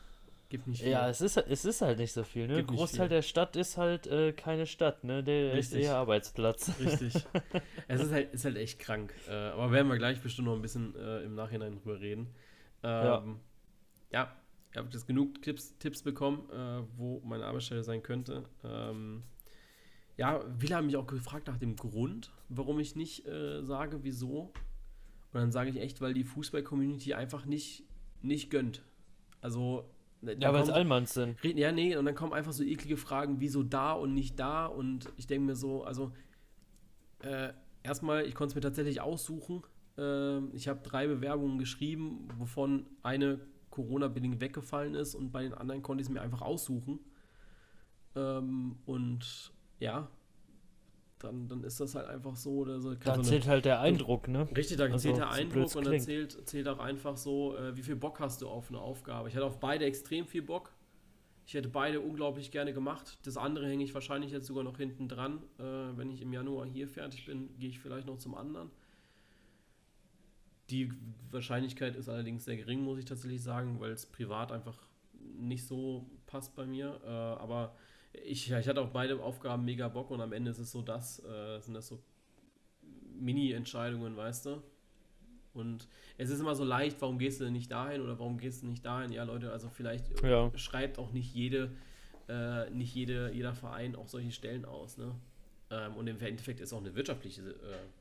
Gibt 0.49 0.69
nicht 0.69 0.83
viel. 0.83 0.93
Ja, 0.93 1.09
es 1.09 1.21
ist, 1.21 1.37
es 1.37 1.64
ist 1.64 1.81
halt 1.81 1.99
nicht 1.99 2.12
so 2.12 2.23
viel, 2.23 2.47
ne? 2.47 2.57
Gibt 2.57 2.69
Großteil 2.69 3.09
der 3.09 3.23
Stadt 3.23 3.57
ist 3.57 3.77
halt 3.77 4.07
äh, 4.07 4.33
keine 4.33 4.67
Stadt, 4.67 5.03
ne? 5.03 5.25
Der 5.25 5.53
ist 5.53 5.73
Richtig. 5.73 5.85
eher 5.85 5.97
Arbeitsplatz. 5.97 6.71
Richtig. 6.79 7.14
es 7.89 8.01
ist 8.01 8.12
halt, 8.12 8.33
ist 8.33 8.45
halt 8.45 8.57
echt 8.57 8.79
krank. 8.79 9.12
Äh, 9.29 9.33
aber 9.33 9.73
werden 9.73 9.89
wir 9.89 9.97
gleich 9.99 10.21
bestimmt 10.21 10.47
noch 10.47 10.55
ein 10.55 10.62
bisschen 10.62 10.95
äh, 10.95 11.23
im 11.23 11.35
Nachhinein 11.35 11.75
drüber 11.75 11.99
reden. 11.99 12.33
Ähm, 12.87 13.41
ja. 14.12 14.32
ihr 14.74 14.80
habt 14.82 14.95
jetzt 14.95 15.07
genug 15.07 15.43
Tipps, 15.43 15.76
Tipps 15.78 16.03
bekommen, 16.03 16.49
äh, 16.51 16.82
wo 16.97 17.20
meine 17.24 17.45
Arbeitsstelle 17.47 17.82
sein 17.82 18.03
könnte. 18.03 18.45
Ähm, 18.64 19.22
ja, 20.16 20.41
viele 20.59 20.76
haben 20.76 20.87
mich 20.87 20.97
auch 20.97 21.07
gefragt 21.07 21.47
nach 21.49 21.59
dem 21.59 21.76
Grund, 21.76 22.32
warum 22.49 22.78
ich 22.80 22.97
nicht 22.97 23.26
äh, 23.26 23.62
sage, 23.64 24.03
wieso. 24.03 24.53
Und 25.32 25.41
dann 25.41 25.53
sage 25.53 25.70
ich 25.70 25.76
echt, 25.80 26.01
weil 26.01 26.14
die 26.14 26.24
Fußball-Community 26.24 27.14
einfach 27.14 27.45
nicht, 27.47 27.84
nicht 28.22 28.51
gönnt. 28.51 28.82
Also, 29.43 29.91
ne, 30.22 30.37
Ja, 30.41 30.53
weil 30.55 30.62
es 30.62 30.70
Allmanns 30.70 31.12
sind. 31.14 31.37
Ja, 31.45 31.72
nee, 31.72 31.97
und 31.97 32.07
dann 32.07 32.14
kommen 32.14 32.32
einfach 32.32 32.53
so 32.53 32.62
eklige 32.64 32.97
Fragen, 32.97 33.41
wieso 33.41 33.62
da 33.62 33.93
und 33.93 34.14
nicht 34.14 34.39
da? 34.39 34.66
Und 34.66 35.12
ich 35.16 35.26
denke 35.26 35.47
mir 35.47 35.57
so, 35.57 35.84
also, 35.84 36.12
Äh, 37.20 37.53
erstmal, 37.82 38.26
ich 38.26 38.34
konnte 38.34 38.53
es 38.53 38.55
mir 38.55 38.61
tatsächlich 38.61 39.01
aussuchen. 39.01 39.62
Äh, 39.99 40.38
ich 40.55 40.68
habe 40.68 40.80
drei 40.82 41.07
Bewerbungen 41.07 41.59
geschrieben, 41.59 42.28
wovon 42.38 42.86
eine 43.03 43.40
Corona-bedingt 43.70 44.40
weggefallen 44.40 44.94
ist 44.94 45.14
und 45.14 45.32
bei 45.32 45.42
den 45.42 45.55
anderen 45.55 45.82
konnte 45.82 46.03
ich 46.03 46.09
es 46.09 46.12
mir 46.12 46.22
einfach 46.22 46.42
aussuchen. 46.42 46.99
Ähm, 48.14 48.76
und 48.86 49.53
ja, 49.78 50.09
dann, 51.18 51.49
dann 51.49 51.64
ist 51.64 51.80
das 51.80 51.94
halt 51.94 52.09
einfach 52.09 52.36
so. 52.36 52.59
Oder 52.59 52.80
so 52.80 52.94
da 52.94 53.22
zählt 53.22 53.44
eine, 53.44 53.53
halt 53.53 53.64
der 53.64 53.80
Eindruck, 53.80 54.28
ne? 54.28 54.49
Richtig, 54.57 54.76
da 54.76 54.84
also, 54.84 54.99
zählt 54.99 55.18
der 55.18 55.30
Eindruck 55.30 55.74
und 55.74 55.86
dann 55.86 56.01
zählt, 56.01 56.49
zählt 56.49 56.68
auch 56.68 56.78
einfach 56.78 57.16
so, 57.16 57.57
äh, 57.57 57.76
wie 57.76 57.82
viel 57.82 57.97
Bock 57.97 58.20
hast 58.20 58.42
du 58.42 58.49
auf 58.49 58.68
eine 58.68 58.78
Aufgabe. 58.78 59.28
Ich 59.28 59.36
hatte 59.36 59.47
auf 59.47 59.61
beide 59.61 59.84
extrem 59.84 60.26
viel 60.26 60.42
Bock. 60.42 60.72
Ich 61.47 61.55
hätte 61.55 61.68
beide 61.68 62.01
unglaublich 62.01 62.51
gerne 62.51 62.72
gemacht. 62.72 63.18
Das 63.24 63.36
andere 63.36 63.68
hänge 63.68 63.84
ich 63.84 63.94
wahrscheinlich 63.94 64.32
jetzt 64.32 64.47
sogar 64.47 64.64
noch 64.64 64.78
hinten 64.78 65.09
dran. 65.09 65.42
Äh, 65.59 65.62
wenn 65.97 66.11
ich 66.11 66.20
im 66.20 66.32
Januar 66.32 66.66
hier 66.66 66.88
fertig 66.88 67.26
bin, 67.26 67.57
gehe 67.59 67.68
ich 67.68 67.78
vielleicht 67.78 68.07
noch 68.07 68.18
zum 68.18 68.34
anderen. 68.34 68.70
Die 70.71 70.93
Wahrscheinlichkeit 71.31 71.97
ist 71.97 72.09
allerdings 72.09 72.45
sehr 72.45 72.57
gering, 72.57 72.83
muss 72.83 72.99
ich 72.99 73.05
tatsächlich 73.05 73.43
sagen, 73.43 73.79
weil 73.81 73.93
es 73.93 74.07
privat 74.07 74.51
einfach 74.53 74.79
nicht 75.39 75.67
so 75.67 76.07
passt 76.27 76.55
bei 76.57 76.67
mir. 76.67 77.01
Äh, 77.05 77.09
aber 77.09 77.75
ich, 78.25 78.51
ich 78.51 78.69
hatte 78.69 78.81
auf 78.81 78.93
beide 78.93 79.23
Aufgaben 79.23 79.64
mega 79.64 79.89
Bock 79.89 80.11
und 80.11 80.21
am 80.21 80.33
Ende 80.33 80.51
ist 80.51 80.59
es 80.59 80.73
so 80.73 80.83
das, 80.83 81.25
äh, 81.25 81.61
sind 81.61 81.75
das 81.75 81.89
so 81.89 82.03
Mini-Entscheidungen, 83.19 84.17
weißt 84.17 84.47
du? 84.47 84.62
Und 85.55 85.89
es 86.19 86.29
ist 86.29 86.41
immer 86.41 86.55
so 86.55 86.64
leicht, 86.64 87.01
warum 87.01 87.19
gehst 87.19 87.41
du 87.41 87.45
denn 87.45 87.55
nicht 87.55 87.71
dahin 87.71 88.03
oder 88.03 88.19
warum 88.19 88.37
gehst 88.39 88.62
du 88.62 88.67
nicht 88.67 88.85
dahin? 88.85 89.11
Ja, 89.11 89.25
Leute, 89.25 89.53
also 89.53 89.71
vielleicht 89.71 90.23
ja. 90.23 90.51
schreibt 90.57 90.99
auch 90.99 91.12
nicht 91.12 91.35
jede, 91.35 91.71
äh, 92.29 92.69
nicht 92.71 92.95
jede, 92.95 93.33
jeder 93.33 93.55
Verein 93.55 93.97
auch 93.97 94.09
solche 94.09 94.33
Stellen 94.33 94.64
aus, 94.67 94.99
ne? 94.99 95.14
Ähm, 95.71 95.95
und 95.97 96.07
im 96.07 96.21
Endeffekt 96.21 96.61
ist 96.61 96.73
auch 96.73 96.81
eine 96.81 96.95
wirtschaftliche, 96.95 97.41
äh, 97.41 97.95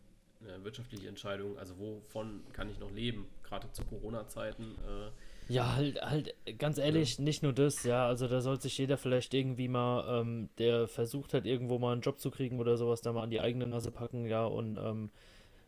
eine 0.48 0.64
wirtschaftliche 0.64 1.08
Entscheidung, 1.08 1.58
also 1.58 1.78
wovon 1.78 2.42
kann 2.54 2.70
ich 2.70 2.80
noch 2.80 2.92
leben, 2.92 3.28
gerade 3.44 3.72
zu 3.72 3.84
Corona-Zeiten. 3.86 4.64
Äh, 4.64 5.54
ja, 5.54 5.76
halt, 5.76 6.02
halt, 6.02 6.36
ganz 6.58 6.78
ehrlich, 6.78 7.18
ja. 7.18 7.24
nicht 7.24 7.44
nur 7.44 7.54
das, 7.54 7.84
ja, 7.84 8.08
also 8.08 8.28
da 8.28 8.42
soll 8.42 8.60
sich 8.60 8.78
jeder 8.78 8.98
vielleicht 8.98 9.34
irgendwie 9.34 9.68
mal, 9.68 10.22
ähm, 10.22 10.50
der 10.58 10.88
versucht 10.88 11.34
hat, 11.34 11.46
irgendwo 11.46 11.78
mal 11.78 11.94
einen 11.94 12.02
Job 12.02 12.20
zu 12.20 12.32
kriegen 12.32 12.60
oder 12.60 12.78
sowas, 12.78 13.02
da 13.02 13.14
mal 13.14 13.24
an 13.24 13.30
die 13.30 13.42
eigene 13.42 13.68
Nase 13.68 13.92
packen, 13.92 14.26
ja, 14.26 14.46
und 14.46 14.78
ähm, 14.78 15.12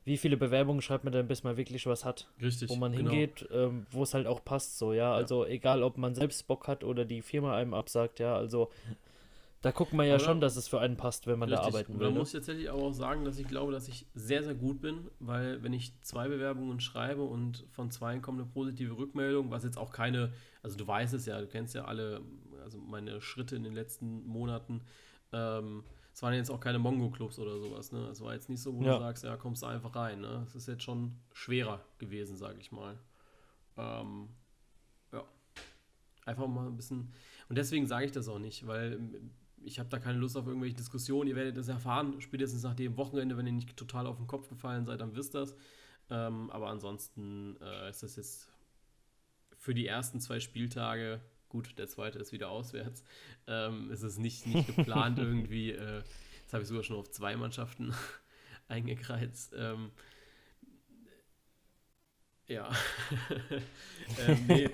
wie 0.04 0.18
viele 0.18 0.38
Bewerbungen 0.38 0.82
schreibt 0.82 1.04
man 1.04 1.12
denn, 1.12 1.28
bis 1.28 1.44
man 1.44 1.58
wirklich 1.58 1.86
was 1.86 2.06
hat? 2.06 2.30
Richtig. 2.42 2.70
Wo 2.70 2.76
man 2.76 2.94
genau. 2.94 3.12
hingeht, 3.12 3.48
ähm, 3.52 3.86
wo 3.92 4.04
es 4.04 4.14
halt 4.14 4.26
auch 4.26 4.44
passt, 4.44 4.78
so, 4.78 4.94
ja, 4.94 5.14
also 5.14 5.46
egal, 5.46 5.84
ob 5.84 5.98
man 5.98 6.16
selbst 6.16 6.48
Bock 6.48 6.68
hat 6.68 6.84
oder 6.84 7.04
die 7.04 7.22
Firma 7.22 7.56
einem 7.56 7.74
absagt, 7.74 8.20
ja, 8.20 8.36
also 8.36 8.72
da 9.62 9.72
guckt 9.72 9.94
man 9.94 10.06
ja 10.06 10.16
Oder? 10.16 10.24
schon, 10.24 10.40
dass 10.40 10.56
es 10.56 10.68
für 10.68 10.80
einen 10.80 10.98
passt, 10.98 11.26
wenn 11.26 11.40
man 11.40 11.50
Richtig. 11.50 11.64
da 11.64 11.68
arbeiten 11.68 11.94
will. 11.94 12.06
Man 12.06 12.14
ne? 12.14 12.20
muss 12.20 12.32
tatsächlich 12.32 12.70
aber 12.70 12.84
auch 12.84 12.94
sagen, 12.94 13.26
dass 13.26 13.40
ich 13.40 13.48
glaube, 13.48 13.72
dass 13.72 13.88
ich 13.88 14.06
sehr, 14.14 14.44
sehr 14.44 14.56
gut 14.56 14.82
bin, 14.82 15.10
weil 15.20 15.64
wenn 15.64 15.74
ich 15.74 16.00
zwei 16.02 16.28
Bewerbungen 16.28 16.80
schreibe 16.80 17.24
und 17.24 17.66
von 17.72 17.90
zwei 17.90 18.20
kommt 18.20 18.40
eine 18.40 18.48
positive 18.48 18.98
Rückmeldung, 18.98 19.50
was 19.50 19.64
jetzt 19.64 19.78
auch 19.78 19.92
keine, 19.92 20.32
also 20.62 20.78
du 20.78 20.86
weißt 20.86 21.14
es 21.14 21.26
ja, 21.26 21.42
du 21.42 21.48
kennst 21.48 21.74
ja 21.74 21.86
alle, 21.86 22.22
also 22.64 22.78
meine 22.78 23.20
Schritte 23.20 23.56
in 23.56 23.64
den 23.64 23.74
letzten 23.74 24.26
Monaten, 24.28 24.82
ähm, 25.34 25.84
es 26.14 26.24
waren 26.24 26.34
jetzt 26.34 26.50
auch 26.50 26.60
keine 26.60 26.80
Mongo-Clubs 26.80 27.38
oder 27.38 27.60
sowas, 27.60 27.92
ne? 27.92 28.00
Es 28.08 28.22
war 28.22 28.34
jetzt 28.34 28.50
nicht 28.50 28.60
so, 28.60 28.76
wo 28.76 28.82
ja. 28.82 28.94
du 28.94 29.00
sagst, 29.00 29.24
ja, 29.24 29.38
kommst 29.38 29.62
du 29.62 29.68
einfach 29.68 29.96
rein, 29.96 30.22
ne? 30.22 30.44
Es 30.48 30.56
ist 30.56 30.68
jetzt 30.68 30.82
schon 30.82 31.16
schwerer 31.32 31.86
gewesen, 32.00 32.36
sage 32.36 32.60
ich 32.60 32.72
mal. 32.72 32.98
Ähm, 33.78 34.30
ja. 35.12 35.24
Einfach 36.26 36.48
mal 36.48 36.66
ein 36.66 36.76
bisschen. 36.76 37.14
Und 37.50 37.58
deswegen 37.60 37.86
sage 37.86 38.06
ich 38.06 38.12
das 38.12 38.28
auch 38.30 38.40
nicht, 38.40 38.66
weil 38.66 39.00
ich 39.64 39.80
habe 39.80 39.90
da 39.90 40.00
keine 40.00 40.18
Lust 40.18 40.38
auf 40.38 40.48
irgendwelche 40.48 40.76
Diskussionen. 40.76 41.30
Ihr 41.30 41.36
werdet 41.36 41.58
das 41.58 41.68
erfahren, 41.68 42.22
spätestens 42.22 42.64
nach 42.64 42.76
dem 42.76 42.98
Wochenende, 42.98 43.38
wenn 43.38 43.48
ihr 43.48 43.54
nicht 43.54 43.76
total 43.76 44.08
auf 44.08 44.18
den 44.18 44.28
Kopf 44.28 44.50
gefallen 44.50 44.86
seid, 44.86 45.02
dann 45.02 45.16
wisst 45.16 45.36
das. 45.36 45.56
Ähm, 46.10 46.50
aber 46.52 46.70
ansonsten 46.70 47.58
äh, 47.62 47.90
ist 47.90 48.04
das 48.04 48.16
jetzt 48.16 48.50
für 49.58 49.74
die 49.74 49.88
ersten 49.88 50.20
zwei 50.20 50.40
Spieltage, 50.40 51.20
gut, 51.50 51.78
der 51.78 51.88
zweite 51.88 52.20
ist 52.20 52.32
wieder 52.32 52.50
auswärts, 52.50 53.04
ähm, 53.48 53.92
ist 53.92 54.04
es 54.04 54.18
nicht, 54.18 54.48
nicht 54.48 54.68
geplant 54.76 55.20
irgendwie. 55.20 55.72
Äh, 55.72 56.04
jetzt 56.42 56.54
habe 56.54 56.64
ich 56.64 56.70
sogar 56.70 56.84
schon 56.84 56.98
auf 56.98 57.10
zwei 57.12 57.36
Mannschaften 57.36 57.94
eingekreizt. 58.68 59.54
Ähm, 59.58 59.92
ja. 62.48 62.70
ähm, 64.28 64.46
nee. 64.48 64.70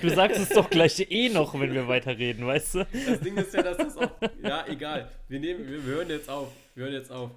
Du 0.00 0.08
sagst 0.10 0.40
es 0.40 0.48
doch 0.50 0.70
gleich 0.70 0.98
eh 1.10 1.28
noch, 1.28 1.58
wenn 1.58 1.72
wir 1.72 1.86
weiterreden, 1.86 2.46
weißt 2.46 2.74
du? 2.76 2.86
Das 3.06 3.20
Ding 3.20 3.36
ist 3.36 3.52
ja, 3.52 3.62
dass 3.62 3.76
das 3.76 3.96
auch. 3.96 4.10
Ja, 4.42 4.66
egal. 4.66 5.10
Wir, 5.28 5.40
nehmen, 5.40 5.68
wir, 5.68 5.84
wir 5.84 5.94
hören 5.94 6.08
jetzt 6.08 6.28
auf. 6.30 6.52
Wir 6.74 6.84
hören 6.84 6.94
jetzt 6.94 7.12
auf. 7.12 7.30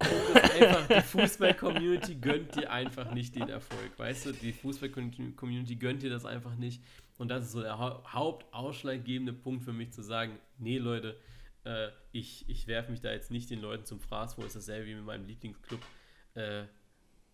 Einfach, 0.00 0.88
die 0.88 1.02
Fußball-Community 1.02 2.14
gönnt 2.14 2.56
dir 2.56 2.70
einfach 2.70 3.12
nicht 3.12 3.34
den 3.34 3.50
Erfolg, 3.50 3.98
weißt 3.98 4.26
du? 4.26 4.32
Die 4.32 4.52
Fußball-Community 4.52 5.76
gönnt 5.76 6.02
dir 6.02 6.10
das 6.10 6.24
einfach 6.24 6.56
nicht. 6.56 6.82
Und 7.18 7.28
das 7.28 7.44
ist 7.44 7.52
so 7.52 7.60
der 7.60 7.78
hau 7.78 8.02
hauptausschlaggebende 8.10 9.34
Punkt 9.34 9.62
für 9.62 9.74
mich 9.74 9.92
zu 9.92 10.02
sagen: 10.02 10.38
Nee, 10.56 10.78
Leute, 10.78 11.20
äh, 11.64 11.88
ich, 12.12 12.48
ich 12.48 12.66
werfe 12.66 12.90
mich 12.90 13.02
da 13.02 13.12
jetzt 13.12 13.30
nicht 13.30 13.50
den 13.50 13.60
Leuten 13.60 13.84
zum 13.84 14.00
Fraß 14.00 14.34
vor. 14.34 14.46
Ist 14.46 14.56
dasselbe 14.56 14.86
wie 14.86 14.94
mit 14.94 15.04
meinem 15.04 15.26
Lieblingsclub. 15.26 15.80
Äh, 16.34 16.62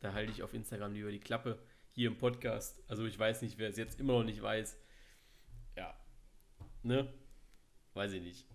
da 0.00 0.12
halte 0.12 0.32
ich 0.32 0.42
auf 0.42 0.52
Instagram 0.52 0.92
lieber 0.92 1.12
die 1.12 1.20
Klappe 1.20 1.58
hier 1.96 2.08
im 2.08 2.18
Podcast. 2.18 2.78
Also 2.88 3.06
ich 3.06 3.18
weiß 3.18 3.42
nicht, 3.42 3.58
wer 3.58 3.70
es 3.70 3.76
jetzt 3.76 3.98
immer 3.98 4.12
noch 4.12 4.22
nicht 4.22 4.40
weiß. 4.40 4.78
Ja. 5.76 5.98
Ne? 6.82 7.12
Weiß 7.94 8.12
ich 8.12 8.22
nicht. 8.22 8.46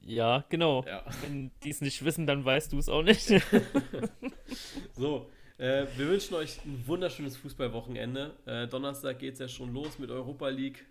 Ja, 0.00 0.44
genau. 0.48 0.84
Ja. 0.86 1.04
Wenn 1.20 1.50
die 1.64 1.70
es 1.70 1.80
nicht 1.80 2.04
wissen, 2.04 2.26
dann 2.26 2.44
weißt 2.44 2.72
du 2.72 2.78
es 2.78 2.88
auch 2.88 3.02
nicht. 3.02 3.26
so, 4.92 5.30
äh, 5.58 5.86
wir 5.96 6.08
wünschen 6.08 6.34
euch 6.34 6.64
ein 6.64 6.86
wunderschönes 6.86 7.36
Fußballwochenende. 7.36 8.36
Äh, 8.46 8.68
Donnerstag 8.68 9.18
geht 9.18 9.34
es 9.34 9.40
ja 9.40 9.48
schon 9.48 9.72
los 9.72 9.98
mit 9.98 10.10
Europa 10.10 10.48
League. 10.48 10.86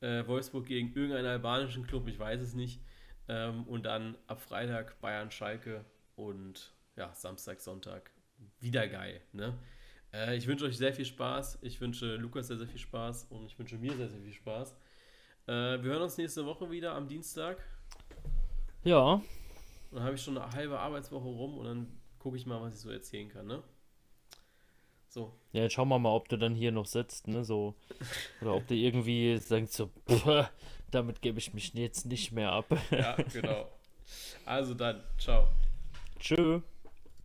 Äh, 0.00 0.26
Wolfsburg 0.26 0.66
gegen 0.66 0.92
irgendeinen 0.94 1.26
albanischen 1.26 1.86
Club, 1.86 2.08
ich 2.08 2.18
weiß 2.18 2.40
es 2.40 2.54
nicht. 2.54 2.80
Ähm, 3.28 3.64
und 3.68 3.84
dann 3.84 4.18
ab 4.26 4.40
Freitag 4.40 5.00
Bayern 5.00 5.30
Schalke 5.30 5.84
und 6.16 6.74
ja, 6.96 7.14
Samstag, 7.14 7.60
Sonntag 7.60 8.13
wieder 8.60 8.88
geil. 8.88 9.20
Ne? 9.32 9.54
Äh, 10.12 10.36
ich 10.36 10.46
wünsche 10.46 10.64
euch 10.64 10.76
sehr 10.76 10.94
viel 10.94 11.04
Spaß. 11.04 11.58
Ich 11.62 11.80
wünsche 11.80 12.16
Lukas 12.16 12.48
sehr, 12.48 12.56
sehr 12.56 12.68
viel 12.68 12.78
Spaß 12.78 13.26
und 13.30 13.46
ich 13.46 13.58
wünsche 13.58 13.76
mir 13.76 13.94
sehr, 13.96 14.08
sehr 14.08 14.20
viel 14.20 14.32
Spaß. 14.32 14.72
Äh, 15.46 15.52
wir 15.52 15.82
hören 15.82 16.02
uns 16.02 16.16
nächste 16.16 16.46
Woche 16.46 16.70
wieder 16.70 16.94
am 16.94 17.08
Dienstag. 17.08 17.58
Ja. 18.84 19.20
Dann 19.90 20.02
habe 20.02 20.14
ich 20.14 20.22
schon 20.22 20.38
eine 20.38 20.50
halbe 20.52 20.78
Arbeitswoche 20.78 21.28
rum 21.28 21.58
und 21.58 21.64
dann 21.66 22.00
gucke 22.18 22.36
ich 22.36 22.46
mal, 22.46 22.60
was 22.60 22.74
ich 22.74 22.80
so 22.80 22.90
erzählen 22.90 23.28
kann, 23.28 23.46
ne? 23.46 23.62
So. 25.08 25.32
Ja, 25.52 25.62
jetzt 25.62 25.74
schauen 25.74 25.88
wir 25.88 25.98
mal, 25.98 26.10
ob 26.10 26.28
du 26.28 26.36
dann 26.36 26.54
hier 26.54 26.72
noch 26.72 26.86
sitzt, 26.86 27.28
ne? 27.28 27.44
So. 27.44 27.74
Oder 28.40 28.54
ob 28.54 28.66
du 28.66 28.74
irgendwie 28.74 29.36
sagst 29.36 29.74
so, 29.74 29.90
damit 30.90 31.22
gebe 31.22 31.38
ich 31.38 31.54
mich 31.54 31.72
jetzt 31.74 32.06
nicht 32.06 32.32
mehr 32.32 32.50
ab. 32.50 32.66
ja, 32.90 33.14
genau. 33.32 33.70
Also 34.44 34.74
dann, 34.74 35.02
ciao. 35.18 35.48
Tschö. 36.18 36.60